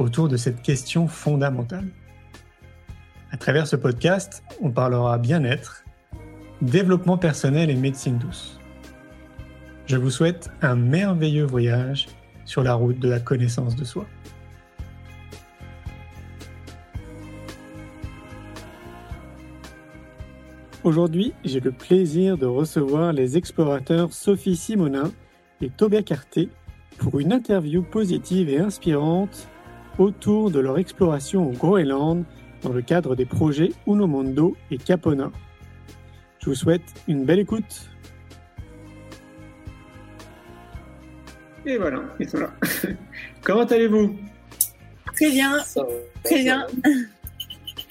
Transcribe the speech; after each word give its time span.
autour 0.00 0.28
de 0.28 0.36
cette 0.36 0.62
question 0.62 1.06
fondamentale. 1.06 1.88
À 3.30 3.36
travers 3.36 3.66
ce 3.66 3.76
podcast, 3.76 4.42
on 4.60 4.70
parlera 4.70 5.18
bien-être, 5.18 5.84
développement 6.62 7.18
personnel 7.18 7.70
et 7.70 7.74
médecine 7.74 8.18
douce. 8.18 8.58
Je 9.86 9.96
vous 9.96 10.10
souhaite 10.10 10.50
un 10.62 10.74
merveilleux 10.74 11.44
voyage 11.44 12.08
sur 12.44 12.62
la 12.62 12.74
route 12.74 12.98
de 12.98 13.08
la 13.08 13.20
connaissance 13.20 13.76
de 13.76 13.84
soi. 13.84 14.06
Aujourd'hui, 20.82 21.34
j'ai 21.44 21.60
le 21.60 21.72
plaisir 21.72 22.38
de 22.38 22.46
recevoir 22.46 23.12
les 23.12 23.36
explorateurs 23.36 24.14
Sophie 24.14 24.56
Simonin 24.56 25.12
et 25.60 25.68
Tobia 25.68 26.02
Carté 26.02 26.48
pour 26.96 27.20
une 27.20 27.32
interview 27.32 27.82
positive 27.82 28.48
et 28.48 28.58
inspirante 28.58 29.48
autour 30.00 30.50
de 30.50 30.58
leur 30.58 30.78
exploration 30.78 31.48
au 31.48 31.52
Groenland 31.52 32.24
dans 32.62 32.72
le 32.72 32.80
cadre 32.80 33.14
des 33.14 33.26
projets 33.26 33.70
Uno 33.86 34.06
Mondo 34.06 34.56
et 34.70 34.78
Capona. 34.78 35.30
Je 36.38 36.46
vous 36.46 36.54
souhaite 36.54 36.82
une 37.06 37.24
belle 37.24 37.40
écoute. 37.40 37.90
Et 41.66 41.76
voilà, 41.76 42.02
ils 42.18 42.28
sont 42.28 42.38
là. 42.38 42.50
Comment 43.42 43.64
allez-vous? 43.64 44.18
Très 45.14 45.30
bien, 45.30 45.58
très 46.24 46.42
bien. 46.42 46.66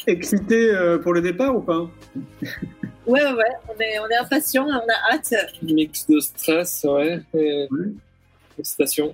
Excité 0.08 0.72
euh, 0.72 0.98
pour 0.98 1.14
le 1.14 1.22
départ 1.22 1.56
ou 1.56 1.62
pas? 1.62 1.88
Ouais, 3.06 3.22
ouais, 3.22 3.54
on 3.68 3.80
est, 3.80 4.00
on 4.00 4.08
est 4.10 4.18
impatient, 4.18 4.66
on 4.66 4.72
a 4.72 5.14
hâte. 5.14 5.36
Mix 5.62 6.08
de 6.08 6.20
stress, 6.20 6.84
ouais, 6.90 7.22
et 7.36 7.68
excitation. 8.58 9.14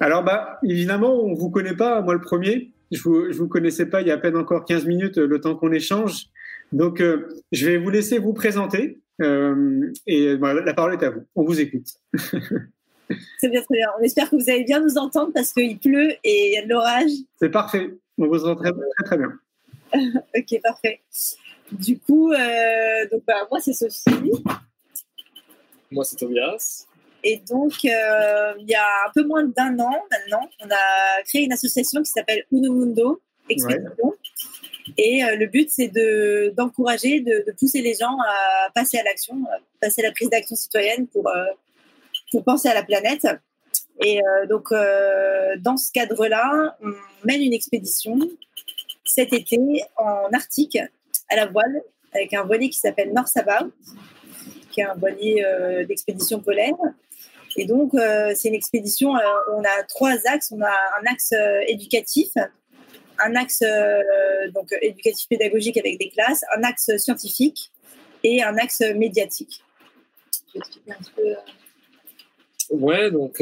Alors, 0.00 0.24
bah, 0.24 0.58
évidemment, 0.64 1.14
on 1.14 1.34
vous 1.34 1.50
connaît 1.50 1.76
pas, 1.76 2.00
moi 2.02 2.14
le 2.14 2.20
premier. 2.20 2.70
Je 2.90 3.00
vous, 3.02 3.32
je 3.32 3.38
vous 3.38 3.48
connaissais 3.48 3.86
pas 3.86 4.02
il 4.02 4.08
y 4.08 4.10
a 4.10 4.14
à 4.14 4.18
peine 4.18 4.36
encore 4.36 4.64
15 4.64 4.86
minutes, 4.86 5.18
le 5.18 5.40
temps 5.40 5.54
qu'on 5.54 5.72
échange. 5.72 6.26
Donc, 6.72 7.00
euh, 7.00 7.28
je 7.52 7.66
vais 7.66 7.76
vous 7.78 7.90
laisser 7.90 8.18
vous 8.18 8.32
présenter. 8.32 8.98
Euh, 9.22 9.92
et 10.06 10.36
bah, 10.36 10.54
la 10.54 10.74
parole 10.74 10.94
est 10.94 11.02
à 11.04 11.10
vous. 11.10 11.22
On 11.36 11.44
vous 11.44 11.60
écoute. 11.60 11.86
C'est 13.38 13.48
bien, 13.48 13.62
très 13.62 13.76
bien. 13.76 13.88
On 13.98 14.02
espère 14.02 14.30
que 14.30 14.36
vous 14.36 14.50
allez 14.50 14.64
bien 14.64 14.80
nous 14.80 14.98
entendre 14.98 15.32
parce 15.32 15.52
qu'il 15.52 15.78
pleut 15.78 16.12
et 16.24 16.48
il 16.48 16.52
y 16.54 16.56
a 16.56 16.64
de 16.64 16.68
l'orage. 16.68 17.10
C'est 17.38 17.50
parfait. 17.50 17.94
On 18.18 18.26
vous 18.26 18.44
entend 18.44 18.56
très, 18.56 18.72
très, 18.72 19.04
très 19.04 19.18
bien. 19.18 19.32
ok, 20.36 20.60
parfait. 20.62 21.00
Du 21.70 21.98
coup, 21.98 22.32
euh, 22.32 23.08
donc, 23.12 23.22
bah, 23.26 23.46
moi, 23.50 23.60
c'est 23.60 23.72
Sophie. 23.72 24.32
Moi, 25.90 26.04
c'est 26.04 26.16
Tobias. 26.16 26.86
Et 27.26 27.38
donc, 27.38 27.72
euh, 27.86 28.52
il 28.60 28.68
y 28.68 28.74
a 28.74 28.86
un 29.06 29.10
peu 29.14 29.24
moins 29.24 29.44
d'un 29.44 29.78
an 29.78 29.94
maintenant, 30.10 30.46
on 30.60 30.66
a 30.70 31.22
créé 31.24 31.44
une 31.44 31.54
association 31.54 32.02
qui 32.02 32.10
s'appelle 32.10 32.44
Uno 32.52 32.70
Mundo 32.70 33.22
Expedition. 33.48 34.14
Et 34.98 35.24
euh, 35.24 35.36
le 35.36 35.46
but, 35.46 35.70
c'est 35.70 35.88
de, 35.88 36.52
d'encourager, 36.54 37.20
de, 37.20 37.42
de, 37.46 37.52
pousser 37.58 37.80
les 37.80 37.94
gens 37.94 38.14
à 38.20 38.70
passer 38.74 38.98
à 38.98 39.02
l'action, 39.02 39.36
passer 39.80 40.02
à 40.02 40.08
la 40.08 40.12
prise 40.12 40.28
d'action 40.28 40.54
citoyenne 40.54 41.06
pour, 41.06 41.26
euh, 41.28 41.46
pour 42.30 42.44
penser 42.44 42.68
à 42.68 42.74
la 42.74 42.82
planète. 42.82 43.26
Et 44.04 44.20
donc, 44.48 44.72
dans 45.60 45.76
ce 45.76 45.92
cadre-là, 45.92 46.76
on 46.82 46.92
mène 47.24 47.42
une 47.42 47.52
expédition 47.52 48.18
cet 49.04 49.32
été 49.32 49.56
en 49.96 50.28
Arctique, 50.32 50.78
à 51.28 51.36
la 51.36 51.46
voile, 51.46 51.80
avec 52.12 52.34
un 52.34 52.42
voilier 52.42 52.70
qui 52.70 52.78
s'appelle 52.80 53.12
North 53.12 53.36
About, 53.36 53.70
qui 54.72 54.80
est 54.80 54.84
un 54.84 54.94
voilier 54.94 55.46
d'expédition 55.86 56.40
polaire. 56.40 56.74
Et 57.56 57.66
donc, 57.66 57.94
euh, 57.94 58.32
c'est 58.34 58.48
une 58.48 58.54
expédition, 58.54 59.16
euh, 59.16 59.20
on 59.52 59.62
a 59.62 59.82
trois 59.88 60.16
axes. 60.26 60.52
On 60.52 60.60
a 60.60 60.72
un 61.00 61.06
axe 61.06 61.32
euh, 61.32 61.60
éducatif, 61.68 62.30
un 63.18 63.36
axe 63.36 63.62
donc 64.52 64.74
éducatif 64.82 65.28
pédagogique 65.28 65.76
avec 65.76 65.98
des 65.98 66.08
classes, 66.08 66.44
un 66.56 66.64
axe 66.64 66.90
scientifique 66.96 67.70
et 68.24 68.42
un 68.42 68.56
axe 68.56 68.80
médiatique. 68.96 69.62
Je 70.48 70.54
vais 70.54 70.58
expliquer 70.58 70.92
un 70.92 70.96
peu. 71.14 71.34
Ouais, 72.70 73.10
donc, 73.10 73.40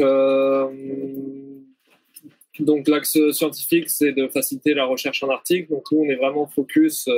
donc 2.59 2.87
l'axe 2.87 3.17
scientifique, 3.31 3.89
c'est 3.89 4.11
de 4.11 4.27
faciliter 4.27 4.75
la 4.75 4.85
recherche 4.85 5.23
en 5.23 5.29
Arctique. 5.29 5.69
Donc 5.71 5.91
nous, 5.91 6.01
on 6.01 6.09
est 6.09 6.15
vraiment 6.15 6.45
focus 6.45 7.09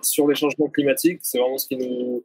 sur 0.00 0.28
les 0.28 0.34
changements 0.34 0.68
climatiques. 0.68 1.20
C'est 1.22 1.38
vraiment 1.38 1.58
ce 1.58 1.68
qui 1.68 1.76
nous, 1.76 2.24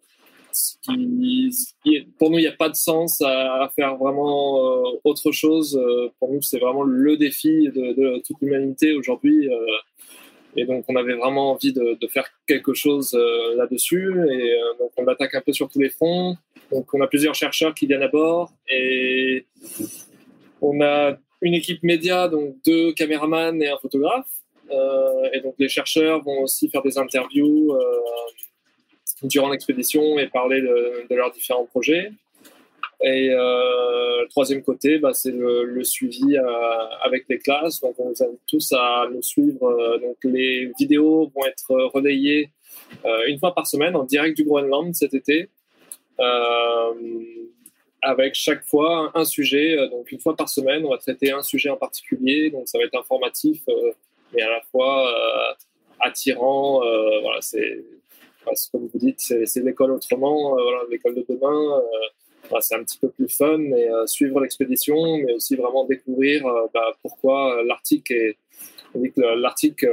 pour 2.18 2.30
nous, 2.30 2.40
il 2.40 2.42
n'y 2.42 2.48
a 2.48 2.52
pas 2.52 2.70
de 2.70 2.76
sens 2.76 3.22
à, 3.22 3.70
faire 3.76 3.98
vraiment 3.98 4.60
euh, 4.60 5.00
autre 5.04 5.32
chose. 5.32 5.78
Euh, 5.78 6.10
pour 6.20 6.32
nous, 6.32 6.42
c'est 6.42 6.60
vraiment 6.60 6.84
le 6.84 7.18
défi 7.18 7.70
de, 7.70 8.20
toute 8.20 8.38
l'humanité 8.42 8.94
aujourd'hui. 8.94 9.50
euh, 9.50 9.78
et 10.56 10.66
donc, 10.66 10.86
on 10.88 10.96
avait 10.96 11.16
vraiment 11.16 11.52
envie 11.52 11.74
de, 11.74 11.98
faire 12.08 12.28
quelque 12.48 12.74
chose 12.76 13.18
là-dessus. 13.56 14.14
Et 14.32 14.56
donc, 14.80 14.92
on 14.98 15.08
attaque 15.08 15.34
un 15.34 15.42
peu 15.42 15.52
sur 15.52 15.68
tous 15.68 15.80
les 15.80 15.90
fronts. 15.90 16.38
Donc, 16.72 16.94
on 16.94 17.02
a 17.02 17.08
plusieurs 17.08 17.34
chercheurs 17.34 17.74
qui 17.74 17.88
viennent 17.88 18.04
à 18.04 18.08
bord 18.08 18.52
et 18.70 19.48
on 20.62 20.80
a 20.82 21.18
une 21.42 21.56
équipe 21.56 21.82
média, 21.82 22.28
donc 22.28 22.56
deux 22.68 22.94
caméramans 22.94 23.60
et 23.64 23.70
un 23.70 23.78
photographe. 23.78 24.30
Et 25.34 25.40
donc, 25.42 25.56
les 25.58 25.70
chercheurs 25.70 26.22
vont 26.22 26.44
aussi 26.44 26.70
faire 26.70 26.84
des 26.84 27.00
interviews 27.00 27.76
durant 29.24 29.50
l'expédition 29.50 30.20
et 30.20 30.28
parler 30.28 30.62
de, 30.62 31.16
leurs 31.16 31.32
différents 31.32 31.66
projets. 31.66 32.12
Et 33.02 33.30
euh, 33.32 34.22
le 34.22 34.28
troisième 34.30 34.64
côté, 34.64 34.98
bah, 34.98 35.14
c'est 35.14 35.32
le, 35.32 35.84
suivi 35.84 36.38
euh, 36.38 36.44
avec 37.04 37.26
les 37.28 37.38
classes. 37.38 37.82
Donc, 37.82 37.96
on 37.98 38.10
vous 38.10 38.24
invite 38.24 38.40
tous 38.48 38.74
à 38.74 39.08
nous 39.14 39.22
suivre. 39.22 39.64
Euh, 39.64 39.98
donc, 39.98 40.18
les 40.24 40.72
vidéos 40.80 41.32
vont 41.36 41.46
être 41.46 41.74
relayées 41.94 42.50
une 43.28 43.40
fois 43.40 43.54
par 43.56 43.68
semaine 43.68 43.96
en 43.96 44.04
direct 44.04 44.38
du 44.38 44.44
Groenland 44.46 44.94
cet 44.94 45.14
été. 45.14 45.50
Avec 48.02 48.36
chaque 48.36 48.66
fois 48.66 49.12
un 49.16 49.26
sujet. 49.26 49.78
Donc, 49.90 50.12
une 50.12 50.20
fois 50.20 50.36
par 50.36 50.50
semaine, 50.50 50.86
on 50.86 50.90
va 50.90 50.98
traiter 50.98 51.32
un 51.32 51.42
sujet 51.42 51.70
en 51.70 51.78
particulier. 51.78 52.50
Donc, 52.52 52.68
ça 52.68 52.78
va 52.78 52.86
être 52.86 52.98
informatif, 52.98 53.62
euh, 53.68 53.92
mais 54.34 54.42
à 54.42 54.50
la 54.50 54.62
fois 54.72 55.10
attirant. 56.00 56.80
Voilà, 57.22 57.42
c'est 57.42 57.84
voilà, 58.44 58.56
c'est 58.56 58.72
comme 58.72 58.88
vous 58.92 59.00
dites, 59.00 59.20
c'est 59.20 59.64
l'école 59.64 59.92
autrement, 59.92 60.58
euh, 60.58 60.62
l'école 60.90 61.16
de 61.16 61.26
demain. 61.28 61.80
euh, 61.80 61.82
voilà, 62.50 62.62
c'est 62.62 62.76
un 62.76 62.84
petit 62.84 62.98
peu 62.98 63.10
plus 63.10 63.30
fun, 63.30 63.58
mais 63.58 63.90
euh, 63.90 64.06
suivre 64.06 64.40
l'expédition, 64.42 65.18
mais 65.18 65.34
aussi 65.34 65.56
vraiment 65.56 65.86
découvrir 65.86 66.44
bah, 66.74 66.92
pourquoi 67.02 67.64
l'Arctique 67.64 68.14
que 69.78 69.88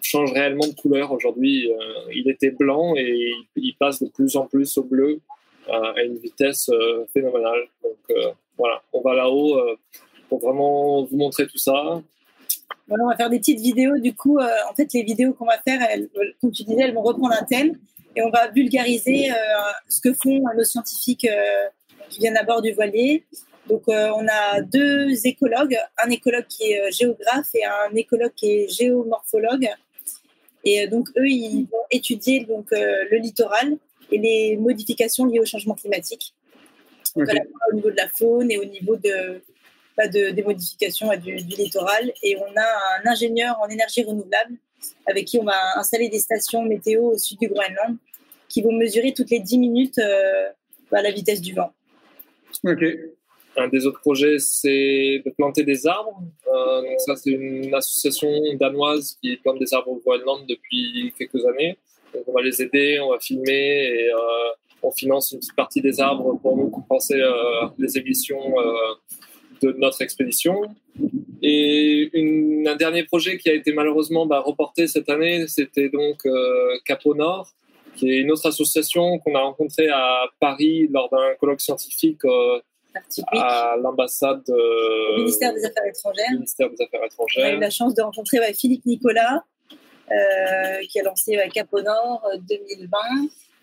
change 0.00 0.32
réellement 0.32 0.66
de 0.66 0.74
couleur 0.74 1.10
aujourd'hui. 1.12 1.68
Il 2.14 2.30
était 2.30 2.50
blanc 2.50 2.94
et 2.96 3.32
il, 3.56 3.74
passe 3.74 4.00
de 4.00 4.08
plus 4.08 4.36
en 4.36 4.46
plus 4.46 4.78
au 4.78 4.84
bleu 4.84 5.20
à 5.68 6.02
une 6.04 6.18
vitesse 6.18 6.70
phénoménale. 7.12 7.66
Donc 7.82 8.16
voilà, 8.56 8.82
on 8.92 9.00
va 9.00 9.14
là-haut 9.14 9.60
pour 10.28 10.38
vraiment 10.38 11.02
vous 11.02 11.16
montrer 11.16 11.48
tout 11.48 11.58
ça. 11.58 12.00
Voilà, 12.88 13.04
on 13.04 13.08
va 13.08 13.16
faire 13.16 13.30
des 13.30 13.38
petites 13.38 13.60
vidéos. 13.60 13.98
Du 13.98 14.14
coup, 14.14 14.38
euh, 14.38 14.48
en 14.70 14.74
fait, 14.74 14.92
les 14.92 15.02
vidéos 15.02 15.32
qu'on 15.32 15.46
va 15.46 15.58
faire, 15.66 15.80
elles, 15.90 16.08
comme 16.40 16.52
tu 16.52 16.64
disais, 16.64 16.82
elles 16.82 16.94
vont 16.94 17.02
reprendre 17.02 17.34
un 17.38 17.44
thème 17.44 17.78
et 18.16 18.22
on 18.22 18.30
va 18.30 18.48
vulgariser 18.48 19.30
euh, 19.30 19.34
ce 19.88 20.00
que 20.00 20.12
font 20.12 20.42
nos 20.56 20.64
scientifiques 20.64 21.24
euh, 21.24 21.68
qui 22.10 22.20
viennent 22.20 22.36
à 22.36 22.44
bord 22.44 22.62
du 22.62 22.72
voilier. 22.72 23.24
Donc, 23.68 23.82
euh, 23.88 24.10
on 24.14 24.26
a 24.28 24.60
deux 24.60 25.26
écologues, 25.26 25.78
un 26.04 26.10
écologue 26.10 26.46
qui 26.48 26.72
est 26.72 26.80
euh, 26.80 26.90
géographe 26.90 27.54
et 27.54 27.64
un 27.64 27.94
écologue 27.94 28.32
qui 28.36 28.50
est 28.50 28.68
géomorphologue. 28.68 29.68
Et 30.64 30.82
euh, 30.82 30.86
donc, 30.88 31.08
eux, 31.16 31.28
ils 31.28 31.66
vont 31.72 31.84
étudier 31.90 32.44
donc, 32.44 32.66
euh, 32.72 33.04
le 33.10 33.16
littoral 33.18 33.76
et 34.10 34.18
les 34.18 34.56
modifications 34.58 35.24
liées 35.24 35.40
au 35.40 35.46
changement 35.46 35.74
climatique. 35.74 36.34
Donc, 37.16 37.24
Ok. 37.24 37.30
à 37.30 37.34
la 37.34 37.44
fois 37.44 37.60
au 37.72 37.74
niveau 37.76 37.90
de 37.90 37.96
la 37.96 38.08
faune 38.08 38.50
et 38.50 38.58
au 38.58 38.64
niveau 38.64 38.96
de, 38.96 39.40
bah, 39.96 40.08
de- 40.08 40.30
des 40.30 40.42
modifications 40.42 41.08
du, 41.16 41.36
du 41.36 41.56
littoral. 41.56 42.12
Et 42.22 42.36
on 42.36 42.56
a 42.56 43.00
un 43.02 43.10
ingénieur 43.10 43.58
en 43.60 43.68
énergie 43.68 44.02
renouvelable 44.04 44.56
avec 45.06 45.26
qui 45.26 45.38
on 45.38 45.44
va 45.44 45.78
installer 45.78 46.08
des 46.08 46.18
stations 46.18 46.62
météo 46.62 47.12
au 47.12 47.18
sud 47.18 47.38
du 47.38 47.48
Groenland 47.48 47.96
qui 48.48 48.62
vont 48.62 48.72
mesurer 48.72 49.12
toutes 49.14 49.30
les 49.30 49.40
10 49.40 49.58
minutes 49.58 49.98
euh, 49.98 50.48
bah, 50.90 51.02
la 51.02 51.10
vitesse 51.10 51.40
du 51.40 51.54
vent. 51.54 51.72
Ok. 52.64 52.84
un 53.56 53.68
des 53.68 53.86
autres 53.86 54.00
projets, 54.00 54.38
c'est 54.38 55.22
de 55.24 55.30
planter 55.36 55.64
des 55.64 55.86
arbres. 55.86 56.22
Euh, 56.46 56.82
donc 56.82 57.00
ça, 57.00 57.16
c'est 57.16 57.30
une 57.30 57.74
association 57.74 58.28
danoise 58.60 59.16
qui 59.22 59.36
plante 59.38 59.58
des 59.58 59.72
arbres 59.74 59.90
au 59.90 59.96
Groenland 59.96 60.46
depuis 60.46 61.12
quelques 61.18 61.44
années. 61.46 61.78
Donc 62.14 62.24
on 62.28 62.32
va 62.32 62.42
les 62.42 62.62
aider, 62.62 63.00
on 63.00 63.10
va 63.10 63.18
filmer 63.18 63.52
et 63.52 64.08
euh, 64.12 64.16
on 64.82 64.92
finance 64.92 65.32
une 65.32 65.38
petite 65.40 65.56
partie 65.56 65.80
des 65.80 66.00
arbres 66.00 66.38
pour 66.40 66.56
nous 66.56 66.68
compenser 66.68 67.20
euh, 67.20 67.66
les 67.78 67.98
émissions 67.98 68.40
euh, 68.58 68.94
de 69.62 69.72
notre 69.72 70.02
expédition. 70.02 70.60
Et 71.42 72.10
une, 72.12 72.66
un 72.66 72.76
dernier 72.76 73.04
projet 73.04 73.36
qui 73.38 73.50
a 73.50 73.54
été 73.54 73.72
malheureusement 73.72 74.26
bah, 74.26 74.40
reporté 74.40 74.86
cette 74.86 75.08
année, 75.08 75.46
c'était 75.48 75.88
donc 75.88 76.24
euh, 76.26 76.78
Capo 76.84 77.14
Nord, 77.14 77.48
qui 77.96 78.10
est 78.10 78.18
une 78.18 78.30
autre 78.30 78.46
association 78.46 79.18
qu'on 79.18 79.34
a 79.34 79.40
rencontrée 79.40 79.88
à 79.88 80.24
Paris 80.40 80.88
lors 80.90 81.10
d'un 81.10 81.34
colloque 81.38 81.60
scientifique 81.60 82.24
euh, 82.24 82.60
à 83.32 83.76
l'ambassade 83.82 84.48
au 84.48 85.18
ministère 85.18 85.52
des 85.52 85.64
Affaires 85.64 85.86
étrangères. 85.86 86.30
ministère 86.32 86.70
des 86.70 86.82
Affaires 86.82 87.00
On 87.00 87.02
a 87.02 87.06
eu 87.06 87.08
étrangères. 87.08 87.60
la 87.60 87.70
chance 87.70 87.94
de 87.94 88.02
rencontrer 88.02 88.38
Philippe 88.54 88.86
Nicolas, 88.86 89.42
euh, 90.10 90.80
qui 90.90 91.00
a 91.00 91.02
lancé 91.02 91.36
ouais, 91.36 91.48
Cap 91.48 91.68
au 91.72 91.80
Nord 91.80 92.22
euh, 92.32 92.36
2020. 92.36 92.88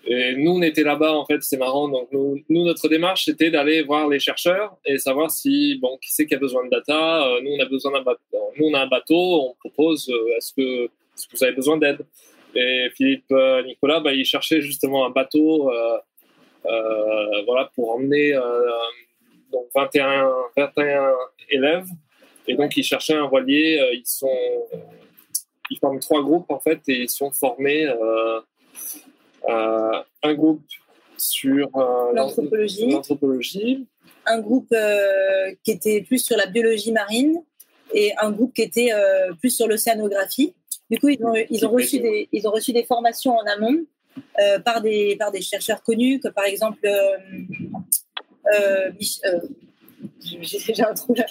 Et 0.06 0.36
nous, 0.36 0.52
on 0.52 0.62
était 0.62 0.84
là-bas, 0.84 1.14
en 1.14 1.26
fait, 1.26 1.42
c'est 1.44 1.58
marrant. 1.58 1.88
Donc, 1.88 2.08
nous, 2.12 2.42
nous, 2.50 2.64
notre 2.66 2.88
démarche, 2.90 3.26
c'était 3.26 3.52
d'aller 3.52 3.84
voir 3.84 4.08
les 4.08 4.20
chercheurs 4.20 4.76
et 4.86 4.98
savoir 4.98 5.30
si, 5.30 5.78
bon, 5.80 5.98
qui 6.02 6.12
c'est 6.12 6.26
qui 6.26 6.34
a 6.34 6.40
besoin 6.40 6.66
de 6.66 6.70
data. 6.70 7.28
Euh, 7.28 7.42
nous, 7.44 7.52
on 7.52 7.60
a 7.60 7.66
besoin 7.66 7.92
d'un 7.92 8.02
bateau. 8.02 8.22
Nous, 8.58 8.66
on 8.66 8.74
a 8.74 8.80
un 8.80 8.88
bateau, 8.88 9.16
on 9.16 9.56
propose, 9.60 10.10
euh, 10.10 10.38
est-ce 10.38 10.54
que, 10.54 10.86
est-ce 10.86 11.28
que 11.28 11.38
vous 11.38 11.44
avez 11.44 11.54
besoin 11.54 11.78
d'aide 11.78 12.00
Et 12.56 12.90
Philippe 12.96 13.32
euh, 13.32 13.62
Nicolas, 13.64 14.00
bah, 14.00 14.14
il 14.14 14.26
cherchait 14.26 14.62
justement 14.62 15.06
un 15.06 15.12
bateau, 15.12 15.72
euh, 15.72 15.98
euh, 16.66 17.42
voilà, 17.46 17.70
pour 17.76 17.92
emmener 17.92 18.34
euh, 18.34 18.42
donc 19.52 19.68
21, 19.76 20.32
21 20.58 21.12
élèves. 21.50 21.86
Et 22.48 22.56
donc, 22.56 22.76
ils 22.76 22.84
cherchaient 22.84 23.14
un 23.14 23.28
voilier. 23.28 23.80
euh, 23.80 23.94
ils 23.94 24.06
sont, 24.06 24.28
ils 25.70 25.78
forment 25.78 26.00
trois 26.00 26.24
groupes 26.24 26.50
en 26.50 26.60
fait 26.60 26.82
et 26.88 27.04
ils 27.04 27.10
sont 27.10 27.32
formés. 27.32 27.86
Euh, 27.86 27.94
euh, 27.94 28.42
un 29.48 30.34
groupe 30.34 30.62
sur 31.18 31.70
euh, 31.76 32.14
L'anthropologie. 32.14 32.92
l'anthropologie, 32.92 33.88
un 34.26 34.40
groupe 34.40 34.72
euh, 34.74 35.54
qui 35.64 35.72
était 35.72 36.02
plus 36.02 36.20
sur 36.24 36.38
la 36.38 36.48
biologie 36.48 36.92
marine 36.92 37.42
et 37.94 38.12
un 38.20 38.32
groupe 38.32 38.54
qui 38.54 38.62
était 38.64 38.92
euh, 38.94 39.34
plus 39.40 39.50
sur 39.52 39.68
l'océanographie. 39.68 40.54
Du 40.90 40.98
coup, 41.00 41.10
ils 41.10 41.24
ont, 41.24 41.34
ils, 41.50 41.66
ont 41.66 41.70
reçu 41.72 42.00
des, 42.00 42.28
ils 42.32 42.48
ont 42.48 42.52
reçu 42.52 42.74
des 42.74 42.84
formations 42.84 43.36
en 43.36 43.46
amont 43.46 43.86
euh, 44.40 44.60
par, 44.60 44.82
des, 44.82 45.16
par 45.18 45.32
des 45.32 45.42
chercheurs 45.42 45.84
connus, 45.84 46.20
comme 46.20 46.34
par 46.34 46.46
exemple 46.46 46.80
euh, 46.86 47.18
euh, 48.54 48.92
Mich- 49.00 49.22
euh, 49.26 49.40
j'ai 50.20 50.60
déjà 50.60 50.90
un 50.90 50.94
trou 50.94 51.14
là. 51.14 51.26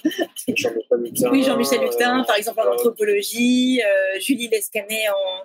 Jean-Michel 0.49 0.75
Lutin. 1.03 1.31
Oui, 1.31 1.43
Jean-Michel 1.43 1.81
euh, 1.81 2.25
par 2.25 2.37
exemple 2.37 2.61
en 2.61 2.67
euh, 2.67 2.75
anthropologie, 2.75 3.83
euh, 3.83 4.21
Julie 4.21 4.49
Lescanet 4.49 5.09
en, 5.09 5.45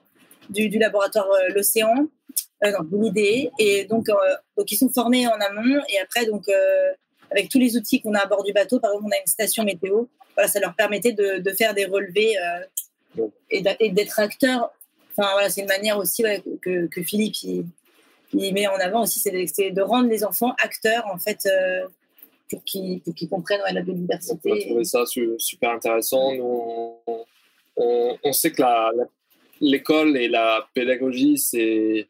du, 0.52 0.70
du 0.70 0.78
laboratoire 0.78 1.28
euh, 1.32 1.54
L'Océan, 1.54 2.08
euh, 2.64 2.72
non, 2.72 2.84
de 2.84 3.04
l'idée. 3.04 3.52
Et 3.60 3.86
donc, 3.86 4.10
euh, 4.10 4.14
donc, 4.58 4.72
ils 4.72 4.78
sont 4.78 4.90
formés 4.90 5.28
en 5.28 5.34
amont. 5.34 5.82
Et 5.90 6.00
après, 6.00 6.26
donc, 6.26 6.48
euh, 6.48 6.92
avec 7.32 7.50
tous 7.50 7.60
les 7.60 7.76
outils 7.76 8.02
qu'on 8.02 8.14
a 8.14 8.20
à 8.20 8.26
bord 8.28 8.44
du 8.44 8.54
bateau, 8.54 8.80
par 8.80 8.92
exemple, 8.92 9.08
on 9.10 9.16
a 9.16 9.20
une 9.20 9.28
station 9.28 9.64
météo. 9.64 10.06
Voilà, 10.36 10.48
ça 10.50 10.60
leur 10.60 10.76
permettait 10.76 11.14
de, 11.14 11.40
de 11.40 11.52
faire 11.52 11.74
des 11.74 11.86
relevés 11.86 12.36
euh, 12.38 13.28
et 13.50 13.62
d'être 13.92 14.20
acteurs. 14.20 14.72
Enfin, 15.18 15.30
voilà, 15.34 15.50
c'est 15.50 15.62
une 15.62 15.68
manière 15.68 15.98
aussi 15.98 16.24
que, 16.62 16.88
que 16.88 17.02
Philippe 17.04 17.36
il, 17.44 17.66
il 18.34 18.54
met 18.54 18.68
en 18.68 18.76
avant 18.76 19.04
aussi, 19.04 19.20
c'est 19.22 19.32
de, 19.32 19.82
rendre 19.82 20.10
les 20.10 20.26
enfants 20.26 20.54
acteurs, 20.62 21.06
en 21.08 21.18
fait, 21.18 21.48
pour 22.50 22.64
qu'ils 22.66 23.02
comprennent 23.30 23.62
ouais, 23.62 23.72
la 23.72 23.80
On 23.80 23.84
a 23.84 23.86
biodiversité. 23.86 24.66
trouvé 24.68 24.84
ça 24.84 25.06
su- 25.06 25.36
super 25.38 25.72
intéressant. 25.72 26.32
On, 26.34 26.98
on- 27.78 28.18
on 28.24 28.34
sait 28.34 28.52
que 28.52 28.62
l'école 29.62 30.18
et 30.18 30.28
la 30.28 30.68
pédagogie, 30.74 31.38
c'est. 31.38 32.08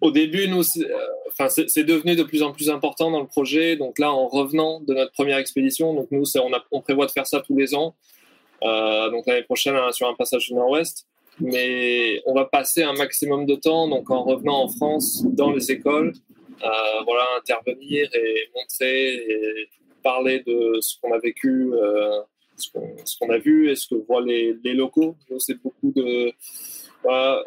Au 0.00 0.10
début, 0.10 0.48
nous, 0.48 0.62
euh, 0.78 1.06
enfin, 1.28 1.48
c'est 1.48 1.84
devenu 1.84 2.16
de 2.16 2.22
plus 2.22 2.42
en 2.42 2.52
plus 2.52 2.70
important 2.70 3.10
dans 3.10 3.20
le 3.20 3.26
projet. 3.26 3.76
Donc 3.76 3.98
là, 3.98 4.10
en 4.10 4.28
revenant 4.28 4.80
de 4.80 4.94
notre 4.94 5.12
première 5.12 5.36
expédition, 5.36 5.94
donc 5.94 6.08
nous, 6.10 6.24
on, 6.70 6.80
prévoit 6.80 7.06
de 7.06 7.10
faire 7.10 7.26
ça 7.26 7.40
tous 7.40 7.56
les 7.56 7.74
ans. 7.74 7.94
Euh, 8.62 9.10
donc 9.10 9.26
l'année 9.26 9.42
prochaine, 9.42 9.76
hein, 9.76 9.92
sur 9.92 10.08
un 10.08 10.14
passage 10.14 10.46
du 10.46 10.54
Nord-Ouest. 10.54 11.06
Mais 11.38 12.20
on 12.26 12.34
va 12.34 12.44
passer 12.44 12.82
un 12.82 12.92
maximum 12.94 13.46
de 13.46 13.54
temps, 13.54 13.88
donc 13.88 14.10
en 14.10 14.24
revenant 14.24 14.62
en 14.62 14.68
France, 14.68 15.22
dans 15.24 15.52
les 15.52 15.70
écoles, 15.70 16.12
euh, 16.62 16.68
voilà, 17.04 17.24
intervenir 17.38 18.10
et 18.14 18.50
montrer 18.54 19.14
et 19.14 19.68
parler 20.02 20.42
de 20.46 20.78
ce 20.80 20.96
qu'on 21.00 21.12
a 21.12 21.18
vécu, 21.18 21.72
ce 22.56 23.18
qu'on 23.18 23.30
a 23.30 23.38
vu 23.38 23.70
et 23.70 23.76
ce 23.76 23.88
que 23.88 23.94
voient 24.06 24.22
les, 24.22 24.54
les 24.62 24.74
locaux. 24.74 25.16
C'est 25.38 25.62
beaucoup 25.62 25.92
de 25.94 26.32
voilà, 27.02 27.42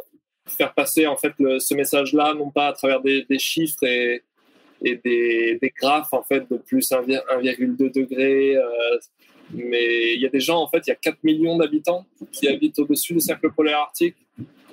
faire 0.45 0.73
passer 0.73 1.07
en 1.07 1.15
fait 1.15 1.33
ce 1.37 1.73
message-là, 1.73 2.33
non 2.33 2.49
pas 2.49 2.67
à 2.67 2.73
travers 2.73 3.01
des, 3.01 3.25
chiffres 3.39 3.83
et, 3.83 4.23
des, 4.81 5.73
graphes 5.79 6.13
en 6.13 6.23
fait 6.23 6.49
de 6.49 6.57
plus 6.57 6.91
1,2 6.91 7.91
degré. 7.91 8.55
euh, 8.55 8.63
mais 9.53 10.15
il 10.15 10.21
y 10.21 10.25
a 10.25 10.29
des 10.29 10.39
gens, 10.39 10.61
en 10.61 10.67
fait, 10.67 10.81
il 10.87 10.89
y 10.89 10.93
a 10.93 10.95
4 10.95 11.23
millions 11.23 11.57
d'habitants 11.57 12.05
qui 12.31 12.47
habitent 12.47 12.79
au-dessus 12.79 13.13
du 13.13 13.19
cercle 13.19 13.51
polaire 13.51 13.79
arctique. 13.79 14.15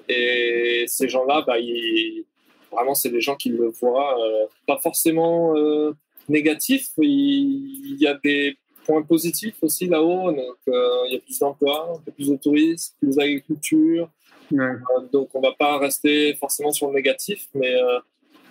Et 0.08 0.84
ces 0.86 1.08
gens-là, 1.08 1.42
bah, 1.46 1.58
ils- 1.58 2.24
vraiment, 2.72 2.94
c'est 2.94 3.10
des 3.10 3.20
gens 3.20 3.36
qui 3.36 3.50
le 3.50 3.68
voient, 3.68 4.18
euh, 4.18 4.46
pas 4.66 4.78
forcément 4.78 5.56
euh, 5.56 5.92
négatifs. 6.28 6.90
Il, 6.98 7.96
y 8.00 8.06
a 8.06 8.14
des 8.14 8.56
points 8.86 9.02
positifs 9.02 9.56
aussi 9.60 9.86
là-haut. 9.86 10.32
Donc, 10.32 10.56
il 10.66 11.12
y 11.12 11.16
a 11.16 11.20
plus 11.20 11.38
d'emplois, 11.38 12.00
plus 12.14 12.28
de 12.28 12.36
tourisme, 12.36 12.94
plus 13.00 13.16
d'agriculture. 13.16 14.08
Ouais. 14.52 14.64
Euh, 14.64 15.00
donc, 15.12 15.30
on 15.34 15.40
va 15.40 15.52
pas 15.58 15.78
rester 15.78 16.34
forcément 16.34 16.72
sur 16.72 16.88
le 16.88 16.94
négatif, 16.94 17.48
mais 17.54 17.74
euh, 17.74 17.98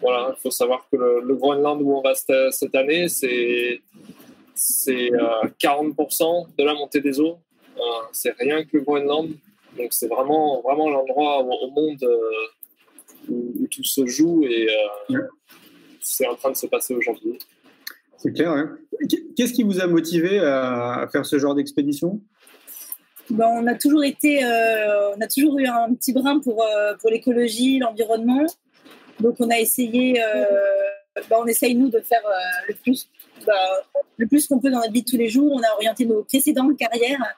voilà, 0.02 0.34
il 0.38 0.42
faut 0.42 0.52
savoir 0.52 0.88
que 0.92 0.98
le, 0.98 1.22
le 1.22 1.36
Groenland 1.36 1.82
où 1.82 1.94
on 1.94 2.02
va 2.02 2.16
cette, 2.16 2.54
cette 2.54 2.76
année, 2.76 3.10
c'est 3.10 3.82
c'est 4.60 5.12
euh, 5.14 5.48
40% 5.62 6.48
de 6.58 6.64
la 6.64 6.74
montée 6.74 7.00
des 7.00 7.20
eaux. 7.20 7.40
Euh, 7.78 7.82
c'est 8.12 8.36
rien 8.38 8.64
que 8.64 8.70
le 8.74 8.82
Groenland. 8.82 9.30
Donc, 9.78 9.88
c'est 9.92 10.08
vraiment, 10.08 10.62
vraiment 10.62 10.90
l'endroit 10.90 11.40
au, 11.40 11.70
monde 11.72 12.04
euh, 12.04 13.30
où, 13.30 13.68
tout 13.72 13.84
se 13.84 14.06
joue 14.06 14.44
et 14.44 14.68
euh, 15.12 15.20
c'est 16.02 16.28
en 16.28 16.36
train 16.36 16.52
de 16.52 16.58
se 16.58 16.68
passer 16.68 16.94
aujourd'hui. 16.94 17.40
C'est 18.18 18.34
clair. 18.34 18.54
ouais. 18.54 19.08
Qu'est-ce 19.38 19.54
qui 19.54 19.64
vous 19.64 19.80
a 19.80 19.88
motivé 19.88 20.40
à 20.40 21.08
faire 21.10 21.26
ce 21.26 21.40
genre 21.40 21.56
d'expédition? 21.56 22.20
Ben, 23.32 23.48
on 23.48 23.68
a 23.68 23.76
toujours 23.76 24.04
été, 24.04 24.44
euh, 24.44 25.16
on 25.16 25.22
a 25.22 25.28
toujours 25.28 25.60
eu 25.60 25.68
un 25.68 25.94
petit 25.94 26.14
brin 26.14 26.40
pour 26.40 26.64
euh, 26.64 26.96
pour 26.96 27.12
l'écologie, 27.12 27.78
l'environnement. 27.78 28.46
Donc 29.20 29.36
on 29.40 29.50
a 29.50 29.60
essayé, 29.60 30.22
euh, 30.24 30.46
ben, 31.30 31.38
on 31.40 31.46
essaye 31.46 31.76
nous 31.76 31.90
de 31.90 32.00
faire 32.00 32.24
le 32.68 32.74
plus, 32.74 33.08
ben, 33.46 33.54
le 34.18 34.28
plus 34.28 34.48
qu'on 34.48 34.60
peut 34.60 34.72
dans 34.72 34.80
notre 34.80 34.94
vie 34.94 35.04
de 35.04 35.10
tous 35.10 35.18
les 35.18 35.30
jours. 35.30 35.52
On 35.54 35.62
a 35.62 35.74
orienté 35.76 36.06
nos 36.06 36.24
précédentes 36.24 36.76
carrières 36.78 37.36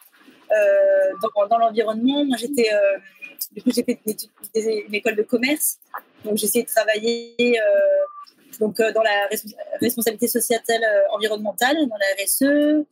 dans, 1.50 1.58
l'environnement. 1.58 2.24
Moi 2.24 2.38
j'étais, 2.38 2.70
du 3.52 3.62
coup 3.62 3.72
j'ai 3.76 3.84
fait 3.84 4.00
une, 4.06 4.96
école 4.96 5.16
de 5.16 5.24
commerce, 5.24 5.78
donc 6.24 6.38
j'ai 6.38 6.46
essayé 6.46 6.64
de 6.64 6.70
travailler 6.70 7.60
donc 8.60 8.78
dans 8.78 9.02
la 9.02 9.28
respons- 9.30 9.56
responsabilité 9.82 10.28
sociétale 10.28 10.84
environnementale, 11.12 11.76
dans 11.88 11.98
la 11.98 12.24
RSE. 12.24 12.86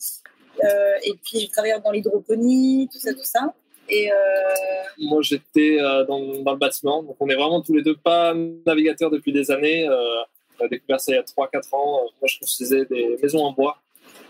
Euh, 0.64 0.94
et 1.04 1.14
puis, 1.14 1.40
j'ai 1.40 1.48
travaillé 1.48 1.74
dans 1.84 1.92
l'hydroponie, 1.92 2.90
tout 2.92 3.00
ça, 3.00 3.14
tout 3.14 3.24
ça. 3.24 3.54
Et 3.90 4.12
euh, 4.12 4.16
Moi, 5.00 5.22
j'étais 5.22 5.78
euh, 5.80 6.06
dans, 6.06 6.20
dans 6.42 6.52
le 6.52 6.58
bâtiment. 6.58 7.04
Donc, 7.04 7.16
on 7.20 7.28
est 7.30 7.36
vraiment 7.36 7.62
tous 7.62 7.76
les 7.76 7.84
deux 7.84 7.96
pas 7.96 8.34
navigateurs 8.66 9.10
depuis 9.10 9.34
des 9.34 9.52
années. 9.52 9.88
Euh, 9.88 10.22
on 10.60 10.66
a 10.66 10.68
découvert 10.68 11.00
ça 11.00 11.12
il 11.12 11.16
y 11.16 11.18
a 11.18 11.24
3-4 11.24 11.76
ans. 11.76 12.02
Moi, 12.22 12.28
je 12.28 12.40
construisais 12.40 12.86
des 12.86 13.18
maisons 13.22 13.44
en 13.44 13.54
bois. 13.54 13.82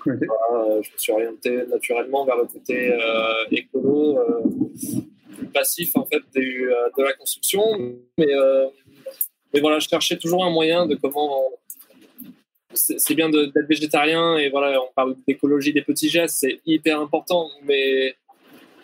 Voilà, 0.06 0.82
je 0.82 0.92
me 0.92 0.98
suis 0.98 1.12
orienté 1.12 1.66
naturellement 1.68 2.26
vers 2.26 2.38
le 2.38 2.46
côté 2.46 2.92
euh, 2.92 3.46
écolo, 3.52 4.18
euh, 4.18 4.42
passif 5.54 5.96
en 5.96 6.06
fait 6.06 6.22
de 6.36 7.04
la 7.04 7.14
construction. 7.14 7.62
Mais, 8.18 8.34
euh, 8.34 8.68
mais 9.54 9.60
voilà, 9.60 9.80
je 9.80 9.88
cherchais 9.90 10.18
toujours 10.18 10.44
un 10.46 10.50
moyen 10.50 10.86
de 10.86 10.96
comment. 10.96 11.44
C'est 12.74 13.16
bien 13.16 13.30
d'être 13.30 13.68
végétarien 13.68 14.38
et 14.38 14.50
voilà, 14.50 14.80
on 14.82 14.94
parle 14.94 15.16
d'écologie 15.28 15.74
des 15.74 15.82
petits 15.82 16.10
gestes, 16.10 16.38
c'est 16.40 16.60
hyper 16.66 17.00
important, 17.00 17.50
mais 17.64 18.16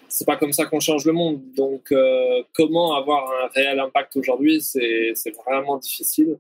c'est 0.07 0.25
pas 0.25 0.37
comme 0.37 0.53
ça 0.53 0.65
qu'on 0.65 0.79
change 0.79 1.05
le 1.05 1.13
monde. 1.13 1.41
Donc, 1.55 1.91
euh, 1.91 2.41
comment 2.53 2.95
avoir 2.95 3.31
un 3.43 3.47
réel 3.53 3.79
impact 3.79 4.15
aujourd'hui, 4.17 4.61
c'est 4.61 5.13
vraiment 5.45 5.77
difficile. 5.77 6.37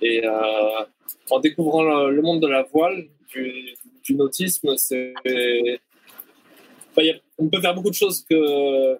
Et 0.00 0.26
euh, 0.26 0.84
en 1.30 1.38
découvrant 1.38 1.82
le, 2.08 2.20
monde 2.22 2.40
de 2.40 2.48
la 2.48 2.62
voile, 2.62 3.04
du, 3.28 3.74
du 4.02 4.14
nautisme, 4.14 4.76
c'est. 4.76 5.14
On 7.38 7.48
peut 7.48 7.60
faire 7.60 7.74
beaucoup 7.74 7.90
de 7.90 7.94
choses 7.94 8.24
que 8.28 8.98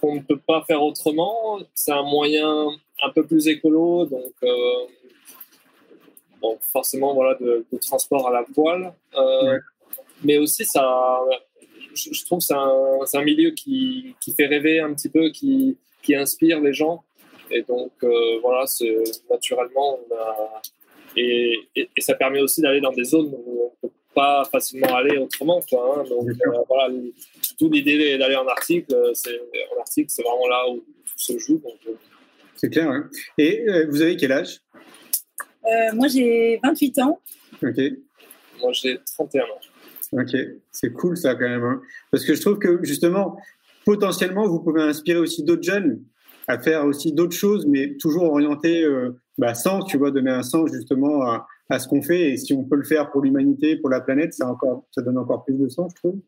qu'on 0.00 0.16
ne 0.16 0.20
peut 0.20 0.38
pas 0.38 0.64
faire 0.66 0.82
autrement. 0.82 1.60
C'est 1.74 1.92
un 1.92 2.02
moyen 2.02 2.68
un 3.02 3.10
peu 3.10 3.24
plus 3.24 3.48
écolo, 3.48 4.06
donc 4.06 4.32
euh, 4.42 4.86
bon, 6.42 6.58
forcément 6.60 7.14
voilà 7.14 7.34
de, 7.40 7.64
de, 7.72 7.78
transport 7.78 8.28
à 8.28 8.32
la 8.32 8.44
voile, 8.54 8.92
euh, 9.16 9.58
mais 10.24 10.38
aussi 10.38 10.64
ça, 10.64 11.20
je, 11.94 12.12
je 12.12 12.24
trouve 12.24 12.40
c'est 12.40 12.54
un, 12.54 12.98
un, 13.14 13.24
milieu 13.24 13.50
qui, 13.50 14.14
qui, 14.20 14.32
fait 14.34 14.46
rêver 14.46 14.80
un 14.80 14.92
petit 14.92 15.08
peu, 15.08 15.30
qui, 15.30 15.78
qui 16.02 16.14
inspire 16.14 16.60
les 16.60 16.72
gens, 16.72 17.04
et 17.50 17.62
donc 17.62 17.92
euh, 18.02 18.38
voilà, 18.42 18.64
naturellement 19.30 19.98
on 20.00 20.14
a, 20.14 20.62
et, 21.16 21.58
et, 21.76 21.88
et, 21.96 22.00
ça 22.00 22.14
permet 22.14 22.40
aussi 22.40 22.60
d'aller 22.60 22.80
dans 22.80 22.92
des 22.92 23.04
zones 23.04 23.32
où 23.32 23.70
on 23.82 23.86
peut 23.86 23.92
pas 24.14 24.44
facilement 24.50 24.94
aller 24.94 25.18
autrement, 25.18 25.60
quoi. 25.68 25.98
Hein, 25.98 26.04
donc 26.08 26.28
euh, 26.28 26.58
voilà, 26.68 26.92
tout 27.58 27.70
l'idée 27.70 28.18
d'aller 28.18 28.36
en 28.36 28.46
Arctique, 28.46 28.86
c'est 29.14 29.40
en 29.74 29.80
Arctique, 29.80 30.10
c'est 30.10 30.22
vraiment 30.22 30.48
là 30.48 30.68
où 30.70 30.76
tout 30.76 31.18
se 31.18 31.38
joue. 31.38 31.62
C'est 32.62 32.70
clair, 32.70 32.88
hein. 32.88 33.10
Et 33.38 33.68
euh, 33.68 33.86
vous 33.88 34.02
avez 34.02 34.16
quel 34.16 34.30
âge? 34.30 34.60
Euh, 35.66 35.94
Moi, 35.94 36.08
j'ai 36.08 36.60
28 36.62 36.98
ans. 37.00 37.20
Ok. 37.62 37.78
Moi, 38.60 38.72
j'ai 38.72 38.98
31 39.16 39.42
ans. 39.42 39.46
Ok, 40.12 40.36
c'est 40.70 40.92
cool 40.92 41.16
ça 41.16 41.34
quand 41.34 41.48
même. 41.48 41.64
Hein. 41.64 41.80
Parce 42.10 42.24
que 42.24 42.34
je 42.34 42.40
trouve 42.40 42.58
que 42.58 42.80
justement, 42.82 43.38
potentiellement, 43.86 44.46
vous 44.46 44.60
pouvez 44.60 44.82
inspirer 44.82 45.18
aussi 45.18 45.42
d'autres 45.42 45.62
jeunes 45.62 46.02
à 46.48 46.58
faire 46.58 46.84
aussi 46.84 47.12
d'autres 47.12 47.36
choses, 47.36 47.66
mais 47.66 47.96
toujours 47.98 48.24
orienté 48.24 48.84
euh, 48.84 49.10
bah, 49.38 49.54
sens, 49.54 49.84
tu 49.86 49.96
vois, 49.96 50.10
donner 50.10 50.30
un 50.30 50.42
sens 50.42 50.70
justement 50.72 51.22
à, 51.22 51.46
à 51.70 51.78
ce 51.78 51.88
qu'on 51.88 52.02
fait. 52.02 52.30
Et 52.30 52.36
si 52.36 52.52
on 52.52 52.64
peut 52.64 52.76
le 52.76 52.84
faire 52.84 53.10
pour 53.10 53.22
l'humanité, 53.22 53.76
pour 53.76 53.88
la 53.88 54.00
planète, 54.00 54.34
ça, 54.34 54.48
encore, 54.48 54.84
ça 54.90 55.02
donne 55.02 55.16
encore 55.16 55.44
plus 55.44 55.56
de 55.56 55.68
sens, 55.68 55.92
je 55.96 56.00
trouve. 56.00 56.20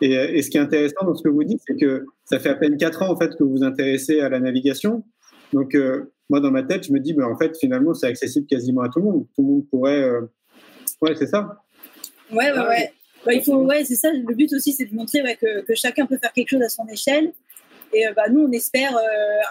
Et, 0.00 0.12
et, 0.12 0.42
ce 0.42 0.50
qui 0.50 0.56
est 0.56 0.60
intéressant 0.60 1.04
dans 1.04 1.14
ce 1.14 1.22
que 1.22 1.28
vous 1.28 1.44
dites, 1.44 1.60
c'est 1.66 1.76
que 1.76 2.06
ça 2.24 2.40
fait 2.40 2.48
à 2.48 2.54
peine 2.54 2.76
quatre 2.78 3.02
ans 3.02 3.10
en 3.10 3.16
fait 3.16 3.36
que 3.36 3.44
vous 3.44 3.50
vous 3.50 3.64
intéressez 3.64 4.20
à 4.20 4.28
la 4.28 4.40
navigation. 4.40 5.04
Donc, 5.52 5.74
euh, 5.74 6.12
moi, 6.30 6.40
dans 6.40 6.50
ma 6.50 6.62
tête, 6.62 6.86
je 6.86 6.92
me 6.92 7.00
dis, 7.00 7.12
ben, 7.12 7.24
en 7.24 7.36
fait, 7.36 7.56
finalement, 7.58 7.92
c'est 7.92 8.06
accessible 8.06 8.46
quasiment 8.46 8.82
à 8.82 8.88
tout 8.88 9.00
le 9.00 9.04
monde. 9.04 9.26
Tout 9.34 9.42
le 9.42 9.48
monde 9.48 9.68
pourrait. 9.68 10.00
Euh... 10.00 10.22
Ouais, 11.02 11.14
c'est 11.16 11.26
ça. 11.26 11.62
Ouais, 12.30 12.52
ouais, 12.52 12.66
ouais. 12.68 12.92
Bah, 13.26 13.34
il 13.34 13.42
faut, 13.42 13.56
ouais, 13.56 13.84
c'est 13.84 13.96
ça. 13.96 14.10
Le 14.12 14.34
but 14.34 14.52
aussi, 14.52 14.72
c'est 14.72 14.86
de 14.86 14.94
montrer 14.94 15.22
ouais, 15.22 15.36
que, 15.36 15.62
que, 15.62 15.74
chacun 15.74 16.06
peut 16.06 16.16
faire 16.18 16.32
quelque 16.32 16.50
chose 16.50 16.62
à 16.62 16.68
son 16.68 16.86
échelle. 16.86 17.32
Et 17.92 18.04
bah, 18.14 18.28
nous, 18.30 18.42
on 18.42 18.52
espère 18.52 18.96
euh, 18.96 19.02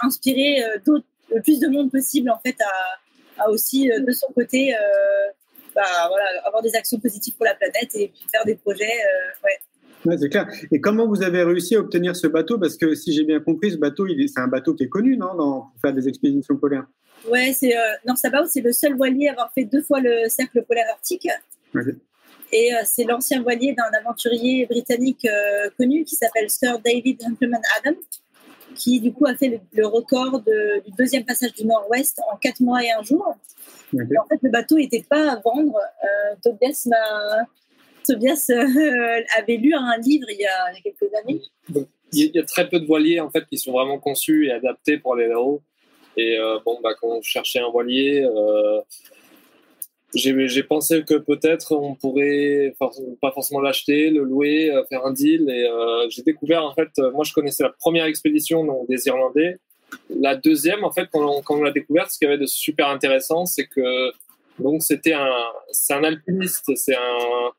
inspirer 0.02 0.64
d'autres, 0.86 1.06
le 1.36 1.42
plus 1.42 1.60
de 1.60 1.68
monde 1.68 1.92
possible, 1.92 2.30
en 2.30 2.40
fait, 2.40 2.56
à, 2.62 3.44
à 3.44 3.50
aussi, 3.50 3.90
de 3.90 4.12
son 4.14 4.28
côté, 4.34 4.74
bah, 5.76 5.84
voilà, 6.08 6.26
avoir 6.46 6.64
des 6.64 6.76
actions 6.76 7.00
positives 7.00 7.36
pour 7.36 7.46
la 7.46 7.56
planète 7.56 7.94
et 7.94 8.08
puis 8.08 8.26
faire 8.32 8.46
des 8.46 8.56
projets. 8.56 8.98
ouais. 9.44 9.60
Ouais, 10.06 10.18
c'est 10.18 10.30
clair. 10.30 10.48
Et 10.72 10.80
comment 10.80 11.08
vous 11.08 11.22
avez 11.24 11.44
réussi 11.44 11.76
à 11.76 11.80
obtenir 11.80 12.16
ce 12.16 12.28
bateau? 12.28 12.58
Parce 12.58 12.78
que 12.78 12.96
si 12.96 13.12
j'ai 13.12 13.24
bien 13.24 13.40
compris, 13.40 13.72
ce 13.72 13.78
bateau, 13.78 14.08
c'est 14.08 14.40
un 14.40 14.48
bateau 14.48 14.74
qui 14.74 14.84
est 14.84 14.90
connu, 14.90 15.18
non, 15.18 15.36
dans, 15.36 15.62
pour 15.62 15.82
faire 15.82 15.94
des 15.94 16.08
expéditions 16.08 16.56
polaires? 16.56 16.86
Ouais, 17.30 17.52
c'est 17.54 17.76
euh, 17.76 17.82
North 18.06 18.26
c'est 18.48 18.62
le 18.62 18.72
seul 18.72 18.96
voilier 18.96 19.28
à 19.28 19.34
avoir 19.34 19.52
fait 19.54 19.66
deux 19.66 19.82
fois 19.82 20.00
le 20.00 20.30
cercle 20.30 20.64
polaire 20.64 20.86
arctique. 20.90 21.28
Okay. 21.76 21.92
Et 22.54 22.74
euh, 22.74 22.78
c'est 22.86 23.04
l'ancien 23.04 23.42
voilier 23.42 23.76
d'un 23.78 23.92
aventurier 24.00 24.66
britannique 24.66 25.26
euh, 25.26 25.70
connu 25.78 26.06
qui 26.06 26.16
s'appelle 26.16 26.50
Sir 26.50 26.80
David 26.80 27.22
Gentleman 27.22 27.62
Adam, 27.78 27.98
qui 28.76 29.02
du 29.02 29.12
coup 29.12 29.26
a 29.26 29.36
fait 29.36 29.50
le, 29.50 29.60
le 29.74 29.86
record 29.86 30.42
de, 30.42 30.82
du 30.86 30.92
deuxième 30.98 31.26
passage 31.26 31.54
du 31.54 31.66
Nord-Ouest 31.66 32.22
en 32.32 32.38
quatre 32.38 32.62
mois 32.62 32.82
et 32.84 32.92
un 32.92 33.04
jour. 33.04 33.36
Okay. 33.94 34.04
Et 34.14 34.18
en 34.18 34.26
fait, 34.26 34.40
le 34.42 34.50
bateau 34.50 34.78
n'était 34.78 35.04
pas 35.08 35.34
à 35.34 35.36
vendre. 35.36 35.76
Euh, 35.78 36.36
Tobias 36.42 36.88
m'a 36.88 37.46
Tobias 38.10 38.48
euh, 38.50 39.22
avait 39.38 39.58
lu 39.58 39.74
un 39.74 39.98
livre 39.98 40.28
il 40.30 40.40
y 40.40 40.46
a, 40.46 40.74
quelques 40.84 41.14
années. 41.14 41.42
Il 42.12 42.32
y 42.34 42.40
a 42.40 42.44
très 42.44 42.68
peu 42.68 42.80
de 42.80 42.86
voiliers 42.86 43.20
en 43.20 43.30
fait 43.30 43.46
qui 43.46 43.58
sont 43.58 43.72
vraiment 43.72 44.00
conçus 44.00 44.48
et 44.48 44.52
adaptés 44.52 44.98
pour 44.98 45.14
aller 45.14 45.28
là-haut. 45.28 45.62
Et 46.18 46.38
euh, 46.38 46.58
bon, 46.66 46.80
bah, 46.82 46.96
quand 47.00 47.08
on 47.08 47.22
cherchait 47.22 47.60
un 47.60 47.70
voilier, 47.70 48.24
euh, 48.24 48.82
j'ai 50.16 50.64
pensé 50.64 51.04
que 51.04 51.16
peut-être 51.16 51.76
on 51.76 51.94
pourrait 51.94 52.76
pas 53.22 53.32
forcément 53.32 53.62
l'acheter, 53.62 54.10
le 54.10 54.24
louer, 54.24 54.72
euh, 54.72 54.84
faire 54.86 55.06
un 55.06 55.14
deal. 55.14 55.50
Et 55.50 55.66
euh, 55.66 56.10
j'ai 56.10 56.24
découvert 56.24 56.64
en 56.66 56.74
fait, 56.74 56.90
moi 57.14 57.24
je 57.24 57.34
connaissais 57.34 57.64
la 57.64 57.70
première 57.70 58.06
expédition 58.06 58.66
des 58.90 59.06
Irlandais. 59.06 59.60
La 60.10 60.36
deuxième, 60.36 60.84
en 60.84 60.92
fait, 60.92 61.08
quand 61.12 61.26
on, 61.26 61.42
quand 61.42 61.58
on 61.58 61.64
l'a 61.64 61.72
découverte, 61.72 62.12
ce 62.12 62.18
qu'il 62.18 62.28
y 62.28 62.32
avait 62.32 62.40
de 62.40 62.48
super 62.48 62.88
intéressant, 62.90 63.46
c'est 63.46 63.68
que 63.68 64.12
donc 64.60 64.84
c'était 64.84 65.14
un, 65.14 65.32
un 65.92 66.04
alpiniste, 66.04 66.76
c'est 66.76 66.96
un 66.96 67.52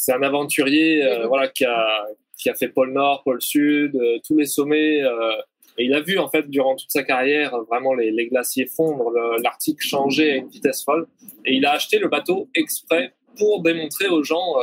c'est 0.00 0.14
un 0.14 0.22
aventurier 0.22 1.04
euh, 1.04 1.26
voilà, 1.26 1.48
qui, 1.48 1.66
a, 1.66 2.06
qui 2.38 2.48
a 2.48 2.54
fait 2.54 2.68
pôle 2.68 2.90
Nord, 2.94 3.22
pôle 3.22 3.42
Sud, 3.42 3.94
euh, 3.96 4.16
tous 4.26 4.34
les 4.38 4.46
sommets. 4.46 5.02
Euh, 5.02 5.32
et 5.76 5.84
il 5.84 5.92
a 5.92 6.00
vu, 6.00 6.18
en 6.18 6.26
fait, 6.30 6.48
durant 6.48 6.74
toute 6.74 6.90
sa 6.90 7.02
carrière, 7.02 7.54
vraiment 7.68 7.92
les, 7.92 8.10
les 8.10 8.26
glaciers 8.26 8.64
fondre, 8.64 9.12
l'Arctique 9.42 9.82
changer 9.82 10.32
à 10.32 10.36
une 10.36 10.48
vitesse 10.48 10.84
folle. 10.84 11.06
Et 11.44 11.54
il 11.54 11.66
a 11.66 11.72
acheté 11.72 11.98
le 11.98 12.08
bateau 12.08 12.48
exprès 12.54 13.12
pour 13.36 13.62
démontrer 13.62 14.08
aux 14.08 14.22
gens 14.22 14.56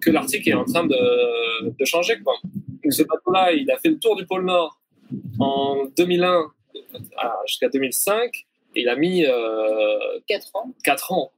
que 0.00 0.10
l'Arctique 0.10 0.46
est 0.46 0.54
en 0.54 0.64
train 0.64 0.86
de, 0.86 1.70
de 1.78 1.84
changer. 1.84 2.18
Quoi. 2.24 2.34
Donc, 2.44 2.92
ce 2.92 3.02
bateau-là, 3.02 3.52
il 3.52 3.70
a 3.70 3.76
fait 3.76 3.90
le 3.90 3.98
tour 3.98 4.16
du 4.16 4.24
pôle 4.24 4.44
Nord 4.44 4.78
en 5.40 5.84
2001 5.96 6.52
jusqu'à 7.46 7.68
2005. 7.68 8.30
Et 8.74 8.82
il 8.82 8.88
a 8.88 8.96
mis 8.96 9.26
4 10.26 10.56
ans. 10.56 10.72
4 10.84 11.12
ans. 11.12 11.32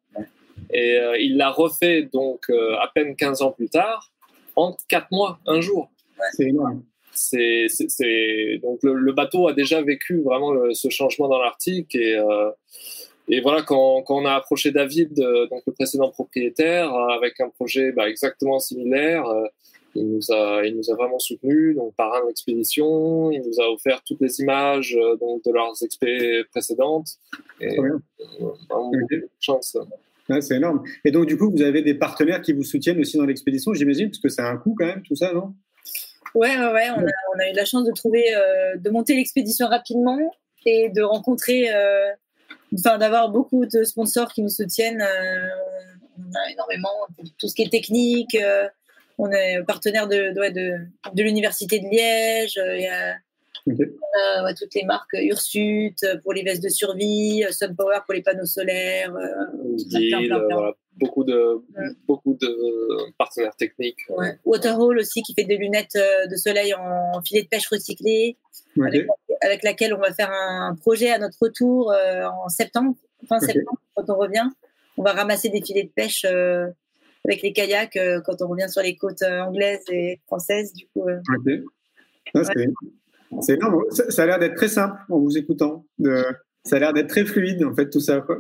Et 0.75 0.99
euh, 0.99 1.17
il 1.19 1.37
l'a 1.37 1.51
refait 1.51 2.03
donc 2.13 2.51
euh, 2.51 2.75
à 2.77 2.91
peine 2.95 3.17
15 3.17 3.43
ans 3.43 3.53
plus 3.53 3.69
tard, 3.69 4.13
en 4.57 4.77
4 4.89 5.07
mois, 5.13 5.39
un 5.47 5.61
jour. 5.61 5.91
C'est 6.33 6.49
énorme. 6.49 6.83
C'est, 7.17 7.67
c'est, 7.69 8.59
donc 8.61 8.81
le, 8.83 8.95
le, 8.95 9.13
bateau 9.13 9.47
a 9.47 9.53
déjà 9.53 9.81
vécu 9.81 10.21
vraiment 10.21 10.51
le, 10.51 10.75
ce 10.75 10.89
changement 10.89 11.29
dans 11.29 11.39
l'Arctique 11.39 11.95
et, 11.95 12.17
euh, 12.19 12.51
et 13.29 13.41
voilà 13.41 13.63
quand, 13.63 14.03
quand, 14.03 14.17
on 14.23 14.27
a 14.27 14.35
approché 14.35 14.71
David, 14.71 15.19
euh, 15.19 15.47
donc 15.47 15.63
le 15.67 15.73
précédent 15.73 16.11
propriétaire, 16.11 16.93
avec 16.93 17.41
un 17.41 17.49
projet 17.49 17.93
bah, 17.93 18.09
exactement 18.09 18.59
similaire, 18.59 19.27
euh, 19.27 19.47
il 19.95 20.11
nous 20.11 20.33
a 20.33 20.67
il 20.67 20.77
nous 20.77 20.91
a 20.91 20.95
vraiment 20.95 21.19
soutenu 21.19 21.73
donc 21.75 21.95
par 21.95 22.13
un 22.15 22.29
expédition, 22.29 23.31
il 23.31 23.43
nous 23.43 23.61
a 23.61 23.71
offert 23.71 24.03
toutes 24.03 24.21
les 24.21 24.41
images 24.41 24.97
euh, 24.97 25.17
donc 25.17 25.43
de 25.45 25.53
leurs 25.53 25.83
expé 25.83 26.43
précédentes 26.51 27.17
et 27.61 27.77
vraiment 27.77 28.93
chance. 29.41 29.77
C'est 30.41 30.57
énorme. 30.57 30.83
Et 31.05 31.11
donc, 31.11 31.27
du 31.27 31.37
coup, 31.37 31.51
vous 31.51 31.63
avez 31.63 31.83
des 31.83 31.95
partenaires 31.95 32.41
qui 32.41 32.53
vous 32.53 32.65
soutiennent 32.65 32.99
aussi 32.99 33.17
dans 33.19 33.27
l'expédition, 33.27 33.75
j'imagine, 33.75 34.09
parce 34.09 34.21
que 34.21 34.29
c'est 34.29 34.43
un 34.43 34.57
coût 34.57 34.75
quand 34.79 34.87
même, 34.87 35.03
tout 35.03 35.17
ça, 35.17 35.33
non? 35.33 35.55
Ouais, 36.35 36.57
ouais. 36.57 36.89
On 36.97 37.03
a, 37.03 37.45
a, 37.45 37.51
eu 37.51 37.55
la 37.55 37.65
chance 37.65 37.85
de 37.85 37.93
trouver, 37.93 38.35
euh, 38.35 38.77
de 38.77 38.91
monter 38.91 39.15
l'expédition 39.15 39.69
rapidement 39.69 40.19
et 40.67 40.89
de 40.89 41.03
rencontrer, 41.03 41.73
euh, 41.73 42.11
enfin, 42.77 42.99
d'avoir 42.99 43.29
beaucoup 43.31 43.67
de 43.67 43.85
sponsors 43.85 44.33
qui 44.33 44.43
nous 44.43 44.49
soutiennent. 44.49 45.03
Euh, 45.03 45.49
on 46.19 46.33
a 46.33 46.53
énormément 46.53 47.07
tout 47.39 47.49
ce 47.49 47.55
qui 47.55 47.63
est 47.63 47.71
technique. 47.71 48.37
On 49.19 49.31
est 49.31 49.63
partenaire 49.65 50.09
de, 50.09 50.33
de, 50.33 50.79
de, 51.15 51.23
l'université 51.23 51.79
de 51.79 51.87
Liège. 51.87 52.59
A, 52.59 53.15
Okay. 53.67 53.85
Euh, 53.85 54.45
ouais, 54.45 54.55
toutes 54.55 54.75
les 54.75 54.85
marques 54.85 55.15
Ursut 55.15 55.95
pour 56.23 56.35
les 56.35 56.43
vestes 56.43 56.63
de 56.63 56.69
survie, 56.69 57.45
Sunpower 57.51 58.01
pour 58.05 58.13
les 58.13 58.23
panneaux 58.23 58.45
solaires, 58.45 59.15
euh, 59.17 59.27
Deal, 59.77 60.11
plein, 60.11 60.27
plein, 60.27 60.47
plein. 60.47 60.57
Voilà, 60.57 60.73
beaucoup 60.99 61.25
de 61.25 61.63
beaucoup 62.07 62.35
de 62.35 63.13
partenaires 63.17 63.57
techniques. 63.57 64.01
ouais. 64.11 64.39
Waterhole 64.45 64.99
aussi 64.99 65.23
qui 65.23 65.33
fait 65.33 65.45
des 65.45 65.57
lunettes 65.57 65.97
euh, 65.97 66.27
de 66.27 66.37
soleil 66.37 66.75
en 66.75 67.23
filet 67.23 67.43
de 67.43 67.49
pêche 67.49 67.67
recyclé, 67.69 68.37
avec, 68.83 69.07
avec 69.41 69.63
laquelle 69.63 69.95
on 69.95 69.99
va 69.99 70.13
faire 70.13 70.31
un 70.31 70.75
projet 70.75 71.11
à 71.11 71.19
notre 71.19 71.39
retour 71.41 71.91
euh, 71.91 72.25
en 72.27 72.51
septembre, 72.51 72.95
fin 73.27 73.41
septembre 73.41 73.81
quand 73.95 74.11
on 74.11 74.19
revient. 74.19 74.49
On 74.99 75.03
va 75.03 75.13
ramasser 75.13 75.49
des 75.49 75.63
filets 75.63 75.85
de 75.85 75.89
pêche 75.89 76.27
euh, 76.27 76.69
avec 77.25 77.41
les 77.41 77.55
kayaks 77.55 77.97
euh, 77.97 78.21
quand 78.21 78.43
on 78.43 78.49
revient 78.49 78.69
sur 78.69 78.83
les 78.83 78.95
côtes 78.95 79.23
euh, 79.23 79.41
anglaises 79.41 79.85
et 79.91 80.21
françaises. 80.27 80.75
Du 80.75 80.87
coup, 80.89 81.09
euh. 81.09 81.21
C'est 83.41 83.55
énorme. 83.55 83.83
Ça, 83.91 84.11
ça 84.11 84.23
a 84.23 84.27
l'air 84.27 84.39
d'être 84.39 84.55
très 84.55 84.69
simple 84.69 84.97
en 85.11 85.19
vous 85.19 85.37
écoutant. 85.37 85.85
De... 85.99 86.25
Ça 86.65 86.77
a 86.77 86.79
l'air 86.79 86.93
d'être 86.93 87.09
très 87.09 87.25
fluide, 87.25 87.65
en 87.65 87.75
fait, 87.75 87.91
tout 87.91 88.01
ça. 88.01 88.21
Quoi. 88.21 88.39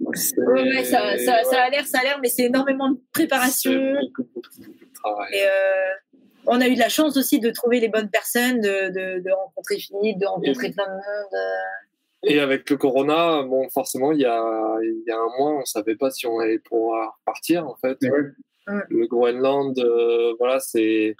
Ouais, 0.00 0.84
ça, 0.84 1.18
ça, 1.18 1.42
ça 1.44 1.62
a 1.62 1.70
l'air, 1.70 1.86
ça 1.86 1.98
a 2.00 2.04
l'air, 2.04 2.18
mais 2.22 2.28
c'est 2.28 2.44
énormément 2.44 2.90
de 2.90 2.98
préparation. 3.12 3.72
Beaucoup, 3.72 4.28
beaucoup 4.34 4.50
de 4.50 4.92
travail. 4.94 5.34
Et 5.34 5.42
euh, 5.42 6.18
on 6.46 6.60
a 6.60 6.68
eu 6.68 6.74
de 6.74 6.78
la 6.80 6.88
chance 6.88 7.16
aussi 7.16 7.40
de 7.40 7.50
trouver 7.50 7.80
les 7.80 7.88
bonnes 7.88 8.10
personnes, 8.10 8.60
de, 8.60 8.88
de, 8.90 9.20
de 9.20 9.30
rencontrer 9.32 9.78
Philippe, 9.78 10.18
de 10.18 10.26
rencontrer 10.26 10.68
Et- 10.68 10.72
plein 10.72 10.86
de 10.86 10.90
monde. 10.90 11.40
Et 12.28 12.40
avec 12.40 12.68
le 12.70 12.76
corona, 12.76 13.42
bon, 13.42 13.68
forcément, 13.68 14.10
il 14.10 14.20
y 14.20 14.24
a, 14.24 14.76
il 14.82 15.02
y 15.06 15.10
a 15.10 15.16
un 15.16 15.38
mois, 15.38 15.60
on 15.60 15.64
savait 15.64 15.94
pas 15.94 16.10
si 16.10 16.26
on 16.26 16.40
allait 16.40 16.58
pouvoir 16.58 17.20
partir, 17.24 17.68
en 17.68 17.76
fait. 17.76 17.98
Ouais. 18.02 18.82
Le 18.88 19.06
Groenland, 19.06 19.78
euh, 19.78 20.34
voilà, 20.38 20.58
c'est 20.58 21.14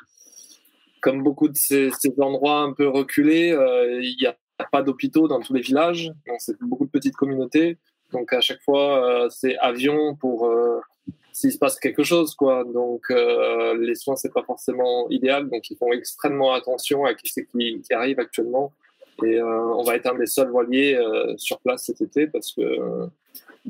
comme 1.00 1.22
beaucoup 1.22 1.48
de 1.48 1.56
ces, 1.56 1.90
ces 1.98 2.12
endroits 2.20 2.60
un 2.60 2.72
peu 2.72 2.88
reculés, 2.88 3.52
euh, 3.52 4.00
il 4.02 4.16
n'y 4.20 4.26
a 4.26 4.36
pas 4.72 4.82
d'hôpitaux 4.82 5.28
dans 5.28 5.40
tous 5.40 5.54
les 5.54 5.60
villages, 5.60 6.10
donc 6.26 6.36
c'est 6.38 6.58
beaucoup 6.60 6.86
de 6.86 6.90
petites 6.90 7.16
communautés. 7.16 7.78
Donc 8.12 8.32
à 8.32 8.40
chaque 8.40 8.62
fois, 8.62 9.04
euh, 9.04 9.28
c'est 9.30 9.56
avion 9.58 10.14
pour 10.14 10.46
euh, 10.46 10.80
s'il 11.32 11.52
se 11.52 11.58
passe 11.58 11.78
quelque 11.78 12.02
chose, 12.02 12.34
quoi. 12.34 12.64
Donc 12.64 13.02
euh, 13.10 13.76
les 13.78 13.94
soins 13.94 14.16
c'est 14.16 14.32
pas 14.32 14.42
forcément 14.44 15.08
idéal, 15.10 15.50
donc 15.50 15.68
ils 15.70 15.76
font 15.76 15.92
extrêmement 15.92 16.54
attention 16.54 17.04
à 17.04 17.14
qui 17.14 17.30
c'est 17.30 17.46
qui, 17.46 17.82
qui 17.82 17.92
arrive 17.92 18.18
actuellement. 18.18 18.72
Et 19.24 19.36
euh, 19.38 19.74
on 19.74 19.82
va 19.82 19.96
être 19.96 20.06
un 20.12 20.18
des 20.18 20.26
seuls 20.26 20.50
voiliers 20.50 20.94
euh, 20.94 21.34
sur 21.36 21.58
place 21.60 21.84
cet 21.84 22.00
été 22.00 22.26
parce 22.26 22.52
que 22.52 23.08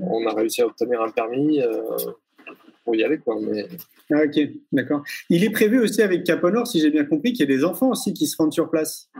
on 0.00 0.26
a 0.26 0.34
réussi 0.34 0.60
à 0.60 0.66
obtenir 0.66 1.00
un 1.00 1.10
permis 1.10 1.60
pour 2.86 2.96
y 2.96 3.04
aller. 3.04 3.18
Quoi, 3.18 3.36
mais... 3.42 3.68
Ah, 4.10 4.22
ok, 4.24 4.40
d'accord. 4.72 5.02
Il 5.28 5.44
est 5.44 5.50
prévu 5.50 5.80
aussi 5.80 6.00
avec 6.00 6.24
Cap 6.24 6.42
Nord, 6.42 6.66
si 6.66 6.80
j'ai 6.80 6.90
bien 6.90 7.04
compris, 7.04 7.32
qu'il 7.32 7.40
y 7.40 7.52
ait 7.52 7.56
des 7.56 7.64
enfants 7.64 7.90
aussi 7.90 8.14
qui 8.14 8.26
se 8.26 8.36
rendent 8.38 8.54
sur 8.54 8.70
place. 8.70 9.10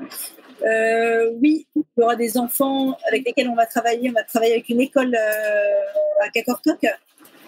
oui, 1.42 1.66
il 1.76 1.82
y 1.98 2.02
aura 2.02 2.16
des 2.16 2.38
enfants 2.38 2.96
avec 3.08 3.26
lesquels 3.26 3.48
on 3.48 3.56
va 3.56 3.66
travailler. 3.66 4.08
On 4.08 4.14
va 4.14 4.24
travailler 4.24 4.54
avec 4.54 4.68
une 4.70 4.80
école 4.80 5.14
à 5.14 6.30
Kakortok. 6.32 6.86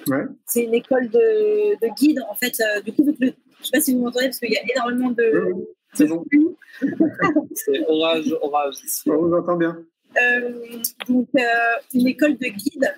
Ouais. 0.09 0.25
C'est 0.47 0.65
une 0.65 0.75
école 0.75 1.09
de, 1.09 1.75
de 1.81 1.95
guides, 1.95 2.21
en 2.29 2.35
fait. 2.35 2.61
du 2.85 2.93
coup, 2.93 3.05
le, 3.07 3.15
je 3.21 3.27
ne 3.27 3.31
sais 3.63 3.71
pas 3.73 3.81
si 3.81 3.95
vous 3.95 4.03
m'entendez, 4.03 4.27
parce 4.27 4.41
qu'il 4.41 4.53
y 4.53 4.57
a 4.57 4.63
énormément 4.75 5.11
de, 5.11 5.55
c'est 5.95 6.07
bon. 6.07 6.25
c'est 7.55 7.87
orage, 7.89 8.35
orage. 8.43 8.77
On 9.07 9.17
vous 9.17 9.35
entend 9.35 9.57
bien. 9.57 9.79
Euh, 10.17 10.53
donc, 11.09 11.29
euh, 11.37 11.43
une 11.95 12.07
école 12.07 12.37
de 12.37 12.47
guide. 12.49 12.95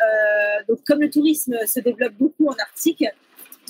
Euh, 0.00 0.62
donc, 0.68 0.84
comme 0.86 1.00
le 1.00 1.10
tourisme 1.10 1.56
se 1.66 1.80
développe 1.80 2.14
beaucoup 2.14 2.48
en 2.48 2.54
Arctique, 2.54 3.04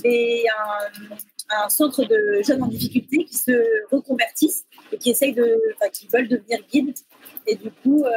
et 0.04 0.44
un, 0.56 1.64
un 1.64 1.68
centre 1.68 2.04
de 2.04 2.40
jeunes 2.47 2.62
en 2.62 2.68
difficulté 2.68 3.25
qui 3.25 3.37
se 3.37 3.52
reconvertissent 3.90 4.64
et 4.92 4.99
qui 4.99 5.11
essayent 5.11 5.32
de, 5.32 5.61
enfin, 5.75 5.88
qui 5.90 6.06
veulent 6.06 6.28
devenir 6.28 6.61
guides. 6.70 6.94
Et 7.49 7.56
du 7.56 7.70
coup, 7.70 8.04
euh, 8.04 8.11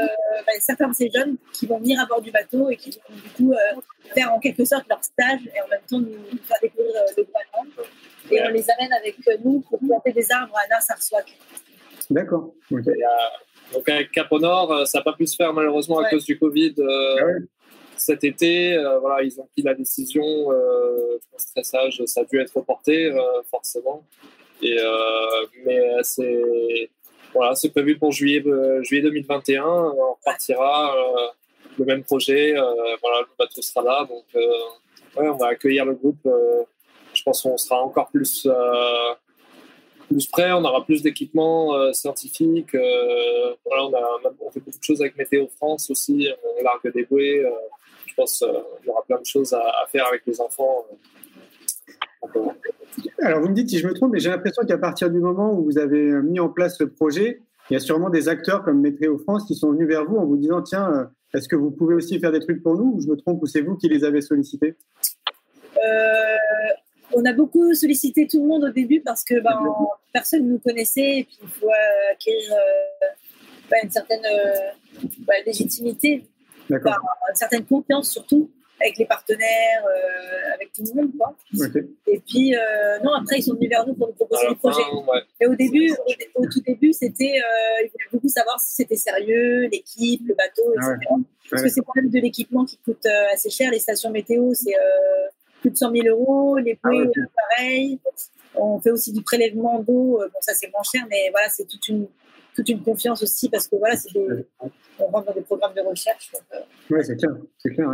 bah, 0.45 0.51
certains 0.59 0.89
de 0.89 0.93
ces 0.93 1.09
jeunes 1.09 1.37
qui 1.53 1.65
vont 1.65 1.79
venir 1.79 1.99
à 1.99 2.05
bord 2.05 2.21
du 2.21 2.29
bateau 2.29 2.69
et 2.69 2.75
qui 2.75 2.91
vont 2.91 3.15
du 3.15 3.29
coup 3.29 3.53
euh, 3.53 3.81
faire 4.13 4.31
en 4.31 4.39
quelque 4.39 4.63
sorte 4.63 4.87
leur 4.89 5.03
stage 5.03 5.39
et 5.45 5.61
en 5.61 5.67
même 5.69 5.81
temps 5.89 5.99
nous, 5.99 6.37
faire 6.43 6.57
découvrir 6.61 6.93
le 7.17 7.23
Groenland 7.23 7.87
et 8.29 8.41
on 8.41 8.49
les 8.49 8.65
amène 8.69 8.93
avec 8.93 9.17
nous 9.43 9.61
pour 9.61 9.79
planter 9.79 10.11
des 10.11 10.31
arbres 10.31 10.55
à 10.57 10.67
Narsarsuak. 10.69 11.37
D'accord. 12.09 12.53
Donc 12.69 13.87
avec 13.87 14.11
Cap 14.11 14.27
au 14.31 14.39
Nord, 14.39 14.71
euh, 14.71 14.85
ça 14.85 14.99
n'a 14.99 15.03
pas 15.03 15.13
pu 15.13 15.25
se 15.25 15.35
faire 15.35 15.53
malheureusement 15.53 15.99
à 15.99 16.09
cause 16.09 16.25
du 16.25 16.37
Covid 16.37 16.75
euh, 16.79 17.15
ah 17.21 17.45
cet 18.01 18.23
été. 18.23 18.73
Euh, 18.73 18.99
voilà, 18.99 19.23
ils 19.23 19.39
ont 19.39 19.47
pris 19.53 19.63
la 19.63 19.73
décision, 19.73 20.23
je 20.23 21.25
pense 21.31 21.45
très 21.53 21.63
sage, 21.63 22.01
ça 22.05 22.21
a 22.21 22.23
dû 22.25 22.39
être 22.39 22.55
reporté 22.55 23.11
forcément. 23.49 24.03
Et, 24.61 24.77
mais 25.65 25.79
c'est 26.03 26.89
voilà, 27.33 27.53
prévu 27.73 27.97
pour 27.97 28.11
juillet, 28.11 28.43
juillet 28.81 29.01
2021. 29.01 29.63
On 29.63 30.13
repartira 30.13 30.95
le 31.77 31.85
même 31.85 32.03
projet. 32.03 32.53
voilà, 32.53 33.21
le 33.21 33.35
bateau 33.37 33.61
sera 33.61 33.83
là, 33.83 34.05
donc 34.05 34.25
ouais, 34.35 35.29
on 35.29 35.37
va 35.37 35.47
accueillir 35.47 35.85
le 35.85 35.93
groupe 35.95 36.27
je 37.13 37.23
pense 37.23 37.41
qu'on 37.41 37.57
sera 37.57 37.81
encore 37.81 38.09
plus, 38.09 38.47
euh, 38.49 39.13
plus 40.07 40.27
prêt, 40.27 40.51
on 40.51 40.63
aura 40.63 40.83
plus 40.85 41.01
d'équipements 41.01 41.75
euh, 41.75 41.93
scientifiques. 41.93 42.75
Euh, 42.75 43.55
voilà, 43.65 43.85
on, 43.85 43.93
a, 43.93 44.33
on, 44.41 44.51
fait 44.51 44.59
beaucoup 44.59 44.77
de 44.77 44.83
choses 44.83 45.01
avec 45.01 45.17
Météo 45.17 45.47
France 45.47 45.89
aussi, 45.89 46.29
on 46.43 46.63
largue 46.63 46.93
des 46.93 47.05
bouées. 47.05 47.45
Je 48.11 48.15
pense 48.15 48.39
qu'il 48.39 48.87
y 48.87 48.89
aura 48.89 49.03
plein 49.03 49.19
de 49.19 49.25
choses 49.25 49.53
à, 49.53 49.85
faire 49.87 50.05
avec 50.07 50.23
les 50.27 50.41
enfants. 50.41 50.85
Alors, 53.19 53.41
vous 53.41 53.49
me 53.49 53.53
dites 53.53 53.69
si 53.69 53.79
je 53.79 53.87
me 53.87 53.93
trompe, 53.93 54.11
mais 54.11 54.19
j'ai 54.19 54.29
l'impression 54.29 54.63
qu'à 54.65 54.77
partir 54.77 55.09
du 55.09 55.19
moment 55.19 55.53
où 55.53 55.63
vous 55.63 55.77
avez 55.77 56.21
mis 56.21 56.39
en 56.39 56.49
place 56.49 56.77
ce 56.77 56.83
projet, 56.83 57.41
il 57.69 57.73
y 57.73 57.77
a 57.77 57.79
sûrement 57.79 58.09
des 58.09 58.27
acteurs 58.27 58.63
comme 58.63 58.81
Météo 58.81 59.17
France 59.17 59.45
qui 59.45 59.55
sont 59.55 59.71
venus 59.71 59.87
vers 59.87 60.05
vous 60.05 60.17
en 60.17 60.25
vous 60.25 60.35
disant 60.35 60.61
tiens, 60.61 61.09
est-ce 61.33 61.47
que 61.47 61.55
vous 61.55 61.71
pouvez 61.71 61.95
aussi 61.95 62.19
faire 62.19 62.33
des 62.33 62.41
trucs 62.41 62.61
pour 62.61 62.75
nous 62.75 62.95
Ou 62.95 63.01
je 63.01 63.07
me 63.07 63.15
trompe, 63.15 63.41
ou 63.41 63.45
c'est 63.45 63.61
vous 63.61 63.77
qui 63.77 63.87
les 63.87 64.03
avez 64.03 64.21
sollicités? 64.21 64.75
On 67.13 67.25
a 67.25 67.33
beaucoup 67.33 67.73
sollicité 67.73 68.27
tout 68.27 68.41
le 68.41 68.47
monde 68.47 68.63
au 68.63 68.69
début 68.69 69.01
parce 69.01 69.23
que 69.23 69.39
ben, 69.41 69.57
personne 70.13 70.45
ne 70.45 70.53
nous 70.53 70.59
connaissait 70.59 71.19
et 71.19 71.23
puis 71.23 71.39
il 71.41 71.49
faut 71.49 71.69
acquérir 72.11 72.53
euh, 72.53 73.07
ben, 73.69 73.79
une 73.83 73.91
certaine 73.91 74.25
euh, 74.25 75.03
ben, 75.19 75.35
légitimité, 75.45 76.23
une 76.71 77.35
certaine 77.35 77.65
confiance 77.65 78.11
surtout 78.11 78.49
avec 78.79 78.97
les 78.97 79.05
partenaires, 79.05 79.83
euh, 79.85 80.55
avec 80.55 80.71
tout 80.73 80.83
le 80.83 81.01
monde. 81.01 81.11
Quoi. 81.15 81.35
Et 82.07 82.19
puis, 82.19 82.55
non, 83.03 83.13
après, 83.13 83.37
ils 83.37 83.43
sont 83.43 83.53
venus 83.53 83.69
vers 83.69 83.85
nous 83.85 83.93
pour 83.93 84.07
nous 84.07 84.13
proposer 84.13 84.47
des 84.49 84.55
projets. 84.55 84.81
Et 85.39 85.45
au 85.45 85.55
début, 85.55 85.91
au, 86.33 86.45
tout 86.47 86.61
début, 86.65 86.91
c'était, 86.91 87.35
ils 87.83 87.89
voulaient 87.91 88.09
beaucoup 88.11 88.29
savoir 88.29 88.59
si 88.59 88.75
c'était 88.75 88.95
sérieux, 88.95 89.67
l'équipe, 89.71 90.21
le 90.27 90.33
bateau, 90.33 90.73
etc. 90.73 90.97
Ah 91.11 91.15
parce 91.51 91.63
que 91.63 91.69
c'est 91.69 91.81
quand 91.81 91.93
même 91.95 92.09
de 92.09 92.19
l'équipement 92.19 92.65
qui 92.65 92.77
coûte 92.77 93.05
assez 93.31 93.51
cher. 93.51 93.69
Les 93.71 93.79
stations 93.79 94.09
météo, 94.09 94.53
c'est 94.55 94.73
plus 95.61 95.71
de 95.71 95.77
100 95.77 95.91
000 95.91 96.07
euros. 96.07 96.57
Les 96.57 96.77
ah 96.83 96.89
pluies, 96.89 97.07
pareil. 97.49 97.99
On 98.55 98.79
fait 98.81 98.91
aussi 98.91 99.13
du 99.13 99.21
prélèvement 99.21 99.79
d'eau. 99.79 100.21
Euh, 100.21 100.27
bon, 100.27 100.39
ça, 100.41 100.53
c'est 100.53 100.69
moins 100.71 100.83
cher, 100.83 101.05
mais 101.09 101.29
voilà, 101.31 101.47
c'est 101.49 101.65
toute 101.65 101.87
une, 101.87 102.07
toute 102.55 102.69
une 102.69 102.81
confiance 102.81 103.23
aussi 103.23 103.49
parce 103.49 103.67
que 103.67 103.75
voilà, 103.77 103.95
c'est 103.95 104.11
des, 104.13 104.45
on 104.99 105.07
rentre 105.07 105.27
dans 105.27 105.33
des 105.33 105.41
programmes 105.41 105.73
de 105.73 105.81
recherche. 105.81 106.31
Euh. 106.53 106.57
Oui, 106.89 106.99
c'est 107.03 107.15
clair. 107.15 107.31
C'est 107.57 107.69
clair, 107.71 107.89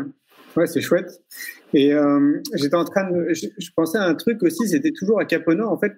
ouais. 0.55 0.67
c'est 0.67 0.81
chouette. 0.81 1.21
Et 1.73 1.93
euh, 1.93 2.41
j'étais 2.55 2.75
en 2.75 2.85
train 2.85 3.09
de. 3.09 3.33
Je, 3.33 3.69
pensais 3.75 3.97
à 3.97 4.03
un 4.03 4.15
truc 4.15 4.43
aussi, 4.43 4.67
c'était 4.67 4.91
toujours 4.91 5.19
à 5.19 5.25
Caponor. 5.25 5.71
En 5.71 5.77
fait, 5.77 5.93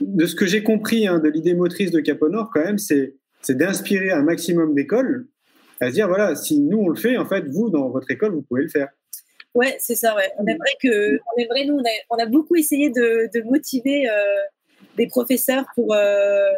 de 0.00 0.26
ce 0.26 0.34
que 0.34 0.46
j'ai 0.46 0.62
compris 0.62 1.06
hein, 1.06 1.18
de 1.18 1.28
l'idée 1.28 1.54
motrice 1.54 1.90
de 1.90 2.00
Caponor, 2.00 2.50
quand 2.52 2.64
même, 2.64 2.78
c'est 2.78 3.14
d'inspirer 3.48 4.10
un 4.10 4.22
maximum 4.22 4.74
d'écoles 4.74 5.26
à 5.80 5.88
se 5.88 5.94
dire 5.94 6.08
voilà, 6.08 6.36
si 6.36 6.60
nous 6.60 6.78
on 6.78 6.88
le 6.88 6.96
fait, 6.96 7.16
en 7.16 7.26
fait, 7.26 7.46
vous, 7.48 7.70
dans 7.70 7.88
votre 7.88 8.10
école, 8.10 8.32
vous 8.32 8.42
pouvez 8.42 8.62
le 8.62 8.68
faire. 8.68 8.88
Ouais, 9.54 9.76
c'est 9.80 9.96
ça, 9.96 10.14
ouais. 10.14 10.30
On 10.38 10.46
aimerait 10.46 10.76
que, 10.80 11.16
on 11.16 11.42
aimerait, 11.42 11.64
nous, 11.64 11.74
on 11.74 11.82
a, 11.82 11.90
on 12.10 12.16
a 12.16 12.26
beaucoup 12.26 12.54
essayé 12.54 12.90
de, 12.90 13.28
de 13.34 13.42
motiver 13.48 14.08
euh, 14.08 14.12
des 14.96 15.08
professeurs 15.08 15.64
pour, 15.74 15.92
euh, 15.92 16.50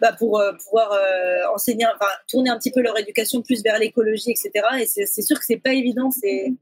bah 0.00 0.12
pour 0.18 0.38
euh, 0.38 0.52
pouvoir 0.52 0.92
euh, 0.92 1.54
enseigner, 1.54 1.86
enfin, 1.86 2.10
tourner 2.28 2.50
un 2.50 2.58
petit 2.58 2.70
peu 2.70 2.82
leur 2.82 2.98
éducation 2.98 3.42
plus 3.42 3.62
vers 3.62 3.78
l'écologie, 3.78 4.30
etc. 4.30 4.50
Et 4.80 4.86
c'est 4.86 5.22
sûr 5.22 5.38
que 5.38 5.44
c'est 5.44 5.56
pas 5.56 5.72
évident, 5.72 6.10
c'est, 6.10 6.52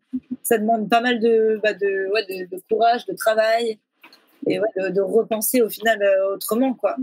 ça 0.42 0.58
demande 0.58 0.88
pas 0.88 1.00
mal 1.00 1.20
de, 1.20 1.60
bah 1.62 1.72
de, 1.72 2.10
ouais, 2.12 2.24
de, 2.26 2.56
de, 2.56 2.62
courage, 2.70 3.06
de 3.06 3.14
travail 3.14 3.78
et 4.46 4.60
ouais, 4.60 4.68
de, 4.76 4.88
de, 4.90 5.00
repenser 5.00 5.62
au 5.62 5.68
final 5.68 5.98
autrement, 6.32 6.74
quoi. 6.74 6.96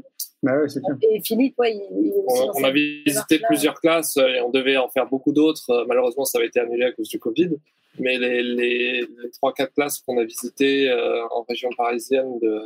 Bah 0.43 0.57
ouais, 0.57 0.67
et 1.11 1.21
Philippe, 1.21 1.57
ouais, 1.59 1.75
il, 1.75 2.13
on, 2.27 2.51
on 2.55 2.63
a 2.63 2.71
visité 2.71 3.39
plusieurs 3.39 3.79
classes 3.79 4.17
et 4.17 4.41
on 4.41 4.49
devait 4.49 4.77
en 4.77 4.89
faire 4.89 5.07
beaucoup 5.07 5.31
d'autres. 5.31 5.85
Malheureusement, 5.87 6.25
ça 6.25 6.37
avait 6.37 6.47
été 6.47 6.59
annulé 6.59 6.85
à 6.85 6.91
cause 6.91 7.09
du 7.09 7.19
Covid. 7.19 7.51
Mais 7.99 8.17
les, 8.17 8.41
les, 8.41 9.01
les 9.01 9.29
3-4 9.43 9.73
classes 9.73 9.99
qu'on 9.99 10.17
a 10.17 10.23
visitées 10.23 10.89
euh, 10.89 11.27
en 11.27 11.43
région 11.43 11.69
parisienne 11.75 12.39
de, 12.39 12.61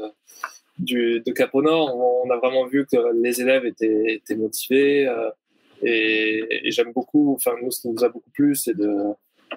du, 0.77 1.21
de 1.21 1.31
Cap 1.31 1.53
au 1.53 1.61
Nord, 1.61 1.95
on, 1.97 2.29
a 2.29 2.37
vraiment 2.37 2.65
vu 2.65 2.85
que 2.85 2.97
les 3.21 3.41
élèves 3.41 3.65
étaient, 3.65 4.15
étaient 4.15 4.35
motivés. 4.35 5.07
Euh, 5.07 5.29
et, 5.83 6.67
et 6.67 6.71
j'aime 6.71 6.91
beaucoup, 6.93 7.33
enfin, 7.35 7.51
nous, 7.61 7.71
ce 7.71 7.81
qui 7.81 7.89
nous 7.89 8.03
a 8.03 8.09
beaucoup 8.09 8.29
plu, 8.31 8.55
c'est 8.55 8.75
de 8.75 8.93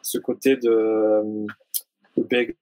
ce 0.03 0.19
côté 0.19 0.57
de, 0.57 1.47
de, 2.17 2.55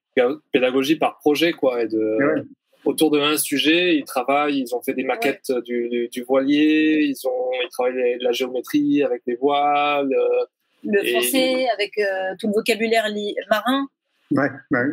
pédagogie 0.53 0.97
par 0.97 1.19
projet, 1.19 1.53
quoi. 1.53 1.83
Et 1.83 1.89
de, 1.89 2.47
Autour 2.87 3.11
de 3.11 3.19
un 3.19 3.37
sujet, 3.37 3.97
ils 3.97 4.05
travaillent, 4.05 4.61
ils 4.61 4.73
ont 4.73 4.81
fait 4.81 4.95
des 4.95 5.03
maquettes 5.03 5.51
du, 5.65 5.89
du, 5.89 6.09
du, 6.09 6.23
voilier, 6.23 7.01
ils 7.03 7.27
ont 7.27 7.51
ils 7.53 7.69
travaillent 7.71 8.19
de 8.19 8.23
la 8.25 8.31
géométrie 8.31 9.03
avec 9.03 9.23
les 9.27 9.35
voiles, 9.35 10.13
euh, 10.13 10.45
le 10.85 11.03
français 11.03 11.67
avec 11.75 11.99
euh, 11.99 12.35
tout 12.39 12.47
le 12.47 12.53
vocabulaire 12.53 13.07
marin. 13.51 13.89
Ouais, 14.31 14.51
ouais. 14.71 14.85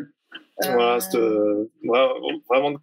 Voilà, 0.64 0.98
euh, 1.14 1.66
vraiment 2.50 2.74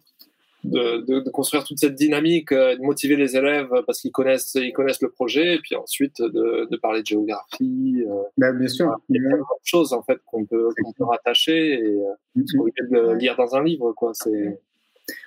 de, 0.63 1.21
de, 1.21 1.29
construire 1.29 1.63
toute 1.63 1.79
cette 1.79 1.95
dynamique, 1.95 2.51
euh, 2.51 2.75
de 2.75 2.81
motiver 2.81 3.15
les 3.15 3.35
élèves 3.35 3.69
parce 3.85 3.99
qu'ils 3.99 4.11
connaissent, 4.11 4.55
ils 4.55 4.73
connaissent 4.73 5.01
le 5.01 5.09
projet, 5.09 5.55
et 5.55 5.59
puis 5.59 5.75
ensuite 5.75 6.21
de, 6.21 6.67
de 6.69 6.77
parler 6.77 7.01
de 7.01 7.07
géographie. 7.07 8.03
Ben, 8.37 8.53
bien 8.53 8.67
sûr. 8.67 8.95
Il 9.09 9.21
y 9.21 9.25
a 9.25 9.29
plein 9.29 9.37
de 9.37 9.43
choses 9.63 9.93
en 9.93 10.03
fait 10.03 10.19
qu'on 10.25 10.45
peut, 10.45 10.69
qu'on 10.83 10.93
peut 10.93 11.05
rattacher 11.05 11.73
et 11.73 11.97
mm-hmm. 12.37 12.89
de 12.91 13.13
lire 13.17 13.35
dans 13.35 13.55
un 13.55 13.63
livre. 13.63 13.93
Quoi. 13.93 14.11
C'est... 14.13 14.59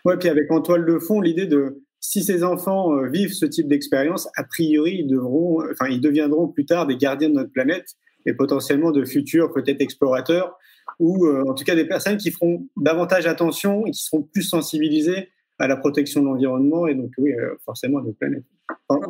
Ouais, 0.04 0.16
puis 0.16 0.28
avec 0.28 0.50
en 0.50 0.60
toile 0.60 0.86
de 0.86 0.98
fond 0.98 1.20
l'idée 1.20 1.46
de 1.46 1.82
si 2.06 2.22
ces 2.22 2.44
enfants 2.44 2.94
euh, 2.94 3.08
vivent 3.08 3.32
ce 3.32 3.46
type 3.46 3.66
d'expérience, 3.66 4.28
a 4.36 4.44
priori, 4.44 4.98
ils, 4.98 5.06
devront, 5.06 5.62
euh, 5.62 5.72
enfin, 5.72 5.86
ils 5.90 6.02
deviendront 6.02 6.48
plus 6.48 6.66
tard 6.66 6.86
des 6.86 6.98
gardiens 6.98 7.30
de 7.30 7.34
notre 7.34 7.50
planète 7.50 7.94
et 8.26 8.34
potentiellement 8.34 8.90
de 8.90 9.06
futurs 9.06 9.50
peut-être 9.54 9.80
explorateurs 9.80 10.54
ou 10.98 11.26
euh, 11.26 11.44
en 11.48 11.54
tout 11.54 11.64
cas 11.64 11.74
des 11.74 11.84
personnes 11.84 12.16
qui 12.16 12.30
feront 12.30 12.66
davantage 12.76 13.26
attention 13.26 13.86
et 13.86 13.90
qui 13.90 14.02
seront 14.02 14.22
plus 14.22 14.42
sensibilisées 14.42 15.28
à 15.58 15.68
la 15.68 15.76
protection 15.76 16.20
de 16.20 16.26
l'environnement 16.26 16.86
et 16.86 16.94
donc 16.94 17.12
oui, 17.18 17.32
forcément 17.64 18.00
de 18.00 18.10
planète. 18.10 18.42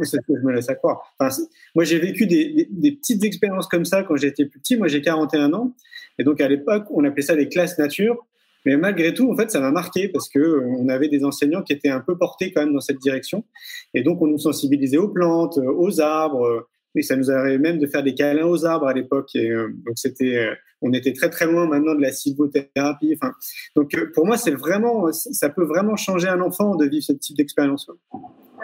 c'est 0.02 0.16
ce 0.16 0.16
que 0.18 0.38
je 0.38 0.46
me 0.46 0.52
laisse 0.52 0.68
à 0.68 0.74
croire. 0.74 1.14
Enfin, 1.18 1.34
moi, 1.74 1.84
j'ai 1.84 1.98
vécu 1.98 2.26
des, 2.26 2.68
des, 2.70 2.92
petites 2.92 3.24
expériences 3.24 3.66
comme 3.66 3.86
ça 3.86 4.02
quand 4.02 4.16
j'étais 4.16 4.44
plus 4.44 4.60
petit. 4.60 4.76
Moi, 4.76 4.88
j'ai 4.88 5.00
41 5.00 5.54
ans. 5.54 5.74
Et 6.18 6.24
donc, 6.24 6.40
à 6.42 6.48
l'époque, 6.48 6.84
on 6.90 7.02
appelait 7.04 7.22
ça 7.22 7.34
des 7.34 7.48
classes 7.48 7.78
nature. 7.78 8.26
Mais 8.64 8.76
malgré 8.76 9.12
tout, 9.12 9.30
en 9.30 9.36
fait, 9.36 9.50
ça 9.50 9.60
m'a 9.60 9.70
marqué 9.70 10.08
parce 10.08 10.28
que 10.28 10.38
euh, 10.38 10.66
on 10.78 10.88
avait 10.88 11.08
des 11.08 11.24
enseignants 11.24 11.62
qui 11.62 11.72
étaient 11.72 11.90
un 11.90 12.00
peu 12.00 12.16
portés 12.16 12.52
quand 12.52 12.62
même 12.62 12.72
dans 12.72 12.80
cette 12.80 12.98
direction. 12.98 13.44
Et 13.92 14.02
donc, 14.02 14.22
on 14.22 14.26
nous 14.26 14.38
sensibilisait 14.38 14.96
aux 14.96 15.08
plantes, 15.08 15.58
euh, 15.58 15.72
aux 15.72 16.00
arbres. 16.00 16.66
Euh, 16.96 17.00
et 17.00 17.02
ça 17.02 17.16
nous 17.16 17.30
arrivait 17.30 17.58
même 17.58 17.78
de 17.78 17.86
faire 17.86 18.02
des 18.02 18.14
câlins 18.14 18.46
aux 18.46 18.64
arbres 18.64 18.86
à 18.86 18.92
l'époque. 18.94 19.34
Et 19.34 19.50
donc, 19.50 19.94
c'était, 19.96 20.48
on 20.82 20.92
était 20.92 21.12
très 21.12 21.30
très 21.30 21.46
loin 21.46 21.66
maintenant 21.66 21.94
de 21.94 22.00
la 22.02 22.12
sylvothérapie. 22.12 23.16
Enfin, 23.20 23.32
donc, 23.76 23.94
pour 24.14 24.26
moi, 24.26 24.36
c'est 24.36 24.52
vraiment, 24.52 25.10
ça 25.12 25.48
peut 25.50 25.64
vraiment 25.64 25.96
changer 25.96 26.28
un 26.28 26.40
enfant 26.40 26.76
de 26.76 26.86
vivre 26.86 27.04
ce 27.04 27.12
type 27.12 27.36
d'expérience. 27.36 27.88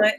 Ouais. 0.01 0.15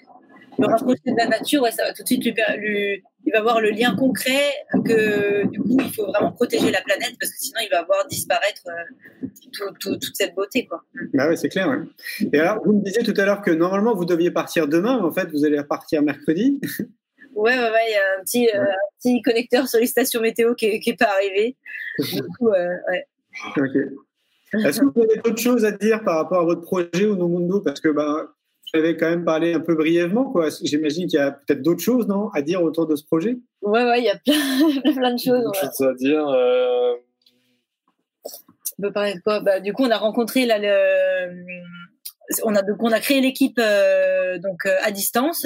Le 0.59 0.67
rapprocher 0.67 0.99
de 1.07 1.15
la 1.17 1.27
nature, 1.27 1.61
ouais, 1.63 1.71
ça 1.71 1.83
va 1.85 1.93
tout 1.93 2.03
de 2.03 2.07
suite 2.07 2.23
lui, 2.25 2.33
lui, 2.57 3.03
il 3.25 3.31
va 3.31 3.41
voir 3.41 3.61
le 3.61 3.69
lien 3.69 3.95
concret 3.95 4.51
que 4.85 5.47
du 5.47 5.59
coup 5.59 5.77
il 5.79 5.91
faut 5.93 6.05
vraiment 6.07 6.33
protéger 6.33 6.69
la 6.71 6.81
planète 6.81 7.13
parce 7.19 7.31
que 7.31 7.37
sinon 7.39 7.61
il 7.63 7.69
va 7.71 7.83
voir 7.83 8.05
disparaître 8.09 8.61
euh, 8.67 9.27
tout- 9.53 9.73
tout- 9.79 9.95
toute 9.97 10.15
cette 10.15 10.35
beauté 10.35 10.67
quoi. 10.67 10.83
Bah 11.13 11.29
ouais, 11.29 11.37
c'est 11.37 11.47
clair. 11.49 11.69
ouais. 11.69 12.27
Et 12.33 12.39
alors, 12.39 12.61
vous 12.65 12.73
me 12.73 12.83
disiez 12.83 13.01
tout 13.01 13.13
à 13.15 13.25
l'heure 13.25 13.41
que 13.41 13.49
normalement 13.49 13.95
vous 13.95 14.05
deviez 14.05 14.29
partir 14.29 14.67
demain, 14.67 14.97
mais 14.99 15.05
en 15.07 15.11
fait 15.11 15.29
vous 15.31 15.45
allez 15.45 15.57
repartir 15.57 16.01
mercredi. 16.03 16.59
Ouais 17.33 17.53
ouais 17.57 17.69
ouais, 17.71 17.85
il 17.89 17.91
y 17.91 17.95
a 17.95 18.19
un 18.19 18.23
petit, 18.23 18.49
euh, 18.53 18.61
un 18.63 18.75
petit 18.99 19.21
connecteur 19.21 19.67
sur 19.67 19.79
les 19.79 19.87
stations 19.87 20.21
météo 20.21 20.53
qui 20.55 20.65
est, 20.67 20.79
qui 20.79 20.91
est 20.91 20.97
pas 20.97 21.09
arrivé. 21.15 21.55
Du 21.99 22.21
coup, 22.37 22.49
euh, 22.49 22.75
ouais. 22.89 23.07
Ok. 23.57 24.63
Est-ce 24.65 24.81
que 24.81 24.85
vous 24.85 25.01
avez 25.01 25.15
d'autres 25.23 25.41
choses 25.41 25.63
à 25.65 25.71
dire 25.71 26.03
par 26.03 26.17
rapport 26.17 26.41
à 26.41 26.43
votre 26.45 26.61
projet 26.61 27.05
au 27.05 27.15
Mundo 27.15 27.61
Parce 27.61 27.79
que 27.79 27.87
ben, 27.89 28.27
vous 28.73 28.79
avez 28.79 28.97
quand 28.97 29.09
même 29.09 29.23
parlé 29.23 29.53
un 29.53 29.61
peu 29.61 29.75
brièvement. 29.75 30.25
quoi. 30.31 30.49
J'imagine 30.63 31.07
qu'il 31.07 31.19
y 31.19 31.21
a 31.21 31.31
peut-être 31.31 31.61
d'autres 31.61 31.81
choses 31.81 32.07
non, 32.07 32.29
à 32.33 32.41
dire 32.41 32.61
autour 32.61 32.85
de 32.87 32.95
ce 32.97 33.05
projet? 33.05 33.37
Ouais 33.61 33.83
ouais, 33.85 33.99
il 33.99 34.05
y 34.05 34.09
a 34.09 34.17
plein, 34.17 34.91
plein, 34.93 35.13
de 35.13 35.19
choses. 35.19 35.51
Chose 35.59 35.87
à 35.87 35.93
dire. 35.93 36.27
euh, 36.27 36.95
On 38.77 38.81
peut 38.83 38.91
parler 38.91 39.15
de 39.15 39.21
quoi? 39.21 39.39
Bah, 39.39 39.59
Du 39.61 39.71
coup, 39.73 39.83
on 39.83 39.91
a 39.91 39.97
rencontré 39.97 40.45
là 40.45 40.57
le. 40.59 41.43
On 42.43 42.55
a, 42.55 42.61
donc, 42.61 42.77
on 42.81 42.91
a 42.91 42.99
créé 42.99 43.21
l'équipe 43.21 43.59
euh, 43.59 44.37
donc 44.37 44.65
euh, 44.65 44.77
à 44.83 44.91
distance, 44.91 45.45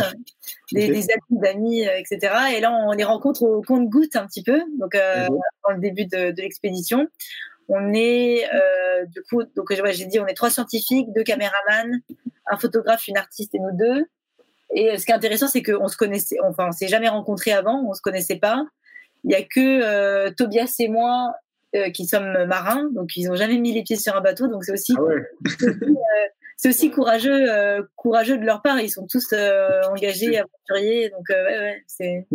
des, 0.72 1.08
amis, 1.44 1.88
euh, 1.88 1.98
etc. 1.98 2.34
Et 2.56 2.60
là, 2.60 2.72
on 2.72 2.92
les 2.92 3.04
rencontre 3.04 3.44
au 3.44 3.62
compte-goutte 3.62 4.16
un 4.16 4.26
petit 4.26 4.44
peu, 4.44 4.62
donc 4.80 4.96
Mhm. 4.96 5.38
dans 5.64 5.72
le 5.72 5.80
début 5.80 6.06
de, 6.06 6.32
de 6.32 6.42
l'expédition. 6.42 7.08
On 7.68 7.94
est 7.94 8.48
du 9.08 9.24
coup, 9.24 9.44
donc 9.56 9.70
ouais, 9.70 9.94
j'ai 9.94 10.06
dit, 10.06 10.20
on 10.20 10.28
est 10.28 10.36
trois 10.36 10.52
scientifiques, 10.52 11.12
deux 11.14 11.24
caméramans, 11.24 12.00
un 12.48 12.58
photographe, 12.58 13.08
une 13.08 13.18
artiste 13.18 13.56
et 13.56 13.60
nous 13.60 13.76
deux. 13.76 14.06
Et 14.72 14.98
ce 14.98 15.06
qui 15.06 15.12
est 15.12 15.16
intéressant, 15.16 15.48
c'est 15.48 15.64
qu'on 15.64 15.88
se 15.88 15.98
connaissait, 15.98 16.38
enfin, 16.44 16.68
on 16.68 16.72
s'est 16.72 16.88
jamais 16.88 17.10
rencontrés 17.10 17.54
avant, 17.54 17.84
on 17.88 17.94
se 17.94 18.02
connaissait 18.02 18.38
pas. 18.38 18.66
Il 19.24 19.32
y 19.32 19.36
a 19.36 19.42
que 19.42 20.30
Tobias 20.30 20.76
et 20.80 20.90
moi 20.90 21.34
qui 21.94 22.06
sommes 22.06 22.46
marins, 22.46 22.88
donc 22.94 23.18
ils 23.18 23.28
n'ont 23.28 23.36
jamais 23.36 23.58
mis 23.58 23.74
les 23.74 23.82
pieds 23.82 23.98
sur 23.98 24.16
un 24.16 24.22
bateau, 24.22 24.48
donc 24.48 24.64
c'est 24.64 24.72
aussi 24.72 24.94
Ah 24.96 25.02
ouais. 25.02 25.24
c'est 26.58 26.70
aussi 26.70 26.92
courageux, 26.92 27.52
euh, 27.52 27.84
courageux 27.96 28.38
de 28.38 28.46
leur 28.46 28.62
part. 28.62 28.80
Ils 28.80 28.90
sont 28.90 29.08
tous 29.08 29.34
euh, 29.34 29.82
engagés, 29.92 30.38
aventuriers, 30.38 31.10
donc 31.10 31.30
euh, 31.30 31.46
ouais, 31.46 31.60
ouais, 31.60 31.84
c'est 31.88 32.28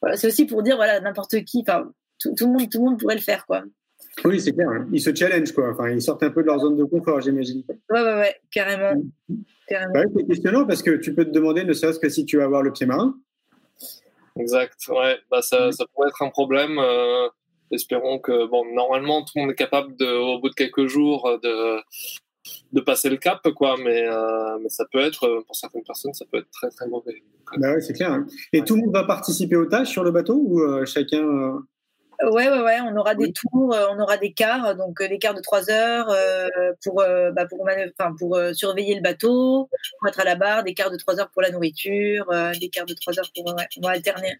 voilà, 0.00 0.16
c'est 0.16 0.26
aussi 0.28 0.46
pour 0.46 0.62
dire 0.62 0.76
voilà 0.76 1.00
n'importe 1.00 1.44
qui, 1.44 1.60
enfin 1.66 1.92
tout, 2.20 2.34
tout 2.36 2.46
le 2.46 2.52
monde, 2.52 2.70
tout 2.70 2.78
le 2.78 2.84
monde 2.84 3.00
pourrait 3.00 3.16
le 3.16 3.20
faire 3.20 3.46
quoi. 3.46 3.62
Oui, 4.24 4.40
c'est 4.40 4.52
clair. 4.52 4.68
hein. 4.68 4.88
Ils 4.92 5.00
se 5.00 5.14
challenge 5.14 5.52
quoi. 5.52 5.70
Enfin, 5.70 5.90
ils 5.90 6.02
sortent 6.02 6.22
un 6.24 6.30
peu 6.30 6.42
de 6.42 6.46
leur 6.48 6.58
zone 6.58 6.76
de 6.76 6.84
confort, 6.84 7.20
j'imagine. 7.20 7.62
Ouais 7.90 8.00
ouais 8.02 8.14
ouais, 8.14 8.36
carrément, 8.50 9.00
carrément. 9.66 9.92
Bah, 9.92 10.02
c'est 10.16 10.26
questionnant 10.26 10.66
parce 10.66 10.82
que 10.82 10.96
tu 10.96 11.14
peux 11.14 11.24
te 11.24 11.30
demander, 11.30 11.64
ne 11.64 11.72
serait-ce 11.72 11.98
que 12.00 12.08
si 12.08 12.24
tu 12.24 12.38
vas 12.38 12.44
avoir 12.44 12.62
le 12.62 12.72
pied 12.72 12.86
marin. 12.86 13.14
Exact, 14.38 14.76
ouais, 14.88 15.18
bah 15.30 15.42
ça, 15.42 15.72
ça 15.72 15.84
pourrait 15.92 16.08
être 16.08 16.22
un 16.22 16.30
problème. 16.30 16.78
euh, 16.78 17.28
espérons 17.72 18.18
que, 18.18 18.46
bon, 18.46 18.64
normalement, 18.72 19.22
tout 19.24 19.32
le 19.36 19.42
monde 19.42 19.50
est 19.50 19.56
capable, 19.56 19.96
de, 19.96 20.06
au 20.06 20.40
bout 20.40 20.48
de 20.48 20.54
quelques 20.54 20.86
jours, 20.86 21.38
de, 21.42 21.80
de 22.72 22.80
passer 22.80 23.08
le 23.10 23.16
cap, 23.16 23.40
quoi, 23.56 23.76
mais, 23.82 24.06
euh, 24.06 24.58
mais 24.62 24.68
ça 24.68 24.84
peut 24.90 25.00
être, 25.00 25.24
euh, 25.24 25.42
pour 25.46 25.56
certaines 25.56 25.82
personnes, 25.84 26.12
ça 26.14 26.24
peut 26.30 26.38
être 26.38 26.50
très, 26.50 26.68
très 26.70 26.86
mauvais. 26.88 27.22
Bah 27.56 27.72
ouais, 27.74 27.80
c'est 27.80 27.92
clair. 27.94 28.12
hein. 28.12 28.26
Et 28.52 28.62
tout 28.62 28.74
le 28.76 28.82
monde 28.82 28.92
va 28.94 29.04
participer 29.04 29.56
aux 29.56 29.66
tâches 29.66 29.88
sur 29.90 30.04
le 30.04 30.10
bateau 30.10 30.34
ou 30.44 30.60
euh, 30.60 30.84
chacun 30.84 31.22
euh, 31.26 31.58
Ouais 32.30 32.50
ouais 32.50 32.60
ouais, 32.62 32.78
on 32.82 32.96
aura 32.96 33.14
Oui. 33.16 33.26
des 33.28 33.32
tours, 33.32 33.72
euh, 33.74 33.86
on 33.92 34.00
aura 34.00 34.16
des 34.16 34.32
quarts, 34.32 34.74
donc 34.74 35.00
euh, 35.00 35.06
des 35.08 35.18
quarts 35.18 35.34
de 35.34 35.40
trois 35.40 35.70
heures 35.70 36.10
euh, 36.10 36.48
pour 36.84 37.00
euh, 37.00 37.30
bah, 37.30 37.46
pour 37.46 37.64
manœuvre- 37.64 37.92
enfin 37.96 38.12
pour 38.18 38.34
euh, 38.36 38.52
surveiller 38.52 38.96
le 38.96 39.02
bateau, 39.02 39.68
pour 40.00 40.08
être 40.08 40.18
à 40.18 40.24
la 40.24 40.34
barre, 40.34 40.64
des 40.64 40.74
quarts 40.74 40.90
de 40.90 40.96
trois 40.96 41.20
heures 41.20 41.30
pour 41.30 41.42
la 41.42 41.52
nourriture, 41.52 42.26
euh, 42.32 42.50
des 42.60 42.70
quarts 42.70 42.86
de 42.86 42.94
trois 42.94 43.16
heures 43.20 43.30
pour 43.34 43.46
ouais, 43.54 43.66
on 43.80 43.86
va 43.86 43.92
alterner. 43.92 44.36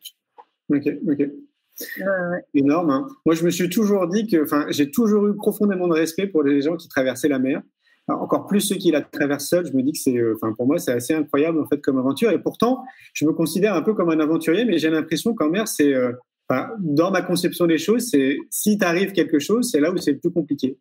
Ok, 0.71 0.83
ok. 1.09 1.19
Ouais, 1.21 2.05
ouais. 2.05 2.45
Énorme. 2.55 2.91
hein. 2.91 3.07
Moi, 3.25 3.37
je 3.37 3.45
me 3.45 3.51
suis 3.51 3.71
toujours 3.71 4.09
dit 4.09 4.27
que, 4.27 4.43
enfin, 4.43 4.67
j'ai 4.71 4.91
toujours 4.91 5.29
eu 5.29 5.37
profondément 5.37 5.87
de 5.87 5.95
respect 5.95 6.27
pour 6.27 6.43
les 6.43 6.61
gens 6.61 6.77
qui 6.77 6.89
traversaient 6.89 7.29
la 7.29 7.39
mer. 7.39 7.63
Encore 8.09 8.47
plus 8.47 8.61
ceux 8.61 8.77
qui 8.77 8.91
la 8.91 9.03
traversent 9.03 9.49
seuls. 9.49 9.67
Je 9.67 9.77
me 9.77 9.83
dis 9.83 9.93
que 9.93 9.99
c'est, 9.99 10.17
euh, 10.17 10.35
enfin, 10.37 10.55
pour 10.55 10.67
moi, 10.67 10.79
c'est 10.79 10.93
assez 10.93 11.15
incroyable 11.15 11.61
en 11.61 11.67
fait 11.67 11.81
comme 11.81 11.99
aventure. 11.99 12.31
Et 12.31 12.39
pourtant, 12.39 12.85
je 13.13 13.27
me 13.27 13.33
considère 13.33 13.75
un 13.75 13.83
peu 13.83 13.95
comme 13.95 14.11
un 14.11 14.19
aventurier, 14.21 14.65
mais 14.65 14.79
j'ai 14.79 14.91
l'impression 14.91 15.35
qu'en 15.35 15.51
mer, 15.51 15.69
c'est, 15.69 15.93
euh, 15.93 16.13
enfin, 16.49 16.71
dans 16.81 17.11
ma 17.11 17.23
conception 17.23 17.67
des 17.67 17.79
choses, 17.79 18.09
c'est 18.11 18.39
si 18.51 18.79
t'arrive 18.79 19.13
quelque 19.13 19.39
chose, 19.39 19.71
c'est 19.71 19.81
là 19.81 19.93
où 19.93 19.97
c'est 19.99 20.13
le 20.13 20.19
plus 20.19 20.31
compliqué. 20.31 20.79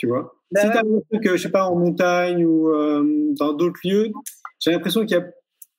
Tu 0.00 0.06
vois. 0.06 0.34
Bah 0.50 0.62
si 0.62 0.66
t'arrives 0.68 0.96
un 0.96 1.00
truc, 1.10 1.26
euh, 1.26 1.36
je 1.36 1.42
sais 1.42 1.50
pas, 1.50 1.66
en 1.66 1.76
montagne 1.76 2.44
ou 2.46 2.70
euh, 2.70 3.04
dans 3.38 3.52
d'autres 3.52 3.80
lieux, 3.84 4.10
j'ai 4.58 4.70
l'impression 4.70 5.02
qu'il 5.04 5.18
y 5.18 5.20
a 5.20 5.26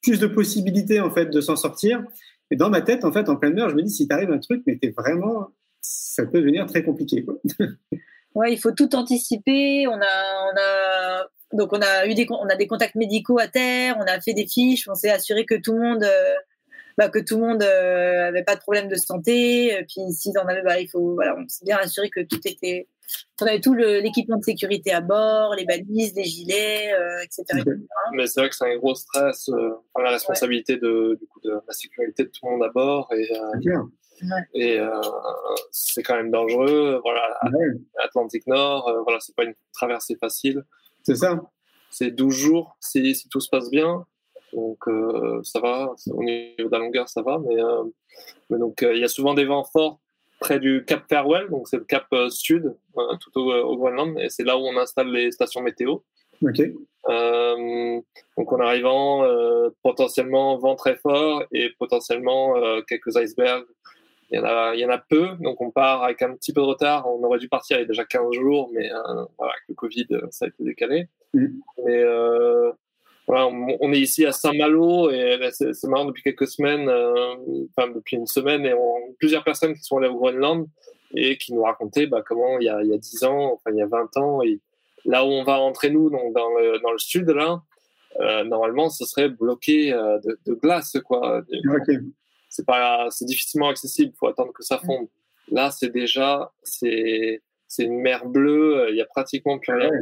plus 0.04 0.20
de 0.20 0.28
possibilités 0.28 1.00
en 1.00 1.10
fait 1.10 1.26
de 1.26 1.42
s'en 1.42 1.56
sortir. 1.56 2.04
Et 2.52 2.56
dans 2.56 2.70
ma 2.70 2.82
tête, 2.82 3.04
en 3.04 3.12
fait, 3.12 3.30
en 3.30 3.36
pleine 3.36 3.54
mer, 3.54 3.70
je 3.70 3.76
me 3.76 3.82
dis 3.82 3.90
si 3.90 4.08
t'arrive 4.08 4.30
un 4.30 4.38
truc, 4.38 4.62
mais 4.68 4.78
t'es 4.78 4.94
vraiment, 4.96 5.48
ça 5.82 6.26
peut 6.28 6.40
devenir 6.40 6.68
très 6.68 6.84
compliqué. 6.84 7.26
Quoi. 7.26 7.42
Ouais, 8.36 8.54
il 8.54 8.58
faut 8.60 8.72
tout 8.72 8.96
anticiper. 8.96 9.88
On 9.88 9.94
a, 10.00 10.52
on 10.54 10.58
a, 10.58 11.28
donc 11.54 11.74
on 11.74 11.82
a 11.82 12.06
eu 12.08 12.14
des, 12.14 12.26
con- 12.26 12.40
on 12.42 12.48
a 12.48 12.56
des 12.56 12.68
contacts 12.68 12.96
médicaux 12.96 13.40
à 13.40 13.48
terre. 13.48 13.98
On 14.00 14.04
a 14.04 14.20
fait 14.22 14.34
des 14.34 14.48
fiches. 14.48 14.88
On 14.88 14.96
s'est 14.96 15.10
assuré 15.12 15.46
que 15.46 15.56
tout 15.56 15.74
le 15.74 15.82
monde, 15.82 16.04
euh, 16.04 16.34
bah, 16.98 17.10
que 17.10 17.20
tout 17.20 17.38
le 17.38 17.46
monde 17.48 17.64
euh, 17.64 18.28
avait 18.28 18.44
pas 18.44 18.56
de 18.56 18.62
problème 18.62 18.88
de 18.88 18.96
santé. 18.96 19.76
Euh, 19.76 19.84
Puis 19.88 20.02
s'ils 20.14 20.38
en 20.38 20.46
avaient, 20.48 20.62
bah, 20.64 20.80
il 20.80 20.88
faut, 20.90 21.14
voilà, 21.16 21.36
on 21.38 21.48
s'est 21.48 21.66
bien 21.66 21.78
assuré 21.78 22.10
que 22.10 22.22
tout 22.22 22.40
était, 22.46 22.88
on 23.42 23.46
avait 23.46 23.60
tout 23.60 23.74
le- 23.74 24.00
l'équipement 24.00 24.38
de 24.38 24.44
sécurité 24.44 24.94
à 24.94 25.02
bord, 25.02 25.54
les 25.56 25.66
balises, 25.66 26.14
les 26.16 26.24
gilets, 26.24 26.94
euh, 26.94 27.22
etc. 27.24 27.44
Mais 28.14 28.28
c'est 28.28 28.40
vrai 28.40 28.50
que 28.50 28.56
c'est 28.56 28.72
un 28.72 28.78
gros 28.78 28.96
stress, 28.96 29.50
euh, 29.50 29.72
la 30.02 30.12
responsabilité 30.12 30.78
de, 30.78 31.18
du 31.20 31.28
coup, 31.28 31.42
de 31.44 31.50
la 31.52 31.74
sécurité 31.74 32.24
de 32.24 32.30
tout 32.30 32.46
le 32.46 32.52
monde 32.52 32.64
à 32.64 32.70
bord, 32.70 33.10
et, 33.14 33.28
euh, 33.36 33.60
Et 34.54 34.80
euh, 34.80 35.02
c'est 35.72 36.04
quand 36.04 36.16
même 36.16 36.32
dangereux. 36.32 37.00
Voilà, 37.04 37.38
Ouais, 37.52 37.68
Atlantique 38.04 38.48
Nord, 38.48 38.88
euh, 38.88 39.02
voilà, 39.04 39.20
c'est 39.20 39.36
pas 39.36 39.44
une 39.44 39.56
traversée 39.74 40.16
facile. 40.16 40.64
c'est 41.04 41.16
ça. 41.16 41.42
C'est 41.90 42.12
12 42.12 42.34
jours 42.34 42.78
si, 42.80 43.16
si 43.16 43.28
tout 43.28 43.42
se 43.42 43.50
passe 43.50 43.70
bien. 43.70 44.06
Donc 44.54 44.88
euh, 44.88 45.42
ça 45.44 45.60
va, 45.60 45.94
au 46.08 46.24
niveau 46.24 46.68
de 46.68 46.72
la 46.72 46.80
longueur 46.80 47.08
ça 47.08 47.22
va, 47.22 47.40
mais, 47.40 47.62
euh, 47.62 47.84
mais 48.50 48.58
donc 48.58 48.82
il 48.82 48.98
y 48.98 49.04
a 49.04 49.08
souvent 49.08 49.34
des 49.34 49.46
vents 49.46 49.64
forts 49.64 50.00
près 50.40 50.60
du 50.60 50.84
Cap 50.86 51.04
Farewell, 51.10 51.50
donc 51.50 51.68
c'est 51.68 51.78
le 51.78 51.84
cap 51.84 52.08
sud, 52.30 52.76
tout 52.96 53.40
au, 53.40 53.54
au 53.54 53.78
Groenland, 53.78 54.18
et 54.20 54.30
c'est 54.30 54.44
là 54.44 54.58
où 54.58 54.62
on 54.62 54.76
installe 54.78 55.10
les 55.10 55.32
stations 55.32 55.62
météo. 55.62 56.00
Euh, 57.10 58.02
donc 58.38 58.52
en 58.52 58.60
arrivant, 58.60 59.24
euh, 59.24 59.70
potentiellement 59.84 60.58
vent 60.58 60.76
très 60.76 60.96
fort 60.96 61.44
et 61.52 61.70
potentiellement 61.78 62.58
euh, 62.58 62.82
quelques 62.82 63.16
icebergs. 63.16 63.66
Il 64.32 64.38
y, 64.38 64.40
en 64.40 64.46
a, 64.46 64.74
il 64.74 64.80
y 64.80 64.86
en 64.86 64.90
a 64.90 64.98
peu, 64.98 65.36
donc 65.42 65.60
on 65.60 65.72
part 65.72 66.04
avec 66.04 66.22
un 66.22 66.34
petit 66.36 66.54
peu 66.54 66.62
de 66.62 66.66
retard. 66.66 67.06
On 67.06 67.22
aurait 67.24 67.40
dû 67.40 67.50
partir 67.50 67.78
il 67.78 67.82
y 67.82 67.84
a 67.84 67.88
déjà 67.88 68.06
15 68.06 68.32
jours, 68.34 68.70
mais 68.74 68.90
euh, 68.90 69.26
voilà, 69.38 69.54
avec 69.54 69.64
le 69.68 69.76
Covid, 69.76 70.08
euh, 70.12 70.22
ça 70.30 70.46
a 70.46 70.48
été 70.48 70.64
décalé. 70.64 71.10
Mm. 71.34 71.48
Mais 71.84 71.98
euh, 71.98 72.72
voilà, 73.28 73.48
on, 73.48 73.78
on 73.82 73.92
est 73.92 74.00
ici 74.00 74.26
à 74.26 74.32
Saint-Malo 74.32 75.12
et 75.12 75.38
c'est 75.52 75.84
marrant 75.88 76.06
depuis 76.06 76.24
quelques 76.24 76.48
semaines, 76.48 76.88
euh, 76.88 77.36
enfin 77.76 77.90
depuis 77.90 78.16
une 78.16 78.26
semaine, 78.26 78.66
et 78.66 78.74
on, 78.74 79.14
plusieurs 79.20 79.44
personnes 79.44 79.74
qui 79.74 79.84
sont 79.84 79.98
allées 79.98 80.08
au 80.08 80.16
Groenland 80.16 80.66
et 81.14 81.38
qui 81.38 81.54
nous 81.54 81.64
racontaient 81.64 82.08
bah, 82.08 82.24
comment 82.26 82.58
il 82.60 82.66
y, 82.66 82.70
a, 82.70 82.82
il 82.84 82.90
y 82.90 82.94
a 82.94 82.98
10 82.98 83.26
ans, 83.26 83.52
enfin 83.54 83.72
il 83.76 83.80
y 83.80 83.82
a 83.82 83.88
20 83.88 84.16
ans, 84.16 84.42
et 84.44 84.62
là 85.04 85.26
où 85.26 85.28
on 85.28 85.44
va 85.44 85.58
rentrer 85.58 85.90
nous, 85.90 86.10
donc 86.10 86.34
dans 86.34 86.58
le, 86.58 86.80
dans 86.80 86.92
le 86.94 87.00
sud 87.00 87.30
là, 87.30 87.62
normalement 88.46 88.90
ce 88.90 89.06
serait 89.06 89.28
bloqué 89.28 89.92
de, 89.92 90.40
de 90.46 90.54
glace 90.54 90.98
quoi. 91.06 91.42
C'est 92.52 92.66
pas, 92.66 93.08
c'est 93.10 93.26
difficilement 93.26 93.70
accessible, 93.70 94.14
faut 94.20 94.28
attendre 94.28 94.54
que 94.54 94.62
ça 94.62 94.78
fonde. 94.78 95.08
Là 95.50 95.72
c'est 95.72 95.90
déjà, 95.90 96.52
c'est 96.62 97.42
c'est 97.68 97.86
une 97.86 98.00
mer 98.02 98.26
bleue, 98.26 98.82
euh, 98.82 98.90
il 98.92 98.98
y 98.98 99.02
a 99.02 99.06
pratiquement 99.06 99.58
plus 99.58 99.74
rien. 99.74 99.90
Ouais. 99.90 100.00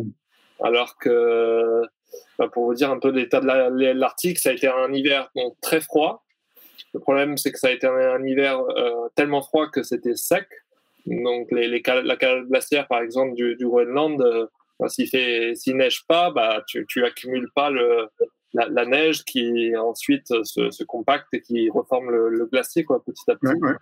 Alors 0.62 0.98
que, 0.98 1.84
bah, 2.38 2.50
pour 2.52 2.66
vous 2.66 2.74
dire 2.74 2.90
un 2.90 3.00
peu 3.00 3.12
l'état 3.12 3.40
de 3.40 3.46
la- 3.46 3.70
l'Arctique, 3.94 4.40
ça 4.40 4.50
a 4.50 4.54
été 4.54 4.68
un 4.68 4.92
hiver 4.92 5.30
donc, 5.36 5.56
très 5.62 5.80
froid. 5.80 6.26
Le 6.94 7.00
problème, 7.00 7.38
c'est 7.38 7.52
que 7.52 7.60
ça 7.60 7.68
a 7.68 7.72
été 7.72 7.86
un, 7.86 7.94
un 7.94 8.26
hiver 8.26 8.60
euh, 8.76 9.08
tellement 9.16 9.44
froid 9.44 9.68
que 9.70 9.84
c'était 9.84 10.16
sec. 10.16 10.48
Donc, 11.06 11.52
les, 11.52 11.68
les 11.68 11.82
cal- 11.82 12.04
la 12.06 12.18
calotte 12.18 12.48
glaciaire, 12.50 12.88
par 12.88 13.02
exemple, 13.02 13.36
du, 13.36 13.56
du 13.56 13.66
Groenland, 13.68 14.20
euh, 14.22 14.48
bah, 14.80 14.90
s'il 14.90 15.08
fait, 15.08 15.54
s'il 15.56 15.78
neige 15.78 16.06
pas, 16.08 16.32
bah, 16.32 16.64
tu, 16.68 16.86
tu 16.88 17.06
accumules 17.06 17.52
pas 17.54 17.70
le, 17.70 18.10
la, 18.54 18.68
la 18.68 18.86
neige 18.86 19.24
qui 19.24 19.76
ensuite 19.78 20.28
se, 20.44 20.72
se 20.72 20.84
compacte 20.84 21.28
et 21.34 21.42
qui 21.42 21.70
reforme 21.70 22.10
le, 22.10 22.30
le 22.30 22.46
glacier, 22.46 22.84
quoi, 22.84 23.04
petit 23.04 23.30
à 23.30 23.36
petit. 23.36 23.54
Ouais, 23.54 23.70
ouais. 23.70 23.76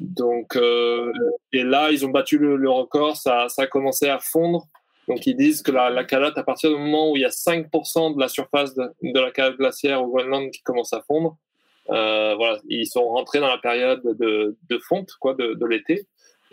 Donc, 0.00 0.56
euh, 0.56 1.12
et 1.52 1.62
là, 1.62 1.90
ils 1.92 2.04
ont 2.04 2.10
battu 2.10 2.38
le, 2.38 2.56
le 2.56 2.70
record, 2.70 3.16
ça, 3.16 3.48
ça 3.48 3.62
a 3.62 3.66
commencé 3.66 4.08
à 4.08 4.18
fondre. 4.18 4.66
Donc, 5.08 5.26
ils 5.26 5.36
disent 5.36 5.62
que 5.62 5.70
la, 5.70 5.90
la 5.90 6.04
calotte, 6.04 6.38
à 6.38 6.42
partir 6.42 6.70
du 6.70 6.76
moment 6.76 7.10
où 7.10 7.16
il 7.16 7.22
y 7.22 7.26
a 7.26 7.30
5% 7.30 8.14
de 8.14 8.20
la 8.20 8.28
surface 8.28 8.74
de, 8.74 8.90
de 9.02 9.20
la 9.20 9.30
calotte 9.30 9.58
glaciaire 9.58 10.02
au 10.02 10.08
Groenland 10.08 10.50
qui 10.50 10.62
commence 10.62 10.92
à 10.92 11.02
fondre, 11.02 11.36
euh, 11.90 12.34
voilà, 12.36 12.60
ils 12.68 12.86
sont 12.86 13.04
rentrés 13.04 13.40
dans 13.40 13.48
la 13.48 13.58
période 13.58 14.02
de, 14.02 14.56
de 14.68 14.78
fonte, 14.78 15.12
quoi, 15.20 15.34
de, 15.34 15.54
de 15.54 15.66
l'été. 15.66 16.06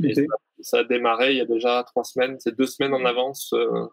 Et 0.04 0.12
Ok. 0.20 0.26
ça, 0.30 0.36
ça 0.62 0.78
a 0.80 0.84
démarré 0.84 1.32
il 1.32 1.38
y 1.38 1.42
a 1.42 1.46
déjà 1.46 1.84
trois 1.84 2.04
semaines, 2.04 2.38
c'est 2.40 2.56
deux 2.56 2.66
semaines 2.66 2.94
en 2.94 3.06
avance 3.06 3.54
euh, 3.54 3.88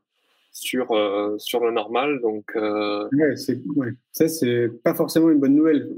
sur, 0.51 0.93
euh, 0.93 1.37
sur 1.39 1.65
le 1.65 1.73
normal. 1.73 2.21
Donc, 2.21 2.45
euh, 2.57 3.09
Ouais, 3.13 3.37
c'est, 3.37 3.61
ouais. 3.77 3.93
Ça, 4.13 4.29
c'est 4.29 4.69
pas 4.83 4.95
forcément 4.95 5.31
une 5.31 5.39
bonne 5.41 5.55
nouvelle. 5.55 5.89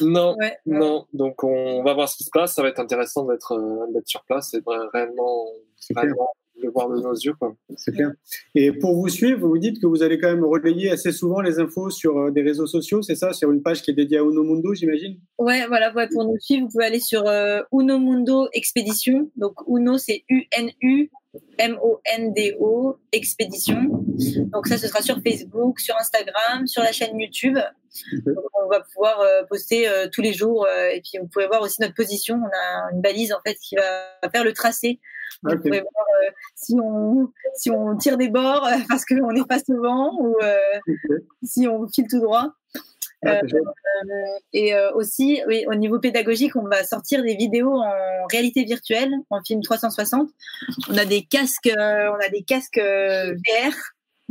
Non, 0.00 0.36
Ouais, 0.38 0.56
non. 0.66 1.06
Donc 1.12 1.42
on 1.42 1.82
va 1.82 1.94
voir 1.94 2.08
ce 2.08 2.16
qui 2.16 2.24
se 2.24 2.30
passe. 2.32 2.54
Ça 2.54 2.62
va 2.62 2.68
être 2.68 2.80
intéressant 2.80 3.26
d'être 3.26 3.52
euh, 3.52 3.86
d'être 3.92 4.06
sur 4.06 4.22
place 4.24 4.52
et 4.54 4.58
de 4.58 4.90
réellement, 4.92 5.46
réellement 5.96 6.28
le 6.62 6.70
voir 6.70 6.90
de 6.90 7.00
nos 7.00 7.14
yeux. 7.14 7.32
Quoi. 7.38 7.54
C'est 7.76 7.92
clair. 7.92 8.12
Et 8.54 8.72
pour 8.72 8.94
vous 8.94 9.08
suivre, 9.08 9.46
vous 9.46 9.56
dites 9.58 9.80
que 9.80 9.86
vous 9.86 10.02
allez 10.02 10.18
quand 10.18 10.28
même 10.30 10.44
relayer 10.44 10.90
assez 10.90 11.12
souvent 11.12 11.40
les 11.40 11.58
infos 11.58 11.88
sur 11.88 12.18
euh, 12.18 12.30
des 12.30 12.42
réseaux 12.42 12.66
sociaux, 12.66 13.00
c'est 13.00 13.14
ça? 13.14 13.32
Sur 13.32 13.50
une 13.50 13.62
page 13.62 13.80
qui 13.82 13.90
est 13.90 13.94
dédiée 13.94 14.18
à 14.18 14.22
Uno 14.22 14.42
Mundo, 14.42 14.74
j'imagine? 14.74 15.18
Ouais, 15.38 15.66
voilà, 15.66 15.92
ouais, 15.94 16.08
pour 16.12 16.24
nous 16.24 16.38
suivre, 16.38 16.66
vous 16.66 16.72
pouvez 16.72 16.84
aller 16.84 17.00
sur 17.00 17.26
euh, 17.26 17.62
Uno 17.72 17.98
Mundo 17.98 18.48
Expédition. 18.52 19.30
Donc 19.36 19.54
Uno, 19.66 19.96
c'est 19.96 20.24
U-N-U. 20.28 21.10
M-O-N-D-O, 21.58 22.96
Expédition. 23.12 24.04
Donc 24.52 24.66
ça, 24.66 24.78
ce 24.78 24.88
sera 24.88 25.02
sur 25.02 25.20
Facebook, 25.22 25.80
sur 25.80 25.96
Instagram, 25.96 26.66
sur 26.66 26.82
la 26.82 26.92
chaîne 26.92 27.18
YouTube. 27.18 27.58
Donc, 28.12 28.44
on 28.62 28.68
va 28.68 28.80
pouvoir 28.80 29.20
euh, 29.20 29.42
poster 29.48 29.88
euh, 29.88 30.08
tous 30.12 30.22
les 30.22 30.32
jours. 30.32 30.66
euh, 30.66 30.90
et 30.90 31.00
puis, 31.00 31.18
vous 31.20 31.26
pouvez 31.26 31.46
voir 31.46 31.62
aussi 31.62 31.80
notre 31.80 31.94
position. 31.94 32.36
On 32.36 32.46
a 32.46 32.92
une 32.92 33.00
balise, 33.00 33.32
en 33.32 33.40
fait, 33.46 33.54
qui 33.56 33.76
va 33.76 34.30
faire 34.30 34.44
le 34.44 34.52
tracé. 34.52 35.00
Vous 35.42 35.56
pouvez 35.56 35.80
voir 35.80 36.32
si, 36.54 36.74
on, 36.82 37.32
si 37.54 37.70
on 37.70 37.96
tire 37.96 38.18
des 38.18 38.28
bords 38.28 38.68
parce 38.88 39.04
qu'on 39.04 39.30
est 39.30 39.46
face 39.48 39.64
au 39.70 39.80
vent 39.80 40.12
ou 40.20 40.36
si 41.42 41.66
on 41.66 41.88
file 41.88 42.06
tout 42.08 42.20
droit. 42.20 42.52
Ah, 43.24 43.40
Euh, 43.42 44.06
et 44.54 44.74
euh, 44.74 44.92
aussi, 44.94 45.42
oui, 45.46 45.64
au 45.68 45.74
niveau 45.74 45.98
pédagogique, 45.98 46.56
on 46.56 46.62
va 46.62 46.84
sortir 46.84 47.22
des 47.22 47.34
vidéos 47.36 47.76
en 47.76 48.26
réalité 48.30 48.64
virtuelle, 48.64 49.12
en 49.28 49.42
film 49.42 49.60
360. 49.62 50.30
On 50.88 50.96
a 50.96 51.04
des 51.04 51.24
casques, 51.24 51.66
euh, 51.66 52.10
on 52.10 52.24
a 52.24 52.28
des 52.30 52.42
casques 52.42 52.80
VR, 52.80 53.74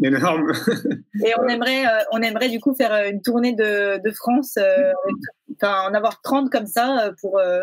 Énorme. 0.02 0.52
et 1.26 1.34
on 1.40 1.48
aimerait, 1.48 1.86
euh, 1.86 2.04
on 2.12 2.22
aimerait 2.22 2.50
du 2.50 2.60
coup 2.60 2.74
faire 2.74 2.94
une 3.06 3.22
tournée 3.22 3.54
de, 3.54 4.02
de 4.02 4.12
France, 4.12 4.56
euh, 4.58 4.94
enfin 5.56 5.90
en 5.90 5.94
avoir 5.94 6.22
30 6.22 6.50
comme 6.50 6.68
ça 6.68 7.12
pour 7.20 7.38
euh, 7.38 7.62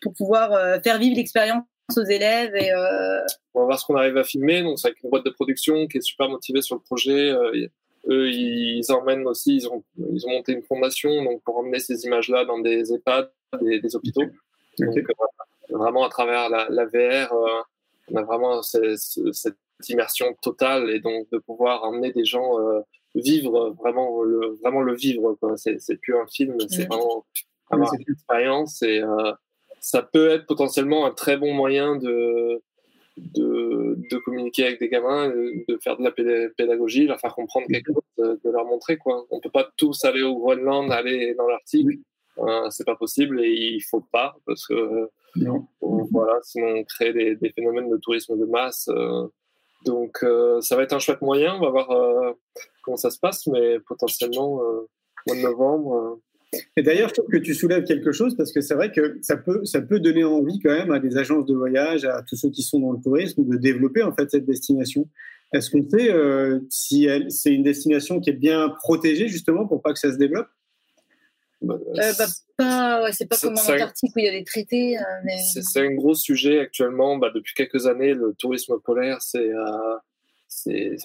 pour 0.00 0.14
pouvoir 0.14 0.52
euh, 0.52 0.78
faire 0.80 0.98
vivre 0.98 1.16
l'expérience 1.16 1.64
aux 1.96 2.04
élèves 2.04 2.54
et 2.56 2.72
euh, 2.72 3.20
On 3.54 3.60
va 3.60 3.66
voir 3.66 3.78
ce 3.78 3.84
qu'on 3.84 3.96
arrive 3.96 4.16
à 4.16 4.24
filmer. 4.24 4.62
Donc 4.62 4.78
c'est 4.78 4.88
avec 4.88 5.02
une 5.02 5.10
boîte 5.10 5.24
de 5.24 5.30
production 5.30 5.86
qui 5.86 5.98
est 5.98 6.00
super 6.00 6.28
motivée 6.28 6.62
sur 6.62 6.76
le 6.76 6.82
projet. 6.82 7.32
Eux, 8.08 8.30
ils 8.30 8.82
emmènent 8.92 9.26
aussi, 9.26 9.56
ils 9.56 9.68
ont, 9.68 9.82
ils 9.98 10.26
ont 10.26 10.30
monté 10.30 10.52
une 10.52 10.62
fondation 10.62 11.24
donc 11.24 11.42
pour 11.42 11.56
emmener 11.58 11.78
ces 11.80 12.04
images-là 12.04 12.44
dans 12.44 12.58
des 12.60 12.92
EHPAD, 12.92 13.30
des, 13.60 13.80
des 13.80 13.96
hôpitaux. 13.96 14.22
Donc 14.78 14.96
euh, 14.98 15.02
vraiment 15.70 16.04
à 16.04 16.08
travers 16.08 16.48
la, 16.48 16.68
la 16.70 16.84
VR, 16.86 17.32
euh, 17.32 17.62
on 18.12 18.16
a 18.16 18.22
vraiment 18.22 18.62
ce- 18.62 18.96
ce- 18.96 19.32
cette 19.32 19.56
immersion 19.88 20.34
totale 20.40 20.90
et 20.90 21.00
donc 21.00 21.28
de 21.30 21.38
pouvoir 21.38 21.82
emmener 21.84 22.12
des 22.12 22.24
gens 22.24 22.60
euh, 22.60 22.80
vivre 23.14 23.70
vraiment 23.70 24.22
le 24.22 24.56
vraiment 24.62 24.82
le 24.82 24.94
vivre. 24.94 25.34
quoi. 25.40 25.56
C'est 25.56 25.80
c'est 25.80 25.96
plus 25.96 26.14
un 26.16 26.26
film, 26.26 26.56
c'est 26.68 26.82
Mhm. 26.84 26.88
vraiment 26.88 27.24
avoir 27.70 27.90
c'est 27.90 27.96
une 28.06 28.12
expérience 28.14 28.82
et 28.82 29.00
euh, 29.02 29.32
ça 29.80 30.02
peut 30.02 30.28
être 30.28 30.46
potentiellement 30.46 31.06
un 31.06 31.10
très 31.12 31.36
bon 31.36 31.52
moyen 31.52 31.96
de 31.96 32.62
de, 33.16 33.96
de 34.10 34.16
communiquer 34.18 34.66
avec 34.66 34.80
des 34.80 34.88
gamins, 34.88 35.28
de 35.28 35.64
de 35.68 35.78
faire 35.82 35.96
de 35.96 36.02
la 36.04 36.10
péda- 36.10 36.50
pédagogie, 36.56 37.06
leur 37.06 37.18
faire 37.18 37.34
comprendre 37.34 37.66
quelque 37.68 37.92
chose, 37.92 38.02
de, 38.18 38.40
de 38.44 38.50
leur 38.50 38.64
montrer 38.66 38.96
quoi. 38.98 39.24
On 39.30 39.40
peut 39.40 39.50
pas 39.50 39.68
tous 39.76 40.04
aller 40.04 40.22
au 40.22 40.36
Groenland, 40.38 40.90
aller 40.92 41.34
dans 41.34 41.48
l'Arctique, 41.48 41.88
euh, 42.38 42.68
c'est 42.70 42.84
pas 42.86 42.96
possible 42.96 43.40
et 43.42 43.50
il 43.50 43.80
faut 43.80 44.04
pas 44.12 44.36
parce 44.46 44.66
que 44.66 44.74
euh, 44.74 45.06
voilà, 46.10 46.38
sinon 46.42 46.68
on 46.68 46.84
crée 46.84 47.12
des, 47.12 47.36
des 47.36 47.50
phénomènes 47.50 47.88
de 47.88 47.96
tourisme 47.96 48.38
de 48.38 48.44
masse. 48.44 48.88
euh. 48.88 49.26
donc 49.84 50.18
euh, 50.22 50.60
ça 50.60 50.76
va 50.76 50.82
être 50.82 50.92
un 50.92 50.98
chouette 50.98 51.22
moyen, 51.22 51.54
on 51.56 51.60
va 51.60 51.70
voir 51.70 51.90
euh, 51.90 52.32
comment 52.82 52.96
ça 52.98 53.10
se 53.10 53.18
passe, 53.18 53.46
mais 53.46 53.78
potentiellement 53.80 54.60
euh, 54.62 54.80
au 55.26 55.34
mois 55.34 55.36
de 55.36 55.42
novembre. 55.42 56.20
Et 56.76 56.82
d'ailleurs, 56.82 57.08
je 57.08 57.14
trouve 57.14 57.28
que 57.30 57.36
tu 57.36 57.54
soulèves 57.54 57.84
quelque 57.84 58.12
chose 58.12 58.36
parce 58.36 58.52
que 58.52 58.60
c'est 58.60 58.74
vrai 58.74 58.92
que 58.92 59.18
ça 59.22 59.36
peut, 59.36 59.64
ça 59.64 59.80
peut 59.80 60.00
donner 60.00 60.24
envie 60.24 60.58
quand 60.60 60.72
même 60.72 60.90
à 60.90 60.98
des 60.98 61.16
agences 61.16 61.46
de 61.46 61.54
voyage, 61.54 62.04
à 62.04 62.22
tous 62.22 62.36
ceux 62.36 62.50
qui 62.50 62.62
sont 62.62 62.80
dans 62.80 62.92
le 62.92 63.00
tourisme, 63.00 63.44
de 63.44 63.56
développer 63.56 64.02
en 64.02 64.12
fait 64.12 64.30
cette 64.30 64.46
destination. 64.46 65.08
Est-ce 65.52 65.70
qu'on 65.70 65.88
sait 65.88 66.10
euh, 66.10 66.60
si 66.70 67.04
elle, 67.04 67.30
c'est 67.30 67.52
une 67.52 67.62
destination 67.62 68.20
qui 68.20 68.30
est 68.30 68.34
bien 68.34 68.68
protégée 68.82 69.28
justement 69.28 69.66
pour 69.66 69.80
pas 69.80 69.92
que 69.92 69.98
ça 69.98 70.12
se 70.12 70.18
développe? 70.18 70.48
Bah, 71.62 71.78
euh, 71.80 72.12
bah, 72.18 72.26
pas, 72.56 73.02
ouais, 73.02 73.12
c'est 73.12 73.26
pas 73.26 73.36
comme 73.38 73.54
en 73.56 73.60
Antarctique 73.60 74.12
où 74.14 74.18
il 74.18 74.26
y 74.26 74.28
a 74.28 74.32
des 74.32 74.44
traités, 74.44 74.98
euh, 74.98 75.02
mais 75.24 75.36
c'est 75.38 75.80
un 75.80 75.94
gros 75.94 76.14
sujet 76.14 76.60
actuellement. 76.60 77.16
Bah, 77.16 77.30
depuis 77.34 77.54
quelques 77.54 77.86
années, 77.86 78.12
le 78.12 78.34
tourisme 78.38 78.78
polaire, 78.84 79.22
c'est, 79.22 79.48
euh, 79.50 79.96
c'est, 80.48 80.96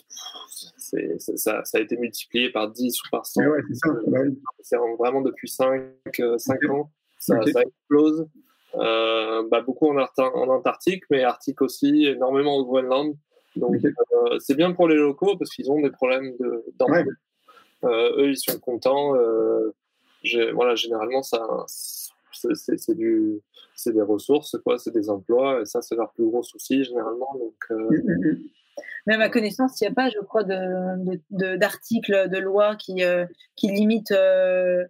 ça, 0.78 1.64
ça 1.66 1.78
a 1.78 1.82
été 1.82 1.98
multiplié 1.98 2.52
par 2.52 2.70
10 2.70 3.02
ou 3.02 3.10
par 3.12 3.26
100. 3.26 3.42
Ouais, 3.42 3.48
ouais, 3.48 3.62
c'est. 4.62 4.78
Bah 4.78 4.84
vraiment 4.98 5.22
depuis 5.22 5.50
5, 5.50 5.92
5 6.38 6.70
ans, 6.70 6.92
ça, 7.18 7.40
explose. 7.44 8.28
Euh, 8.76 9.44
bah, 9.50 9.62
beaucoup 9.62 9.90
en, 9.90 9.98
en 9.98 10.48
Antarctique, 10.50 11.04
mais 11.10 11.24
Arctique 11.24 11.62
aussi, 11.62 12.06
énormément 12.06 12.56
au 12.56 12.66
Groenland. 12.66 13.16
Donc, 13.56 13.84
euh, 13.84 14.40
c'est 14.40 14.56
bien 14.56 14.72
pour 14.72 14.88
les 14.88 14.96
locaux 14.96 15.36
parce 15.38 15.52
qu'ils 15.52 15.70
ont 15.72 15.82
des 15.82 15.92
problèmes 15.92 16.36
de, 16.40 16.64
d'emploi. 16.78 17.04
Euh, 17.84 18.24
eux, 18.24 18.30
ils 18.30 18.38
sont 18.38 18.58
contents. 18.60 19.16
Euh, 19.16 19.74
voilà, 20.54 20.76
généralement, 20.76 21.24
ça, 21.24 21.66
c'est, 21.68 22.96
du, 22.96 23.42
des 23.86 24.02
ressources, 24.02 24.58
quoi, 24.64 24.78
c'est 24.78 24.94
des 24.94 25.10
emplois, 25.10 25.62
et 25.62 25.66
ça, 25.66 25.82
c'est 25.82 25.96
leur 25.96 26.12
plus 26.12 26.26
gros 26.26 26.44
souci 26.44 26.84
généralement. 26.84 27.34
Donc, 27.38 27.56
euh, 27.72 27.90
Mm, 27.90 28.12
mm, 28.12 28.28
mm. 28.28 28.40
Mais 29.08 29.16
à 29.16 29.18
ma 29.18 29.30
connaissance, 29.30 29.80
il 29.82 29.86
n'y 29.86 29.92
a 29.92 29.94
pas, 29.94 30.10
je 30.10 30.20
crois, 30.20 30.44
de, 30.44 30.56
de- 31.04 31.20
de- 31.32 31.56
d'articles 31.56 32.30
de, 32.30 32.38
loi 32.38 32.76
qui, 32.76 33.04
euh, 33.04 33.26
qui, 33.56 33.68
limitent, 33.70 34.12
euh, 34.12 34.86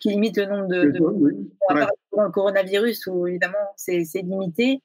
qui 0.00 0.08
limitent 0.10 0.38
le 0.38 0.46
nombre 0.46 0.66
de. 0.68 0.90
de 0.90 0.98
Oui. 1.00 1.50
à 1.68 1.74
Ouais. 1.74 1.80
part 1.80 1.90
pour 2.10 2.22
le 2.22 2.30
coronavirus, 2.30 3.06
où 3.06 3.26
évidemment, 3.26 3.58
c'est, 3.76 4.02
limité. 4.14 4.80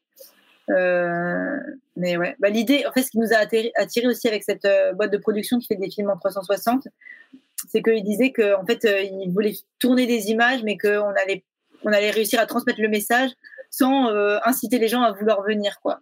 Euh, 0.69 1.57
mais 1.95 2.17
ouais, 2.17 2.35
bah, 2.39 2.49
l'idée, 2.49 2.85
en 2.87 2.91
fait, 2.91 3.03
ce 3.03 3.11
qui 3.11 3.19
nous 3.19 3.31
a 3.33 3.37
attiré, 3.37 3.71
attiré 3.75 4.07
aussi 4.07 4.27
avec 4.27 4.43
cette 4.43 4.67
boîte 4.95 5.11
de 5.11 5.17
production 5.17 5.59
qui 5.59 5.67
fait 5.67 5.75
des 5.75 5.89
films 5.89 6.09
en 6.09 6.17
360, 6.17 6.87
c'est 7.69 7.81
qu'ils 7.81 8.03
disaient 8.03 8.31
qu'en 8.31 8.61
en 8.61 8.65
fait, 8.65 8.83
ils 8.83 9.31
voulaient 9.31 9.53
tourner 9.79 10.05
des 10.05 10.31
images, 10.31 10.63
mais 10.63 10.77
qu'on 10.77 11.13
allait, 11.23 11.43
on 11.83 11.91
allait 11.93 12.11
réussir 12.11 12.39
à 12.39 12.45
transmettre 12.45 12.81
le 12.81 12.89
message 12.89 13.31
sans 13.69 14.09
inciter 14.43 14.79
les 14.79 14.87
gens 14.87 15.01
à 15.01 15.11
vouloir 15.13 15.41
venir, 15.43 15.79
quoi. 15.81 16.01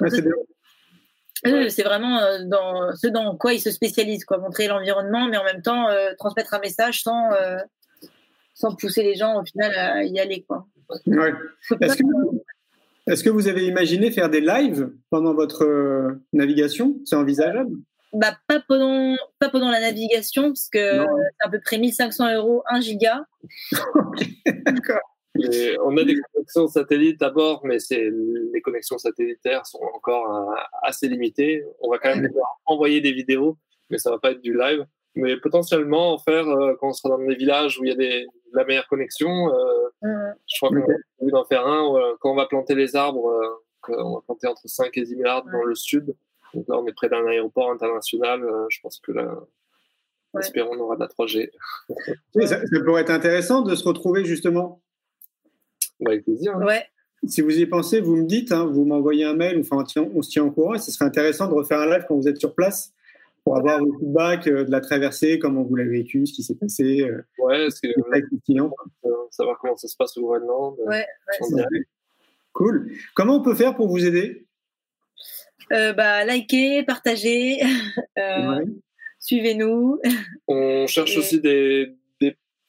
Ouais, 0.00 0.10
c'est 0.10 0.22
bien. 0.22 0.32
Eux, 1.46 1.68
c'est 1.68 1.82
vraiment 1.82 2.18
euh, 2.20 2.38
dans 2.44 2.94
ce 2.94 3.06
dans 3.06 3.36
quoi 3.36 3.52
ils 3.52 3.60
se 3.60 3.70
spécialisent, 3.70 4.24
quoi, 4.24 4.38
montrer 4.38 4.68
l'environnement, 4.68 5.28
mais 5.28 5.36
en 5.36 5.44
même 5.44 5.62
temps 5.62 5.88
euh, 5.88 6.12
transmettre 6.18 6.54
un 6.54 6.60
message 6.60 7.02
sans 7.02 7.32
euh, 7.32 7.58
sans 8.54 8.74
pousser 8.74 9.02
les 9.02 9.14
gens 9.14 9.40
au 9.40 9.44
final 9.44 9.72
à 9.74 10.04
y 10.04 10.18
aller, 10.18 10.44
quoi. 10.46 10.66
Ouais. 11.06 11.32
Est-ce 11.80 11.96
que, 11.96 12.02
est-ce 13.06 13.24
que 13.24 13.30
vous 13.30 13.48
avez 13.48 13.64
imaginé 13.66 14.10
faire 14.10 14.28
des 14.28 14.40
lives 14.40 14.90
pendant 15.08 15.34
votre 15.34 16.18
navigation? 16.32 16.96
C'est 17.04 17.16
envisageable? 17.16 17.76
Bah, 18.12 18.36
pas 18.48 18.60
pendant 18.66 19.16
pas 19.38 19.48
pendant 19.48 19.70
la 19.70 19.80
navigation, 19.80 20.48
parce 20.48 20.68
que 20.68 20.78
c'est 20.78 21.46
à 21.46 21.48
peu 21.48 21.60
près 21.64 21.78
1500 21.78 22.34
euros 22.34 22.62
1 22.68 22.80
giga. 22.80 23.24
D'accord. 24.66 25.09
Et 25.38 25.76
on 25.84 25.96
a 25.96 26.04
des 26.04 26.16
connexions 26.34 26.66
satellites 26.68 27.22
à 27.22 27.30
bord, 27.30 27.60
mais 27.64 27.78
c'est, 27.78 28.10
les 28.52 28.60
connexions 28.60 28.98
satellitaires 28.98 29.64
sont 29.66 29.80
encore 29.94 30.50
euh, 30.50 30.54
assez 30.82 31.08
limitées. 31.08 31.64
On 31.80 31.90
va 31.90 31.98
quand 31.98 32.14
même 32.14 32.26
pouvoir 32.28 32.60
envoyer 32.66 33.00
des 33.00 33.12
vidéos, 33.12 33.56
mais 33.90 33.98
ça 33.98 34.10
va 34.10 34.18
pas 34.18 34.32
être 34.32 34.40
du 34.42 34.56
live. 34.56 34.84
Mais 35.14 35.36
potentiellement 35.36 36.12
en 36.14 36.18
faire 36.18 36.48
euh, 36.48 36.74
quand 36.80 36.88
on 36.88 36.92
sera 36.92 37.10
dans 37.16 37.24
des 37.24 37.34
villages 37.34 37.78
où 37.78 37.84
il 37.84 37.88
y 37.88 37.92
a 37.92 37.96
des, 37.96 38.26
la 38.52 38.64
meilleure 38.64 38.86
connexion. 38.88 39.52
euh, 39.54 39.88
je 40.02 40.56
crois 40.58 40.68
qu'on 40.70 41.26
a 41.26 41.30
d'en 41.30 41.44
faire 41.44 41.66
un 41.66 41.94
euh, 41.96 42.14
quand 42.20 42.32
on 42.32 42.36
va 42.36 42.46
planter 42.46 42.74
les 42.74 42.96
arbres. 42.96 43.28
euh, 43.28 43.46
qu'on 43.82 44.14
va 44.16 44.20
planter 44.26 44.46
entre 44.46 44.68
5 44.68 44.94
et 44.98 45.02
10 45.02 45.16
000 45.16 45.26
arbres 45.26 45.50
dans 45.50 45.64
le 45.64 45.74
sud. 45.74 46.14
Donc 46.52 46.66
là, 46.68 46.78
on 46.78 46.86
est 46.86 46.92
près 46.92 47.08
d'un 47.08 47.24
aéroport 47.26 47.70
international. 47.70 48.44
euh, 48.44 48.66
je 48.68 48.78
pense 48.82 48.98
que 49.00 49.12
là, 49.12 49.38
Ouais. 50.32 50.42
espérons, 50.42 50.76
on 50.76 50.80
aura 50.80 50.94
de 50.96 51.00
la 51.00 51.08
3G. 51.08 51.50
Oui, 52.36 52.46
ça, 52.46 52.60
ça 52.60 52.80
pourrait 52.84 53.02
être 53.02 53.10
intéressant 53.10 53.62
de 53.62 53.74
se 53.74 53.82
retrouver 53.84 54.24
justement. 54.24 54.80
Avec 56.06 56.24
plaisir. 56.24 56.56
hein. 56.56 56.64
Ouais. 56.66 56.84
Si 57.26 57.42
vous 57.42 57.58
y 57.58 57.66
pensez, 57.66 58.00
vous 58.00 58.16
me 58.16 58.24
dites, 58.26 58.50
hein, 58.50 58.64
vous 58.64 58.84
m'envoyez 58.86 59.24
un 59.24 59.34
mail, 59.34 59.58
enfin, 59.60 59.84
on, 60.14 60.22
se 60.22 60.30
tient 60.30 60.42
au 60.44 60.50
courant 60.50 60.74
et 60.74 60.78
ce 60.78 60.90
serait 60.90 61.04
intéressant 61.04 61.48
de 61.48 61.54
refaire 61.54 61.78
un 61.80 61.86
live 61.86 62.04
quand 62.08 62.16
vous 62.16 62.26
êtes 62.28 62.38
sur 62.38 62.54
place 62.54 62.94
pour 63.44 63.56
avoir 63.58 63.78
vos 63.80 63.92
feedbacks 63.98 64.46
euh, 64.46 64.64
de 64.64 64.70
la 64.70 64.80
traversée, 64.80 65.38
comment 65.38 65.62
vous 65.62 65.76
l'avez 65.76 65.90
vécu, 65.98 66.26
ce 66.26 66.32
qui 66.32 66.42
s'est 66.42 66.54
passé, 66.54 67.02
euh, 67.02 67.22
Ouais, 67.38 67.68
c'est 67.70 67.92
avec 68.10 68.24
les 68.32 68.38
clients. 68.44 68.70
euh, 69.04 69.10
savoir 69.30 69.58
comment 69.60 69.76
ça 69.76 69.86
se 69.88 69.96
passe 69.96 70.16
au 70.16 70.22
Groenland. 70.22 70.76
euh, 70.80 70.88
Ouais. 70.88 71.06
Cool. 72.52 72.90
Comment 73.14 73.36
on 73.36 73.42
peut 73.42 73.54
faire 73.54 73.76
pour 73.76 73.88
vous 73.88 74.04
aider? 74.04 74.46
Euh, 75.72 75.92
bah, 75.92 76.24
likez, 76.24 76.82
partagez, 76.84 77.60
euh, 78.18 78.56
Ouais. 78.58 78.64
suivez-nous. 79.18 80.00
On 80.48 80.86
cherche 80.86 81.14
Et- 81.16 81.18
aussi 81.18 81.40
des, 81.40 81.94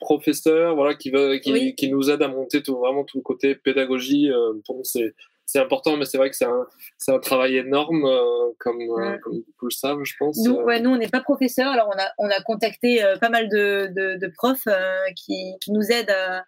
des 0.02 0.06
professeurs 0.06 0.76
voilà, 0.76 0.96
qui, 0.96 1.12
veulent- 1.12 1.40
qui, 1.40 1.52
Oui. 1.54 1.76
qui 1.76 1.90
nous 1.90 2.10
aident 2.10 2.24
à 2.24 2.28
monter 2.28 2.62
tout, 2.62 2.78
vraiment 2.78 3.04
tout 3.04 3.18
le 3.18 3.24
côté 3.24 3.56
pédagogie. 3.56 4.30
Euh, 4.30 4.54
pour 4.66 4.78
nous, 4.78 4.84
c'est 4.84 5.14
c'est 5.48 5.60
important, 5.60 5.98
mais 5.98 6.06
c'est 6.06 6.18
vrai 6.18 6.30
que 6.30 6.36
c'est 6.38 6.46
un, 6.46 6.66
un, 7.10 7.20
travail 7.20 7.58
énorme, 7.58 8.06
euh, 8.06 8.54
comme, 8.58 8.80
euh, 8.80 9.18
comme 9.18 9.40
beaucoup 9.40 9.66
le 9.66 9.72
savent, 9.72 10.02
je 10.04 10.14
pense. 10.18 10.38
Nous, 10.46 10.54
ouais, 10.54 10.80
nous 10.80 10.92
on 10.92 10.96
n'est 10.98 11.10
pas 11.10 11.20
professeurs, 11.20 11.74
alors 11.74 11.90
on 11.94 12.00
a, 12.00 12.10
on 12.20 12.30
a 12.30 12.42
contacté 12.42 13.04
pas 13.20 13.28
mal 13.28 13.50
de, 13.50 13.88
de, 13.94 14.18
de 14.18 14.28
profs 14.34 14.70
qui, 15.18 15.56
qui, 15.60 15.74
nous 15.74 15.92
aident 15.92 16.12
à, 16.12 16.46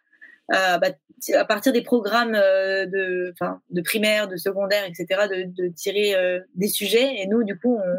à, 0.53 0.77
bah, 0.77 0.87
à, 1.33 1.43
partir 1.43 1.73
des 1.73 1.81
programmes 1.81 2.31
de, 2.31 3.33
de 3.71 3.81
primaire, 3.81 4.29
de 4.29 4.37
secondaire, 4.37 4.85
etc., 4.85 5.27
de, 5.29 5.63
de 5.63 5.67
tirer 5.73 6.15
des 6.55 6.69
sujets. 6.69 7.15
Et 7.17 7.27
nous, 7.27 7.43
du 7.43 7.59
coup, 7.59 7.75
on, 7.75 7.97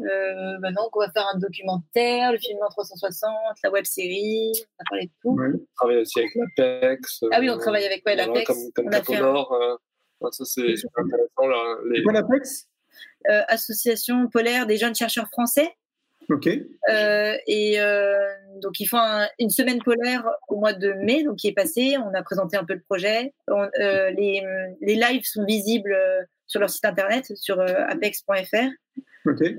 Euh, 0.00 0.58
bah 0.60 0.72
non, 0.72 0.88
on 0.92 0.98
va 0.98 1.12
faire 1.12 1.28
un 1.32 1.38
documentaire, 1.38 2.32
le 2.32 2.38
film 2.38 2.58
en 2.60 2.68
360, 2.68 3.30
la 3.62 3.70
web 3.70 3.84
série, 3.84 4.50
on 4.56 4.82
va 4.82 4.84
parler 4.90 5.04
de 5.04 5.12
tout. 5.22 5.38
On 5.38 5.76
travaille 5.76 5.98
aussi 5.98 6.18
avec 6.18 6.32
l'APEX. 6.34 7.20
ah 7.30 7.38
oui, 7.38 7.50
on 7.50 7.58
travaille 7.58 7.86
avec 7.86 8.04
ouais, 8.04 8.16
l'APEX. 8.16 8.46
Comme, 8.46 8.72
comme 8.74 8.90
Caponor, 8.90 9.78
ça 10.32 10.44
c'est 10.44 10.74
super 10.74 11.04
intéressant. 11.04 11.46
Là, 11.46 11.76
les... 11.88 12.02
quoi 12.02 12.14
l'APEX? 12.14 12.66
euh, 12.66 12.71
association 13.48 14.28
polaire 14.28 14.66
des 14.66 14.76
jeunes 14.76 14.94
chercheurs 14.94 15.28
français. 15.28 15.74
Ok. 16.28 16.46
Euh, 16.46 17.36
et 17.46 17.80
euh, 17.80 18.14
donc 18.60 18.80
ils 18.80 18.86
font 18.86 18.98
une 19.38 19.50
semaine 19.50 19.82
polaire 19.82 20.24
au 20.48 20.56
mois 20.56 20.72
de 20.72 20.92
mai, 20.92 21.24
donc 21.24 21.36
qui 21.36 21.48
est 21.48 21.52
passé. 21.52 21.96
On 21.98 22.14
a 22.14 22.22
présenté 22.22 22.56
un 22.56 22.64
peu 22.64 22.74
le 22.74 22.80
projet. 22.80 23.34
les, 23.78 24.42
les 24.80 24.94
lives 24.94 25.24
sont 25.24 25.44
visibles 25.44 25.96
sur 26.46 26.60
leur 26.60 26.70
site 26.70 26.84
internet, 26.84 27.32
sur 27.36 27.60
apex.fr. 27.60 28.68
Ok. 29.24 29.40
et 29.42 29.56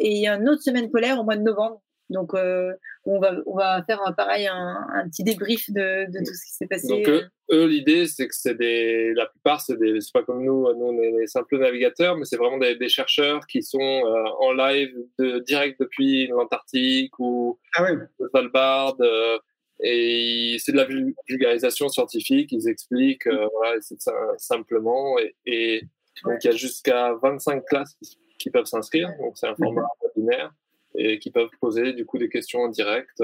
il 0.00 0.20
y 0.20 0.26
a 0.26 0.34
une 0.34 0.48
autre 0.48 0.62
semaine 0.62 0.90
polaire 0.90 1.20
au 1.20 1.24
mois 1.24 1.36
de 1.36 1.42
novembre. 1.42 1.80
Donc, 2.10 2.34
on, 2.34 3.18
va, 3.18 3.36
on 3.46 3.56
va 3.56 3.82
faire 3.84 4.00
pareil 4.16 4.46
un, 4.46 4.86
un 4.94 5.08
petit 5.08 5.24
débrief 5.24 5.70
de, 5.70 6.10
de, 6.10 6.18
tout 6.18 6.34
ce 6.34 6.46
qui 6.46 6.52
s'est 6.52 6.66
passé. 6.66 6.88
Donc, 6.88 7.08
eux, 7.52 7.66
l'idée, 7.66 8.06
c'est 8.06 8.26
que 8.26 8.34
c'est 8.34 8.56
des, 8.56 9.14
la 9.14 9.26
plupart, 9.26 9.60
c'est 9.60 9.78
des, 9.78 10.00
c'est 10.00 10.12
pas 10.12 10.24
comme 10.24 10.44
nous, 10.44 10.72
nous 10.74 10.86
on 10.86 11.00
est 11.00 11.12
des 11.12 11.26
simples 11.28 11.58
navigateurs, 11.58 12.16
mais 12.16 12.24
c'est 12.24 12.36
vraiment 12.36 12.58
des, 12.58 12.74
des, 12.74 12.88
chercheurs 12.88 13.46
qui 13.46 13.62
sont 13.62 13.78
euh, 13.78 14.24
en 14.40 14.52
live 14.52 14.92
de, 15.18 15.38
direct 15.40 15.78
depuis 15.78 16.26
l'Antarctique 16.26 17.16
ou 17.18 17.58
ah 17.76 17.92
le 17.92 18.08
Svalbard. 18.30 18.96
Euh, 19.00 19.38
et 19.80 20.56
c'est 20.58 20.72
de 20.72 20.76
la 20.76 20.88
vulgarisation 21.28 21.88
scientifique, 21.88 22.50
ils 22.50 22.68
expliquent, 22.68 23.26
euh, 23.26 23.46
voilà, 23.52 23.76
c'est 23.80 24.00
simplement. 24.38 25.18
Et, 25.18 25.34
et 25.44 25.82
donc 26.24 26.42
il 26.42 26.46
y 26.46 26.50
a 26.50 26.56
jusqu'à 26.56 27.12
25 27.22 27.64
classes 27.64 27.94
qui, 28.02 28.18
qui 28.38 28.50
peuvent 28.50 28.64
s'inscrire, 28.64 29.10
donc 29.20 29.36
c'est 29.36 29.46
un 29.46 29.54
format 29.54 29.86
webinaire, 30.02 30.52
et 30.96 31.18
qui 31.18 31.30
peuvent 31.30 31.50
poser 31.60 31.92
du 31.92 32.04
coup 32.04 32.18
des 32.18 32.28
questions 32.28 32.60
en 32.60 32.68
direct 32.68 33.20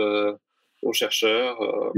aux 0.82 0.92
chercheurs, 0.92 1.60
euh, 1.62 1.90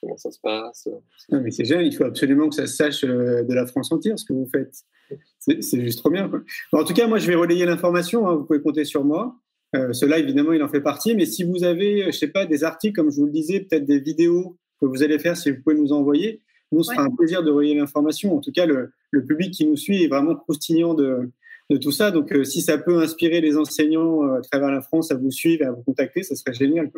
comment 0.00 0.16
ça 0.16 0.30
se 0.30 0.38
passe. 0.40 0.88
Non, 1.30 1.40
mais 1.40 1.50
c'est 1.50 1.64
génial, 1.64 1.86
il 1.86 1.94
faut 1.94 2.04
absolument 2.04 2.48
que 2.48 2.54
ça 2.54 2.66
se 2.66 2.76
sache 2.76 3.04
euh, 3.04 3.42
de 3.42 3.52
la 3.52 3.66
France 3.66 3.90
entière 3.92 4.18
ce 4.18 4.24
que 4.24 4.32
vous 4.32 4.46
faites. 4.46 4.84
C'est 5.38 5.80
juste 5.80 5.98
trop 5.98 6.10
bien. 6.10 6.30
en 6.72 6.84
tout 6.84 6.94
cas, 6.94 7.06
moi, 7.06 7.18
je 7.18 7.26
vais 7.26 7.34
relayer 7.34 7.66
l'information, 7.66 8.28
hein, 8.28 8.36
vous 8.36 8.44
pouvez 8.44 8.60
compter 8.60 8.84
sur 8.84 9.04
moi. 9.04 9.36
Euh, 9.74 9.92
cela, 9.92 10.18
évidemment, 10.18 10.52
il 10.52 10.62
en 10.62 10.68
fait 10.68 10.80
partie, 10.80 11.14
mais 11.14 11.26
si 11.26 11.44
vous 11.44 11.64
avez, 11.64 12.06
je 12.06 12.10
sais 12.12 12.28
pas, 12.28 12.46
des 12.46 12.64
articles, 12.64 12.94
comme 12.94 13.10
je 13.10 13.16
vous 13.16 13.26
le 13.26 13.32
disais, 13.32 13.60
peut-être 13.60 13.84
des 13.84 14.00
vidéos 14.00 14.56
que 14.80 14.86
vous 14.86 15.02
allez 15.02 15.18
faire, 15.18 15.36
si 15.36 15.50
vous 15.50 15.62
pouvez 15.62 15.76
nous 15.76 15.92
envoyer, 15.92 16.42
nous, 16.72 16.82
ce 16.82 16.92
sera 16.92 17.04
un 17.04 17.10
plaisir 17.10 17.42
de 17.42 17.50
relayer 17.50 17.74
l'information. 17.74 18.36
En 18.36 18.40
tout 18.40 18.52
cas, 18.52 18.66
le, 18.66 18.92
le, 19.10 19.24
public 19.24 19.52
qui 19.52 19.66
nous 19.66 19.76
suit 19.76 20.02
est 20.02 20.08
vraiment 20.08 20.34
croustillant 20.34 20.94
de, 20.94 21.30
de 21.70 21.76
tout 21.76 21.92
ça. 21.92 22.10
Donc, 22.10 22.32
euh, 22.32 22.44
si 22.44 22.62
ça 22.62 22.78
peut 22.78 22.98
inspirer 22.98 23.40
les 23.40 23.56
enseignants 23.56 24.22
euh, 24.24 24.38
à 24.38 24.40
travers 24.42 24.70
la 24.70 24.80
France 24.80 25.10
à 25.10 25.16
vous 25.16 25.30
suivre, 25.30 25.66
à 25.66 25.70
vous 25.70 25.82
contacter, 25.82 26.22
ça 26.22 26.34
serait 26.36 26.54
génial. 26.54 26.90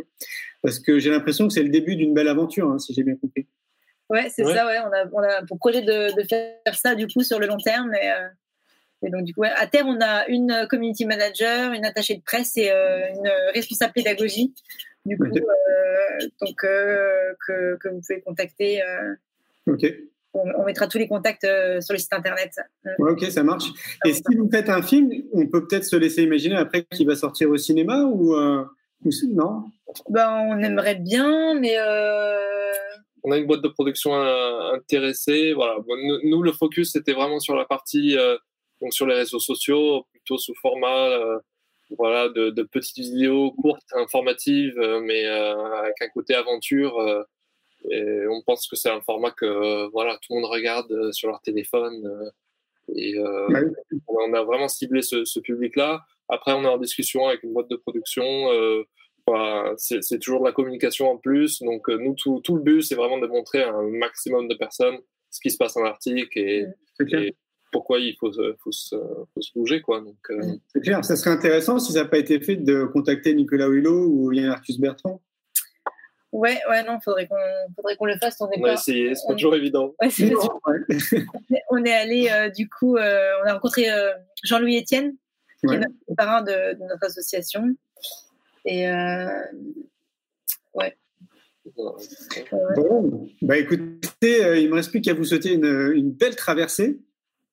Parce 0.63 0.79
que 0.79 0.99
j'ai 0.99 1.11
l'impression 1.11 1.49
que 1.49 1.55
c'est 1.55 1.63
le 1.63 1.71
début 1.71 1.97
d'une 1.97 2.15
belle 2.15 2.29
aventure, 2.29 2.71
hein, 2.71 2.79
si 2.79 2.93
j'ai 2.95 3.03
bien 3.03 3.17
compris. 3.17 3.47
Ouais, 4.11 4.29
c'est 4.31 4.45
ça. 4.45 4.67
Ouais, 4.67 4.79
on 4.79 4.93
a, 4.93 5.07
on 5.13 5.23
a, 5.23 5.45
pour 5.47 5.59
projet 5.59 5.83
de, 5.83 6.17
de, 6.17 6.27
faire 6.27 6.75
ça 6.75 6.95
du 6.95 7.07
coup 7.07 7.23
sur 7.23 7.39
le 7.39 7.47
long 7.47 7.59
terme. 7.59 7.93
Et, 7.95 8.11
euh, 8.11 8.29
et 9.03 9.11
donc 9.11 9.25
du 9.25 9.35
coup, 9.35 9.45
à 9.45 9.67
terme, 9.67 9.89
on 9.89 10.01
a 10.01 10.27
une 10.29 10.67
community 10.71 11.05
manager, 11.05 11.73
une 11.73 11.85
attachée 11.85 12.17
de 12.17 12.23
presse 12.23 12.57
et 12.57 12.71
une 12.71 13.31
responsable 13.55 13.93
pédagogie. 13.93 14.55
Du 15.05 15.17
coup, 15.17 15.29
donc 15.29 16.55
que, 16.57 17.37
que, 17.47 17.89
vous 17.89 18.01
pouvez 18.01 18.21
contacter. 18.23 18.83
ok 19.67 19.85
on, 20.35 20.65
mettra 20.65 20.87
tous 20.87 20.99
les 20.99 21.09
contacts 21.09 21.45
euh, 21.45 21.81
sur 21.81 21.95
le 21.95 21.99
site 21.99 22.13
internet. 22.13 22.53
ok, 22.99 23.25
ça 23.31 23.43
marche. 23.43 23.65
Et 24.05 24.13
si 24.13 24.23
vous 24.37 24.49
faites 24.51 24.69
un 24.69 24.83
film, 24.83 25.11
on 25.33 25.47
peut 25.47 25.67
peut-être 25.67 25.85
se 25.85 25.97
laisser 25.97 26.23
imaginer 26.23 26.57
après 26.57 26.85
qu'il 26.85 27.07
va 27.07 27.17
sortir 27.17 27.51
au 27.51 27.57
cinéma 27.57 28.03
ou, 28.05 28.35
euh, 28.35 28.65
non? 29.33 29.65
Ben, 30.11 30.47
On 30.49 30.59
aimerait 30.63 30.97
bien, 30.97 31.55
mais. 31.55 31.77
Euh, 31.79 32.73
on 33.25 33.33
a 33.33 33.37
une 33.37 33.47
boîte 33.47 33.63
de 33.63 33.69
production 33.69 34.15
intéressée. 34.15 35.53
Voilà. 35.53 35.77
nous, 36.25 36.43
le 36.43 36.53
focus, 36.53 36.93
c'était 36.93 37.13
vraiment 37.13 37.41
sur 37.41 37.57
la 37.57 37.65
partie, 37.65 38.17
donc 38.81 38.95
sur 38.95 39.07
les 39.07 39.15
réseaux 39.15 39.41
sociaux, 39.41 40.07
plutôt 40.13 40.39
sous 40.39 40.55
format 40.55 41.11
voilà, 41.99 42.29
de, 42.29 42.51
de, 42.51 42.63
petites 42.63 42.99
vidéos 42.99 43.51
courtes, 43.53 43.83
informatives, 43.97 44.79
mais 45.03 45.27
avec 45.27 45.95
un 46.01 46.09
côté 46.09 46.35
aventure 46.35 46.97
et 47.91 48.27
on 48.29 48.43
pense 48.43 48.67
que 48.69 48.77
c'est 48.77 48.91
un 48.91 49.01
format 49.01 49.31
que 49.31 49.89
voilà, 49.91 50.19
tout 50.23 50.35
le 50.35 50.41
monde 50.41 50.51
regarde 50.51 50.91
euh, 50.93 51.13
sur 51.13 51.29
leur 51.29 51.41
téléphone. 51.41 52.05
Euh, 52.07 52.31
et 52.95 53.19
euh, 53.19 53.71
on 54.09 54.33
a 54.33 54.43
vraiment 54.43 54.69
ciblé 54.69 55.03
ce, 55.03 55.25
ce 55.25 55.41
public-là. 55.41 56.05
Après, 56.29 56.53
on 56.53 56.65
est 56.65 56.69
en 56.69 56.79
discussion 56.79 57.27
avec 57.27 57.43
une 57.43 57.53
boîte 57.53 57.69
de 57.71 57.77
production. 57.77 58.25
C'est 59.77 60.19
toujours 60.19 60.41
de 60.41 60.47
la 60.47 60.53
communication 60.53 61.11
en 61.11 61.19
plus. 61.19 61.61
Donc, 61.61 61.89
nous, 61.89 62.15
tout, 62.15 62.41
tout 62.43 62.57
le 62.57 62.63
but, 62.63 62.83
c'est 62.83 62.95
vraiment 62.95 63.19
de 63.19 63.27
montrer 63.27 63.63
à 63.63 63.75
un 63.75 63.83
maximum 63.83 64.49
de 64.49 64.55
personnes 64.55 64.99
ce 65.31 65.41
qui 65.41 65.51
se 65.51 65.59
passe 65.59 65.77
en 65.77 65.85
Arctique 65.85 66.35
et, 66.39 66.67
et 67.13 67.37
pourquoi 67.71 67.99
il 67.99 68.17
faut, 68.19 68.33
faut, 68.33 68.73
se, 68.73 68.97
faut 68.97 69.41
se 69.43 69.53
bouger. 69.55 69.83
Quoi. 69.83 70.01
Donc, 70.01 70.17
C'est 70.73 70.81
clair, 70.81 71.05
ça 71.05 71.17
serait 71.17 71.31
intéressant 71.31 71.79
si 71.79 71.93
ça 71.93 72.05
n'a 72.05 72.09
pas 72.09 72.19
été 72.19 72.41
fait 72.41 72.57
de 72.57 72.85
contacter 72.85 73.35
Nicolas 73.35 73.69
Hulot 73.69 74.07
ou 74.07 74.33
Yann 74.33 74.49
Arthus 74.49 74.79
Bertrand. 74.79 75.21
Ouais, 76.33 76.61
ouais, 76.69 76.85
non, 76.85 77.01
faudrait 77.01 77.27
qu'on, 77.27 77.37
faudrait 77.75 77.97
qu'on 77.97 78.05
le 78.05 78.17
fasse. 78.19 78.37
On, 78.41 78.51
est 78.51 78.61
pas, 78.61 78.77
c'est 78.77 79.13
pas 79.27 79.35
toujours 79.35 79.55
évident. 79.55 79.95
on 81.71 81.85
est 81.85 81.93
allé, 81.93 82.29
euh, 82.31 82.51
du 82.51 82.69
coup, 82.69 82.97
euh, 82.97 83.33
on 83.43 83.49
a 83.49 83.55
rencontré 83.55 83.91
euh, 83.91 84.13
Jean-Louis 84.45 84.79
Etienne, 84.79 85.15
qui 85.59 85.75
est 85.75 85.79
notre 85.79 85.95
parrain 86.17 86.43
de, 86.43 86.75
de, 86.75 86.85
notre 86.85 87.05
association. 87.05 87.65
Et 88.67 88.87
ouais. 90.75 90.97
Bon, 91.77 93.27
bah 93.43 93.57
écoutez, 93.57 94.61
il 94.61 94.69
me 94.69 94.75
reste 94.75 94.91
plus 94.91 95.01
qu'à 95.01 95.15
vous 95.15 95.25
souhaiter 95.25 95.55
une, 95.55 95.93
une 95.95 96.11
belle 96.13 96.37
traversée. 96.37 96.99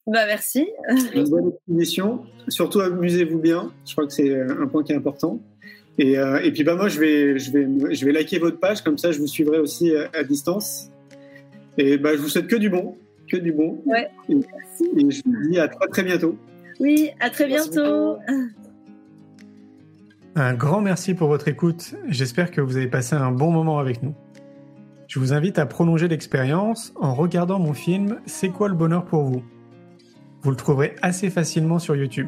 Bah 0.07 0.25
merci. 0.25 0.69
Une 1.13 1.29
bonne 1.29 1.53
expédition. 1.53 2.25
Surtout 2.49 2.81
amusez-vous 2.81 3.39
bien. 3.39 3.73
Je 3.85 3.93
crois 3.93 4.05
que 4.05 4.13
c'est 4.13 4.39
un 4.39 4.67
point 4.67 4.83
qui 4.83 4.91
est 4.91 4.95
important. 4.95 5.41
Et, 5.97 6.17
euh, 6.17 6.41
et, 6.43 6.51
puis 6.51 6.63
bah 6.63 6.75
moi 6.75 6.89
je 6.89 6.99
vais 6.99 7.39
je 7.39 7.51
vais 7.51 7.95
je 7.95 8.05
vais 8.05 8.11
liker 8.11 8.37
votre 8.37 8.59
page 8.59 8.83
comme 8.83 8.97
ça 8.97 9.13
je 9.13 9.19
vous 9.19 9.27
suivrai 9.27 9.59
aussi 9.59 9.91
euh, 9.91 10.07
à, 10.13 10.23
distance. 10.23 10.91
Et 11.77 11.97
bah 11.97 12.11
je 12.15 12.21
vous 12.21 12.27
souhaite 12.27 12.47
que 12.47 12.57
du 12.57 12.69
bon, 12.69 12.97
que 13.29 13.37
du 13.37 13.53
bon. 13.53 13.81
Ouais. 13.85 14.09
Et, 14.29 14.35
je 15.09 15.21
vous 15.25 15.49
dis 15.49 15.59
à 15.59 15.67
très 15.67 15.87
très 15.87 16.03
bientôt. 16.03 16.37
Oui, 16.79 17.11
à 17.21 17.29
très 17.29 17.47
bientôt. 17.47 18.17
Un 20.35 20.53
grand 20.53 20.81
merci 20.81 21.13
pour 21.13 21.29
votre 21.29 21.47
écoute. 21.47 21.95
J'espère 22.09 22.51
que 22.51 22.59
vous 22.59 22.75
avez 22.75 22.87
passé 22.87 23.15
un 23.15 23.31
bon 23.31 23.51
moment 23.51 23.79
avec 23.79 24.03
nous. 24.03 24.13
Je 25.07 25.19
vous 25.19 25.31
invite 25.31 25.59
à 25.59 25.65
prolonger 25.65 26.09
l'expérience 26.09 26.93
en 26.99 27.13
regardant 27.13 27.57
mon 27.57 27.73
film 27.73 28.19
C'est 28.25 28.49
quoi 28.49 28.67
le 28.67 28.75
bonheur 28.75 29.05
pour 29.05 29.23
vous? 29.23 29.43
Vous 30.41 30.49
le 30.49 30.57
trouverez 30.57 30.95
assez 31.01 31.29
facilement 31.29 31.79
sur 31.79 31.95
YouTube. 31.95 32.27